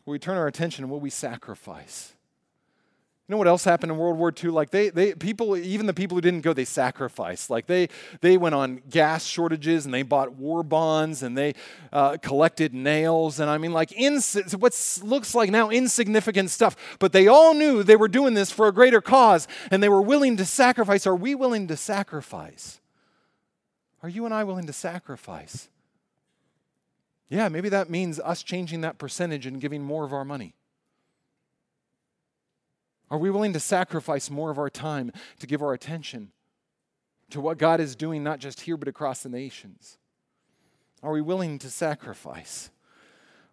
Will 0.10 0.14
we 0.14 0.18
turn 0.18 0.38
our 0.38 0.48
attention 0.48 0.84
and 0.84 0.90
will 0.90 1.00
we 1.00 1.12
sacrifice? 1.12 2.16
You 3.28 3.34
know 3.34 3.38
what 3.38 3.48
else 3.48 3.64
happened 3.64 3.92
in 3.92 3.98
World 4.00 4.18
War 4.18 4.34
II? 4.36 4.50
Like 4.50 4.72
they, 4.72 4.90
they 4.90 5.14
people, 5.14 5.56
even 5.56 5.86
the 5.86 5.94
people 5.94 6.18
who 6.18 6.22
didn't 6.22 6.42
go, 6.42 6.52
they 6.52 6.66
sacrificed. 6.66 7.52
Like 7.52 7.68
they, 7.68 7.90
they 8.22 8.36
went 8.36 8.56
on 8.56 8.82
gas 8.90 9.24
shortages 9.24 9.86
and 9.86 9.94
they 9.94 10.02
bought 10.02 10.34
war 10.34 10.64
bonds 10.64 11.22
and 11.22 11.38
they 11.38 11.54
uh, 11.94 12.18
collected 12.18 12.74
nails 12.74 13.40
and 13.40 13.52
I 13.52 13.60
mean 13.60 13.72
like 13.72 13.92
ins- 13.92 14.34
what 14.58 15.00
looks 15.04 15.36
like 15.36 15.52
now 15.52 15.70
insignificant 15.70 16.50
stuff. 16.50 16.98
But 16.98 17.12
they 17.12 17.28
all 17.28 17.54
knew 17.54 17.84
they 17.84 17.96
were 17.96 18.08
doing 18.08 18.34
this 18.34 18.50
for 18.50 18.68
a 18.68 18.72
greater 18.74 19.02
cause 19.02 19.48
and 19.70 19.84
they 19.84 19.90
were 19.90 20.02
willing 20.02 20.38
to 20.38 20.46
sacrifice. 20.46 21.06
Are 21.06 21.16
we 21.16 21.36
willing 21.36 21.68
to 21.68 21.78
sacrifice? 21.78 22.82
Are 24.02 24.10
you 24.10 24.26
and 24.26 24.34
I 24.34 24.44
willing 24.44 24.66
to 24.66 24.74
sacrifice? 24.74 25.70
Yeah, 27.30 27.48
maybe 27.48 27.70
that 27.70 27.90
means 27.90 28.20
us 28.20 28.42
changing 28.42 28.82
that 28.82 28.98
percentage 28.98 29.46
and 29.46 29.62
giving 29.62 29.84
more 29.84 30.04
of 30.04 30.14
our 30.14 30.26
money. 30.26 30.56
Are 33.12 33.18
we 33.18 33.30
willing 33.30 33.54
to 33.54 33.60
sacrifice 33.60 34.30
more 34.30 34.52
of 34.52 34.58
our 34.58 34.70
time 34.70 35.12
to 35.40 35.48
give 35.48 35.62
our 35.62 35.74
attention 35.74 36.32
to 37.30 37.40
what 37.42 37.58
God 37.58 37.80
is 37.80 37.96
doing, 37.96 38.24
not 38.24 38.40
just 38.40 38.62
here, 38.62 38.78
but 38.78 38.88
across 38.88 39.22
the 39.22 39.30
nations? 39.30 39.98
Are 41.02 41.12
we 41.12 41.22
willing 41.22 41.60
to 41.60 41.70
sacrifice? 41.70 42.70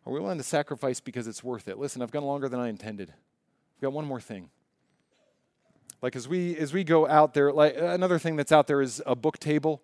Are 0.06 0.12
we 0.12 0.20
willing 0.20 0.38
to 0.38 0.44
sacrifice 0.44 1.00
because 1.00 1.26
it's 1.26 1.44
worth 1.44 1.68
it? 1.68 1.78
Listen, 1.78 2.02
I've 2.02 2.10
gone 2.10 2.24
longer 2.24 2.48
than 2.48 2.60
I 2.60 2.68
intended. 2.68 3.10
I've 3.10 3.82
got 3.82 3.92
one 3.92 4.04
more 4.04 4.20
thing. 4.20 4.50
Like 6.02 6.16
as 6.16 6.28
we 6.28 6.56
as 6.56 6.72
we 6.72 6.84
go 6.84 7.08
out 7.08 7.34
there, 7.34 7.52
like 7.52 7.76
another 7.76 8.18
thing 8.18 8.36
that's 8.36 8.52
out 8.52 8.66
there 8.66 8.82
is 8.82 9.02
a 9.06 9.16
book 9.16 9.38
table. 9.38 9.82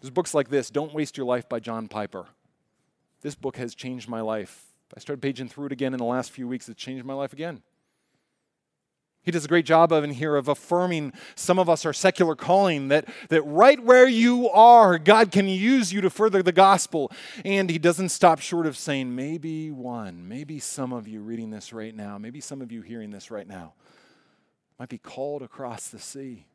There's 0.00 0.10
books 0.10 0.34
like 0.34 0.48
this, 0.48 0.68
Don't 0.70 0.92
Waste 0.92 1.16
Your 1.16 1.26
Life 1.26 1.48
by 1.48 1.60
John 1.60 1.88
Piper. 1.88 2.26
This 3.22 3.34
book 3.34 3.56
has 3.56 3.74
changed 3.74 4.08
my 4.08 4.20
life. 4.20 4.64
I 4.96 5.00
started 5.00 5.20
paging 5.20 5.48
through 5.48 5.66
it 5.66 5.72
again 5.72 5.92
in 5.92 5.98
the 5.98 6.04
last 6.04 6.30
few 6.30 6.46
weeks. 6.46 6.68
It's 6.68 6.80
changed 6.80 7.04
my 7.04 7.14
life 7.14 7.32
again. 7.32 7.62
He 9.22 9.32
does 9.32 9.44
a 9.44 9.48
great 9.48 9.66
job 9.66 9.92
of 9.92 10.04
in 10.04 10.12
here 10.12 10.36
of 10.36 10.46
affirming 10.46 11.12
some 11.34 11.58
of 11.58 11.68
us 11.68 11.84
our 11.84 11.92
secular 11.92 12.36
calling 12.36 12.88
that, 12.88 13.08
that 13.28 13.42
right 13.42 13.82
where 13.82 14.06
you 14.06 14.48
are, 14.50 14.98
God 14.98 15.32
can 15.32 15.48
use 15.48 15.92
you 15.92 16.00
to 16.02 16.10
further 16.10 16.44
the 16.44 16.52
gospel. 16.52 17.10
And 17.44 17.68
he 17.68 17.78
doesn't 17.78 18.10
stop 18.10 18.38
short 18.38 18.66
of 18.66 18.76
saying, 18.76 19.16
maybe 19.16 19.72
one, 19.72 20.28
maybe 20.28 20.60
some 20.60 20.92
of 20.92 21.08
you 21.08 21.22
reading 21.22 21.50
this 21.50 21.72
right 21.72 21.92
now, 21.92 22.18
maybe 22.18 22.40
some 22.40 22.62
of 22.62 22.70
you 22.70 22.82
hearing 22.82 23.10
this 23.10 23.32
right 23.32 23.48
now 23.48 23.74
might 24.78 24.88
be 24.90 24.98
called 24.98 25.42
across 25.42 25.88
the 25.88 25.98
sea. 25.98 26.46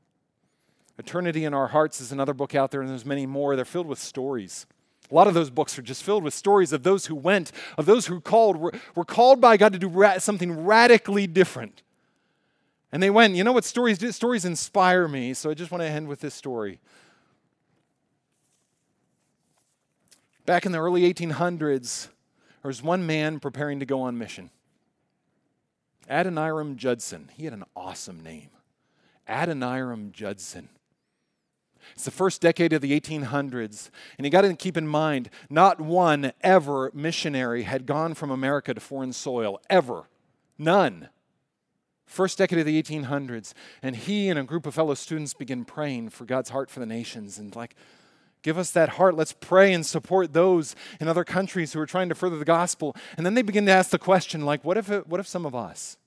Eternity 0.97 1.43
in 1.43 1.53
Our 1.53 1.68
Hearts 1.68 1.99
is 1.99 2.12
another 2.12 2.34
book 2.34 2.55
out 2.55 2.72
there, 2.72 2.82
and 2.82 2.89
there's 2.89 3.05
many 3.05 3.26
more. 3.26 3.55
They're 3.55 3.66
filled 3.66 3.88
with 3.88 3.99
stories. 3.99 4.66
A 5.12 5.16
lot 5.16 5.28
of 5.28 5.34
those 5.34 5.49
books 5.49 5.78
are 5.78 5.82
just 5.82 6.03
filled 6.03 6.24
with 6.24 6.34
stories 6.34 6.72
of 6.72 6.84
those 6.84 7.07
who 7.07 7.16
went, 7.16 7.51
of 7.78 7.86
those 7.86 8.07
who 8.07 8.22
called, 8.22 8.55
were, 8.57 8.72
were 8.95 9.03
called 9.03 9.41
by 9.41 9.57
God 9.57 9.74
to 9.74 9.80
do 9.80 9.89
ra- 9.89 10.20
something 10.20 10.64
radically 10.64 11.28
different. 11.28 11.82
And 12.93 13.03
they 13.03 13.09
went, 13.09 13.36
you 13.36 13.43
know 13.43 13.51
what 13.51 13.66
stories 13.66 13.97
do? 13.97 14.12
Stories 14.12 14.45
inspire 14.45 15.07
me, 15.07 15.34
so 15.34 15.49
I 15.49 15.53
just 15.53 15.72
want 15.72 15.82
to 15.82 15.88
end 15.88 16.07
with 16.07 16.22
this 16.22 16.34
story. 16.34 16.80
Back 20.45 20.66
in 20.66 20.72
the 20.72 20.80
early 20.80 21.01
1800s, 21.14 22.07
there 22.62 22.70
was 22.70 22.82
one 22.82 23.05
man 23.05 23.39
preparing 23.39 23.80
to 23.80 23.86
go 23.86 24.01
on 24.01 24.18
mission. 24.18 24.49
Adoniram 26.09 26.76
Judson. 26.76 27.30
He 27.36 27.45
had 27.45 27.53
an 27.53 27.64
awesome 27.76 28.22
name. 28.22 28.49
Adoniram 29.28 30.12
Judson. 30.12 30.70
It's 31.93 32.05
the 32.05 32.11
first 32.11 32.41
decade 32.41 32.73
of 32.73 32.82
the 32.82 32.99
1800s. 32.99 33.89
And 34.17 34.25
you 34.25 34.32
got 34.32 34.41
to 34.41 34.53
keep 34.55 34.77
in 34.77 34.88
mind, 34.88 35.29
not 35.49 35.79
one 35.79 36.34
ever 36.41 36.91
missionary 36.93 37.63
had 37.63 37.86
gone 37.86 38.13
from 38.13 38.32
America 38.32 38.73
to 38.73 38.79
foreign 38.79 39.13
soil, 39.13 39.59
ever. 39.69 40.03
None. 40.57 41.09
First 42.05 42.38
decade 42.38 42.59
of 42.59 42.65
the 42.65 42.82
1800s. 42.82 43.53
And 43.82 43.95
he 43.95 44.29
and 44.29 44.38
a 44.38 44.43
group 44.43 44.65
of 44.65 44.73
fellow 44.73 44.93
students 44.93 45.34
begin 45.34 45.65
praying 45.65 46.09
for 46.09 46.25
God's 46.25 46.49
heart 46.49 46.69
for 46.69 46.79
the 46.79 46.86
nations. 46.86 47.38
And 47.38 47.55
like, 47.55 47.75
Give 48.43 48.57
us 48.57 48.71
that 48.71 48.89
heart. 48.89 49.15
Let's 49.15 49.34
pray 49.34 49.71
and 49.71 49.86
support 49.86 50.34
those 50.34 50.75
in 50.99 51.07
other 51.07 51.23
countries 51.23 51.73
who 51.73 51.79
are 51.79 51.86
trying 51.86 52.09
to 52.09 52.15
further 52.15 52.39
the 52.39 52.45
gospel. 52.45 52.95
And 53.15 53.25
then 53.25 53.36
they 53.36 53.43
begin 53.43 53.65
to 53.67 53.71
ask 53.71 53.91
the 53.91 53.99
question 53.99 54.45
like, 54.45 54.65
what 54.65 54.77
if, 54.77 54.89
it, 54.89 55.07
what 55.07 55.19
if 55.19 55.27
some 55.27 55.45
of 55.45 55.53
us? 55.53 55.97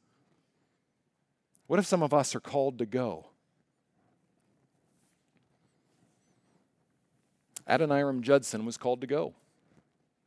What 1.67 1.79
if 1.79 1.87
some 1.87 2.03
of 2.03 2.13
us 2.13 2.35
are 2.35 2.41
called 2.41 2.79
to 2.79 2.87
go? 2.87 3.27
Adoniram 7.69 8.21
Judson 8.21 8.65
was 8.65 8.77
called 8.77 9.01
to 9.01 9.07
go. 9.07 9.35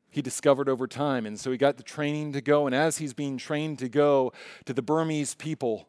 He 0.10 0.22
discovered 0.22 0.70
over 0.70 0.88
time, 0.88 1.26
and 1.26 1.40
so 1.40 1.52
he 1.52 1.58
got 1.58 1.78
the 1.78 1.84
training 1.84 2.34
to 2.34 2.42
go. 2.42 2.66
And 2.66 2.74
as 2.74 2.98
he's 2.98 3.14
being 3.14 3.38
trained 3.38 3.80
to 3.80 3.90
go 3.90 4.32
to 4.66 4.74
the 4.74 4.82
Burmese 4.82 5.36
people, 5.36 5.88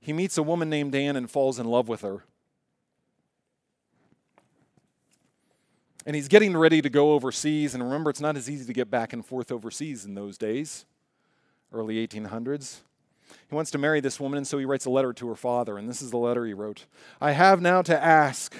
he 0.00 0.12
meets 0.12 0.38
a 0.38 0.42
woman 0.42 0.70
named 0.70 0.94
Anne 0.94 1.16
and 1.16 1.30
falls 1.30 1.58
in 1.58 1.66
love 1.66 1.88
with 1.88 2.00
her. 2.00 2.24
And 6.06 6.14
he's 6.14 6.28
getting 6.28 6.56
ready 6.56 6.80
to 6.80 6.88
go 6.88 7.14
overseas. 7.14 7.74
And 7.74 7.82
remember, 7.82 8.10
it's 8.10 8.20
not 8.20 8.36
as 8.36 8.48
easy 8.48 8.64
to 8.64 8.72
get 8.72 8.90
back 8.90 9.12
and 9.12 9.26
forth 9.26 9.50
overseas 9.50 10.04
in 10.04 10.14
those 10.14 10.38
days, 10.38 10.86
early 11.72 12.06
1800s. 12.06 12.80
He 13.48 13.54
wants 13.54 13.72
to 13.72 13.78
marry 13.78 14.00
this 14.00 14.20
woman, 14.20 14.36
and 14.38 14.46
so 14.46 14.58
he 14.58 14.64
writes 14.64 14.86
a 14.86 14.90
letter 14.90 15.12
to 15.12 15.28
her 15.28 15.34
father. 15.34 15.76
And 15.78 15.88
this 15.88 16.00
is 16.00 16.10
the 16.10 16.16
letter 16.16 16.46
he 16.46 16.54
wrote 16.54 16.86
I 17.20 17.32
have 17.32 17.60
now 17.60 17.82
to 17.82 18.02
ask 18.02 18.54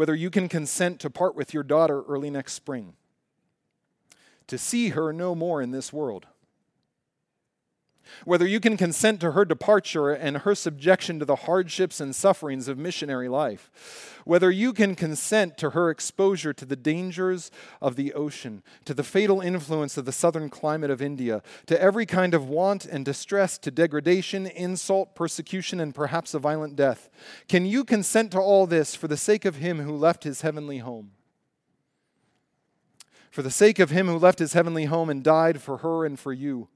whether 0.00 0.14
you 0.14 0.30
can 0.30 0.48
consent 0.48 0.98
to 0.98 1.10
part 1.10 1.36
with 1.36 1.52
your 1.52 1.62
daughter 1.62 2.00
early 2.08 2.30
next 2.30 2.54
spring, 2.54 2.94
to 4.46 4.56
see 4.56 4.88
her 4.88 5.12
no 5.12 5.34
more 5.34 5.60
in 5.60 5.72
this 5.72 5.92
world 5.92 6.26
whether 8.24 8.46
you 8.46 8.60
can 8.60 8.76
consent 8.76 9.20
to 9.20 9.32
her 9.32 9.44
departure 9.44 10.10
and 10.10 10.38
her 10.38 10.54
subjection 10.54 11.18
to 11.18 11.24
the 11.24 11.36
hardships 11.36 12.00
and 12.00 12.14
sufferings 12.14 12.68
of 12.68 12.78
missionary 12.78 13.28
life, 13.28 14.20
whether 14.24 14.50
you 14.50 14.72
can 14.72 14.94
consent 14.94 15.56
to 15.58 15.70
her 15.70 15.90
exposure 15.90 16.52
to 16.52 16.64
the 16.64 16.76
dangers 16.76 17.50
of 17.80 17.96
the 17.96 18.12
ocean, 18.12 18.62
to 18.84 18.94
the 18.94 19.02
fatal 19.02 19.40
influence 19.40 19.96
of 19.96 20.04
the 20.04 20.12
southern 20.12 20.48
climate 20.48 20.90
of 20.90 21.02
India, 21.02 21.42
to 21.66 21.80
every 21.80 22.06
kind 22.06 22.34
of 22.34 22.48
want 22.48 22.84
and 22.84 23.04
distress, 23.04 23.58
to 23.58 23.70
degradation, 23.70 24.46
insult, 24.46 25.14
persecution, 25.14 25.80
and 25.80 25.94
perhaps 25.94 26.34
a 26.34 26.38
violent 26.38 26.76
death. 26.76 27.08
Can 27.48 27.66
you 27.66 27.84
consent 27.84 28.30
to 28.32 28.38
all 28.38 28.66
this 28.66 28.94
for 28.94 29.08
the 29.08 29.16
sake 29.16 29.44
of 29.44 29.56
him 29.56 29.80
who 29.80 29.96
left 29.96 30.24
his 30.24 30.42
heavenly 30.42 30.78
home? 30.78 31.12
For 33.30 33.42
the 33.42 33.50
sake 33.50 33.78
of 33.78 33.90
him 33.90 34.08
who 34.08 34.18
left 34.18 34.40
his 34.40 34.54
heavenly 34.54 34.86
home 34.86 35.08
and 35.08 35.22
died 35.22 35.62
for 35.62 35.78
her 35.78 36.04
and 36.04 36.18
for 36.18 36.32
you 36.32 36.68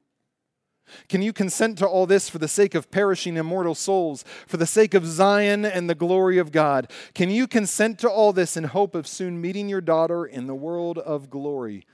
can 1.09 1.23
you 1.23 1.33
consent 1.33 1.79
to 1.79 1.87
all 1.87 2.07
this 2.07 2.29
for 2.29 2.39
the 2.39 2.49
sake 2.49 2.75
of 2.75 2.91
perishing 2.91 3.37
immortal 3.37 3.75
souls, 3.75 4.25
for 4.47 4.57
the 4.57 4.67
sake 4.67 4.95
of 4.95 5.07
Zion 5.07 5.65
and 5.65 5.89
the 5.89 5.95
glory 5.95 6.39
of 6.39 6.53
God? 6.53 6.91
Can 7.15 7.31
you 7.31 7.47
consent 7.47 7.99
to 8.01 8.09
all 8.09 8.33
this 8.33 8.57
in 8.57 8.65
hope 8.65 8.95
of 8.95 9.07
soon 9.07 9.41
meeting 9.41 9.69
your 9.69 9.81
daughter 9.81 10.25
in 10.25 10.47
the 10.47 10.55
world 10.55 10.99
of 10.99 11.31
glory, 11.31 11.87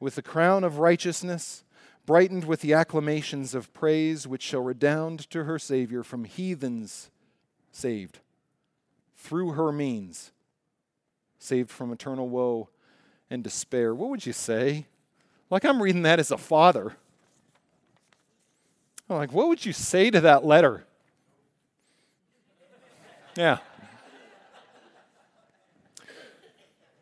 with 0.00 0.14
the 0.14 0.22
crown 0.22 0.64
of 0.64 0.78
righteousness, 0.78 1.64
brightened 2.06 2.44
with 2.44 2.60
the 2.60 2.72
acclamations 2.72 3.54
of 3.54 3.72
praise 3.74 4.26
which 4.26 4.42
shall 4.42 4.62
redound 4.62 5.28
to 5.30 5.44
her 5.44 5.58
Savior 5.58 6.02
from 6.02 6.24
heathens 6.24 7.10
saved, 7.72 8.20
through 9.16 9.52
her 9.52 9.72
means, 9.72 10.32
saved 11.38 11.70
from 11.70 11.92
eternal 11.92 12.28
woe 12.28 12.68
and 13.28 13.44
despair? 13.44 13.94
What 13.94 14.10
would 14.10 14.26
you 14.26 14.32
say? 14.32 14.86
Like 15.50 15.64
I'm 15.64 15.82
reading 15.82 16.02
that 16.02 16.20
as 16.20 16.30
a 16.30 16.38
father. 16.38 16.96
I'm 19.08 19.16
like, 19.16 19.32
what 19.32 19.48
would 19.48 19.64
you 19.64 19.72
say 19.72 20.10
to 20.10 20.20
that 20.20 20.44
letter? 20.44 20.84
Yeah. 23.36 23.58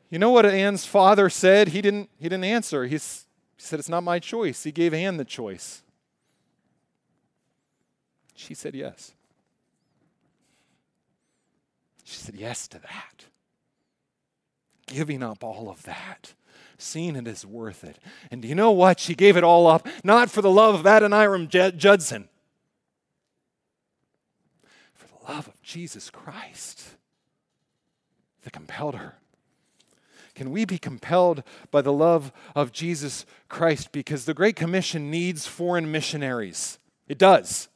You 0.09 0.19
know 0.21 0.31
what 0.31 0.47
Anne's 0.47 0.87
father 0.87 1.29
said? 1.29 1.69
He 1.69 1.83
didn't, 1.83 2.11
he 2.19 2.29
didn't 2.29 2.45
answer. 2.45 2.87
He's, 2.87 3.27
he 3.57 3.63
said, 3.63 3.81
It's 3.81 3.89
not 3.89 4.03
my 4.03 4.19
choice. 4.19 4.63
He 4.63 4.71
gave 4.71 4.95
Anne 4.95 5.17
the 5.17 5.25
choice. 5.25 5.83
She 8.35 8.55
said 8.55 8.75
yes. 8.75 9.13
She 12.05 12.17
said 12.17 12.37
yes 12.37 12.69
to 12.69 12.79
that. 12.79 13.25
Giving 14.87 15.25
up 15.25 15.43
all 15.43 15.69
of 15.69 15.83
that 15.83 16.35
seeing 16.79 17.17
it 17.17 17.27
as 17.27 17.45
worth 17.47 17.85
it. 17.85 17.99
And 18.31 18.43
do 18.43 18.49
you 18.49 18.55
know 18.55 18.71
what? 18.71 19.01
She 19.01 19.15
gave 19.15 19.37
it 19.37 19.45
all 19.45 19.67
up, 19.67 19.87
not 20.05 20.31
for 20.31 20.43
the 20.43 20.51
love 20.51 20.75
of 20.75 20.87
Adoniram 20.87 21.49
Judson, 21.49 22.29
for 24.95 25.07
the 25.07 25.33
love 25.33 25.49
of 25.49 25.61
Jesus 25.63 26.11
Christ 26.11 26.83
that 28.43 28.53
compelled 28.53 28.95
her. 28.95 29.17
Can 30.35 30.51
we 30.51 30.67
be 30.67 30.77
compelled 30.77 31.43
by 31.71 31.81
the 31.81 31.93
love 31.93 32.31
of 32.55 32.71
Jesus 32.71 33.25
Christ? 33.49 33.91
Because 33.91 34.27
the 34.27 34.35
Great 34.35 34.55
Commission 34.55 35.11
needs 35.11 35.47
foreign 35.47 35.91
missionaries. 35.91 36.79
It 37.09 37.17
does. 37.17 37.69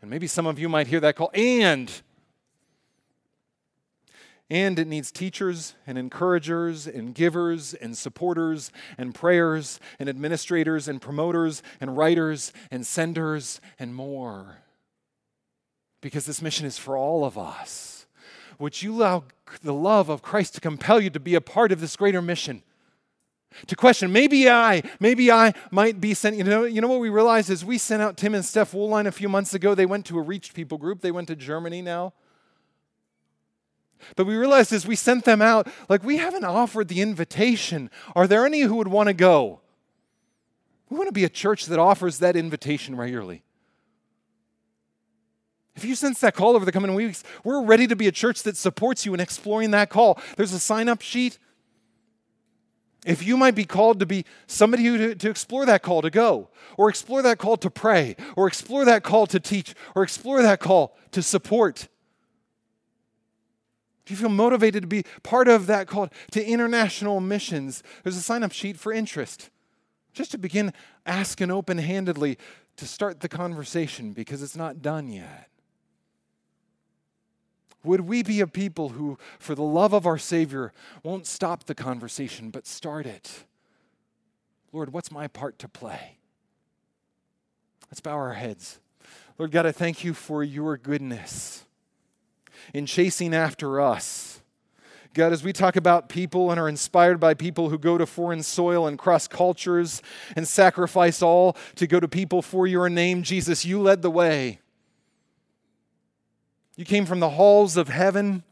And 0.00 0.08
maybe 0.08 0.28
some 0.28 0.46
of 0.46 0.58
you 0.58 0.68
might 0.68 0.86
hear 0.86 1.00
that 1.00 1.16
call. 1.16 1.32
And 1.34 1.90
and 4.50 4.78
it 4.78 4.88
needs 4.88 5.12
teachers 5.12 5.74
and 5.86 5.96
encouragers 5.96 6.86
and 6.86 7.14
givers 7.14 7.72
and 7.72 7.96
supporters 7.96 8.72
and 8.98 9.14
prayers 9.14 9.78
and 10.00 10.08
administrators 10.08 10.88
and 10.88 11.00
promoters 11.00 11.62
and 11.80 11.96
writers 11.96 12.52
and 12.70 12.84
senders 12.84 13.60
and 13.78 13.94
more. 13.94 14.58
Because 16.00 16.26
this 16.26 16.42
mission 16.42 16.66
is 16.66 16.78
for 16.78 16.96
all 16.96 17.24
of 17.24 17.38
us. 17.38 18.06
Would 18.58 18.82
you 18.82 18.94
allow 18.94 19.24
the 19.62 19.72
love 19.72 20.08
of 20.08 20.20
Christ 20.20 20.54
to 20.56 20.60
compel 20.60 21.00
you 21.00 21.10
to 21.10 21.20
be 21.20 21.34
a 21.34 21.40
part 21.40 21.70
of 21.70 21.80
this 21.80 21.94
greater 21.94 22.20
mission? 22.20 22.62
To 23.66 23.76
question, 23.76 24.12
maybe 24.12 24.48
I, 24.48 24.82
maybe 25.00 25.30
I 25.30 25.54
might 25.70 26.00
be 26.00 26.14
sent. 26.14 26.36
You 26.36 26.44
know, 26.44 26.64
you 26.64 26.80
know 26.80 26.88
what 26.88 27.00
we 27.00 27.08
realized 27.08 27.50
is 27.50 27.64
we 27.64 27.78
sent 27.78 28.00
out 28.00 28.16
Tim 28.16 28.34
and 28.34 28.44
Steph 28.44 28.72
Woolline 28.72 29.06
a 29.06 29.12
few 29.12 29.28
months 29.28 29.54
ago. 29.54 29.74
They 29.74 29.86
went 29.86 30.06
to 30.06 30.18
a 30.18 30.22
reached 30.22 30.54
people 30.54 30.78
group. 30.78 31.00
They 31.00 31.10
went 31.10 31.28
to 31.28 31.36
Germany 31.36 31.82
now. 31.82 32.12
But 34.16 34.26
we 34.26 34.36
realized 34.36 34.72
as 34.72 34.86
we 34.86 34.96
sent 34.96 35.24
them 35.24 35.42
out, 35.42 35.68
like 35.88 36.02
we 36.02 36.16
haven't 36.16 36.44
offered 36.44 36.88
the 36.88 37.00
invitation. 37.00 37.90
Are 38.14 38.26
there 38.26 38.46
any 38.46 38.60
who 38.60 38.76
would 38.76 38.88
want 38.88 39.08
to 39.08 39.14
go? 39.14 39.60
We 40.88 40.96
want 40.96 41.08
to 41.08 41.12
be 41.12 41.24
a 41.24 41.28
church 41.28 41.66
that 41.66 41.78
offers 41.78 42.18
that 42.18 42.36
invitation 42.36 42.96
regularly. 42.96 43.42
If 45.76 45.84
you 45.84 45.94
sense 45.94 46.20
that 46.20 46.34
call 46.34 46.56
over 46.56 46.64
the 46.64 46.72
coming 46.72 46.94
weeks, 46.94 47.22
we're 47.44 47.62
ready 47.62 47.86
to 47.86 47.96
be 47.96 48.06
a 48.06 48.12
church 48.12 48.42
that 48.42 48.56
supports 48.56 49.06
you 49.06 49.14
in 49.14 49.20
exploring 49.20 49.70
that 49.70 49.88
call. 49.88 50.20
There's 50.36 50.52
a 50.52 50.58
sign 50.58 50.88
up 50.88 51.00
sheet. 51.00 51.38
If 53.06 53.22
you 53.22 53.36
might 53.36 53.54
be 53.54 53.64
called 53.64 54.00
to 54.00 54.06
be 54.06 54.26
somebody 54.46 54.84
who 54.84 54.98
to, 54.98 55.14
to, 55.14 55.30
explore 55.30 55.64
that 55.64 55.82
call 55.82 56.02
to 56.02 56.10
go, 56.10 56.50
or 56.76 56.90
explore 56.90 57.22
that 57.22 57.38
call 57.38 57.56
to 57.56 57.70
pray, 57.70 58.14
or 58.36 58.46
explore 58.46 58.84
that 58.84 59.02
call 59.02 59.26
to 59.28 59.40
teach, 59.40 59.74
or 59.94 60.02
explore 60.02 60.42
that 60.42 60.60
call 60.60 60.98
to 61.12 61.22
support, 61.22 61.88
do 64.04 64.14
you 64.14 64.18
feel 64.18 64.28
motivated 64.28 64.82
to 64.82 64.88
be 64.88 65.04
part 65.22 65.48
of 65.48 65.66
that 65.66 65.86
called 65.86 66.10
to 66.32 66.44
international 66.44 67.20
missions? 67.20 67.82
There's 68.02 68.16
a 68.16 68.22
sign 68.22 68.42
up 68.42 68.52
sheet 68.52 68.76
for 68.76 68.92
interest. 68.92 69.50
Just 70.12 70.32
to 70.32 70.38
begin 70.38 70.72
asking 71.06 71.50
open 71.50 71.78
handedly 71.78 72.38
to 72.76 72.86
start 72.86 73.20
the 73.20 73.28
conversation 73.28 74.12
because 74.12 74.42
it's 74.42 74.56
not 74.56 74.82
done 74.82 75.08
yet. 75.10 75.48
Would 77.84 78.02
we 78.02 78.22
be 78.22 78.40
a 78.40 78.46
people 78.46 78.90
who, 78.90 79.16
for 79.38 79.54
the 79.54 79.62
love 79.62 79.92
of 79.92 80.06
our 80.06 80.18
Savior, 80.18 80.72
won't 81.02 81.26
stop 81.26 81.64
the 81.64 81.74
conversation 81.74 82.50
but 82.50 82.66
start 82.66 83.06
it? 83.06 83.44
Lord, 84.72 84.92
what's 84.92 85.10
my 85.10 85.28
part 85.28 85.58
to 85.60 85.68
play? 85.68 86.18
Let's 87.90 88.00
bow 88.00 88.12
our 88.12 88.34
heads. 88.34 88.78
Lord 89.38 89.50
God, 89.50 89.66
I 89.66 89.72
thank 89.72 90.04
you 90.04 90.14
for 90.14 90.44
your 90.44 90.76
goodness 90.76 91.64
in 92.74 92.86
chasing 92.86 93.34
after 93.34 93.80
us. 93.80 94.40
God, 95.12 95.32
as 95.32 95.42
we 95.42 95.52
talk 95.52 95.74
about 95.74 96.08
people 96.08 96.52
and 96.52 96.60
are 96.60 96.68
inspired 96.68 97.18
by 97.18 97.34
people 97.34 97.68
who 97.68 97.78
go 97.78 97.98
to 97.98 98.06
foreign 98.06 98.44
soil 98.44 98.86
and 98.86 98.96
cross 98.96 99.26
cultures 99.26 100.02
and 100.36 100.46
sacrifice 100.46 101.20
all 101.20 101.56
to 101.74 101.88
go 101.88 101.98
to 101.98 102.06
people 102.06 102.42
for 102.42 102.66
your 102.66 102.88
name, 102.88 103.24
Jesus, 103.24 103.64
you 103.64 103.80
led 103.80 104.02
the 104.02 104.10
way. 104.10 104.60
You 106.76 106.84
came 106.84 107.06
from 107.06 107.18
the 107.18 107.30
halls 107.30 107.76
of 107.76 107.88
heaven 107.88 108.44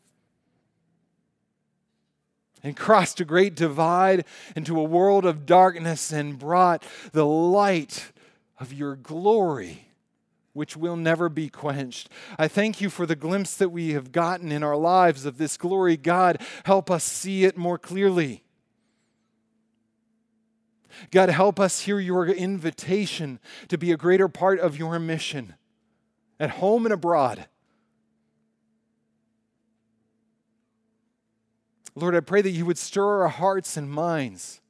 and 2.64 2.76
crossed 2.76 3.20
a 3.20 3.24
great 3.24 3.54
divide 3.54 4.24
into 4.56 4.80
a 4.80 4.84
world 4.84 5.24
of 5.24 5.46
darkness 5.46 6.12
and 6.12 6.38
brought 6.38 6.84
the 7.12 7.24
light 7.24 8.10
of 8.58 8.72
your 8.72 8.96
glory 8.96 9.87
which 10.58 10.76
will 10.76 10.96
never 10.96 11.28
be 11.28 11.48
quenched. 11.48 12.10
I 12.36 12.48
thank 12.48 12.80
you 12.80 12.90
for 12.90 13.06
the 13.06 13.14
glimpse 13.14 13.56
that 13.56 13.68
we 13.68 13.92
have 13.92 14.10
gotten 14.10 14.50
in 14.50 14.64
our 14.64 14.76
lives 14.76 15.24
of 15.24 15.38
this 15.38 15.56
glory. 15.56 15.96
God, 15.96 16.42
help 16.64 16.90
us 16.90 17.04
see 17.04 17.44
it 17.44 17.56
more 17.56 17.78
clearly. 17.78 18.42
God, 21.12 21.28
help 21.28 21.60
us 21.60 21.82
hear 21.82 22.00
your 22.00 22.26
invitation 22.26 23.38
to 23.68 23.78
be 23.78 23.92
a 23.92 23.96
greater 23.96 24.26
part 24.26 24.58
of 24.58 24.76
your 24.76 24.98
mission 24.98 25.54
at 26.40 26.50
home 26.50 26.84
and 26.86 26.92
abroad. 26.92 27.46
Lord, 31.94 32.16
I 32.16 32.20
pray 32.20 32.42
that 32.42 32.50
you 32.50 32.66
would 32.66 32.78
stir 32.78 33.22
our 33.22 33.28
hearts 33.28 33.76
and 33.76 33.88
minds 33.88 34.60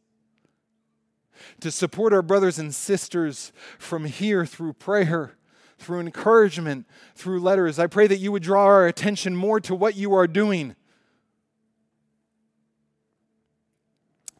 to 1.61 1.71
support 1.71 2.13
our 2.13 2.21
brothers 2.21 2.59
and 2.59 2.75
sisters 2.75 3.53
from 3.79 4.05
here 4.05 4.45
through 4.45 4.75
prayer, 4.75 5.38
through 5.79 6.01
encouragement, 6.01 6.87
through 7.15 7.41
letters. 7.41 7.79
I 7.79 7.87
pray 7.87 8.07
that 8.07 8.19
you 8.19 8.33
would 8.33 8.43
draw 8.43 8.65
our 8.65 8.87
attention 8.87 9.37
more 9.37 9.61
to 9.61 9.75
what 9.75 9.97
you 9.97 10.15
are 10.15 10.27
doing. 10.27 10.75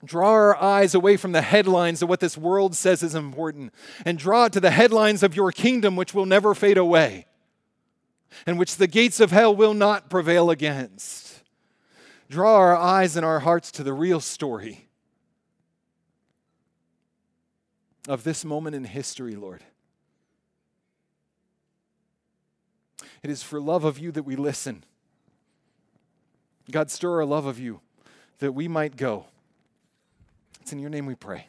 Draw 0.05 0.31
our 0.31 0.57
eyes 0.57 0.95
away 0.95 1.17
from 1.17 1.33
the 1.33 1.43
headlines 1.43 2.03
of 2.03 2.09
what 2.09 2.21
this 2.21 2.39
world 2.39 2.75
says 2.75 3.03
is 3.03 3.15
important 3.15 3.73
and 4.05 4.19
draw 4.19 4.47
it 4.47 4.53
to 4.53 4.61
the 4.61 4.71
headlines 4.71 5.23
of 5.23 5.35
your 5.35 5.51
kingdom, 5.51 5.97
which 5.97 6.15
will 6.15 6.27
never 6.27 6.55
fade 6.55 6.79
away 6.79 7.27
and 8.47 8.59
which 8.59 8.77
the 8.77 8.87
gates 8.87 9.21
of 9.21 9.31
hell 9.31 9.55
will 9.55 9.75
not 9.75 10.11
prevail 10.11 10.51
against. 10.51 11.43
Draw 12.31 12.57
our 12.57 12.77
eyes 12.77 13.17
and 13.17 13.25
our 13.25 13.41
hearts 13.41 13.71
to 13.73 13.83
the 13.83 13.93
real 13.93 14.21
story 14.21 14.89
of 18.07 18.25
this 18.25 18.45
moment 18.45 18.77
in 18.77 18.85
history, 18.85 19.35
Lord. 19.35 19.65
It 23.23 23.31
is 23.31 23.43
for 23.43 23.61
love 23.61 23.85
of 23.85 23.99
you 23.99 24.13
that 24.13 24.23
we 24.23 24.37
listen. 24.37 24.85
God, 26.71 26.91
stir 26.91 27.17
our 27.17 27.25
love 27.25 27.47
of 27.47 27.59
you 27.59 27.81
that 28.39 28.53
we 28.53 28.69
might 28.69 28.97
go. 28.97 29.27
It's 30.61 30.73
in 30.73 30.79
your 30.79 30.91
name 30.91 31.07
we 31.07 31.15
pray. 31.15 31.49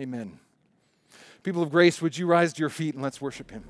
Amen. 0.00 0.38
People 1.42 1.62
of 1.62 1.70
grace, 1.70 2.00
would 2.02 2.16
you 2.16 2.26
rise 2.26 2.52
to 2.54 2.60
your 2.60 2.70
feet 2.70 2.94
and 2.94 3.02
let's 3.02 3.20
worship 3.20 3.50
him? 3.50 3.64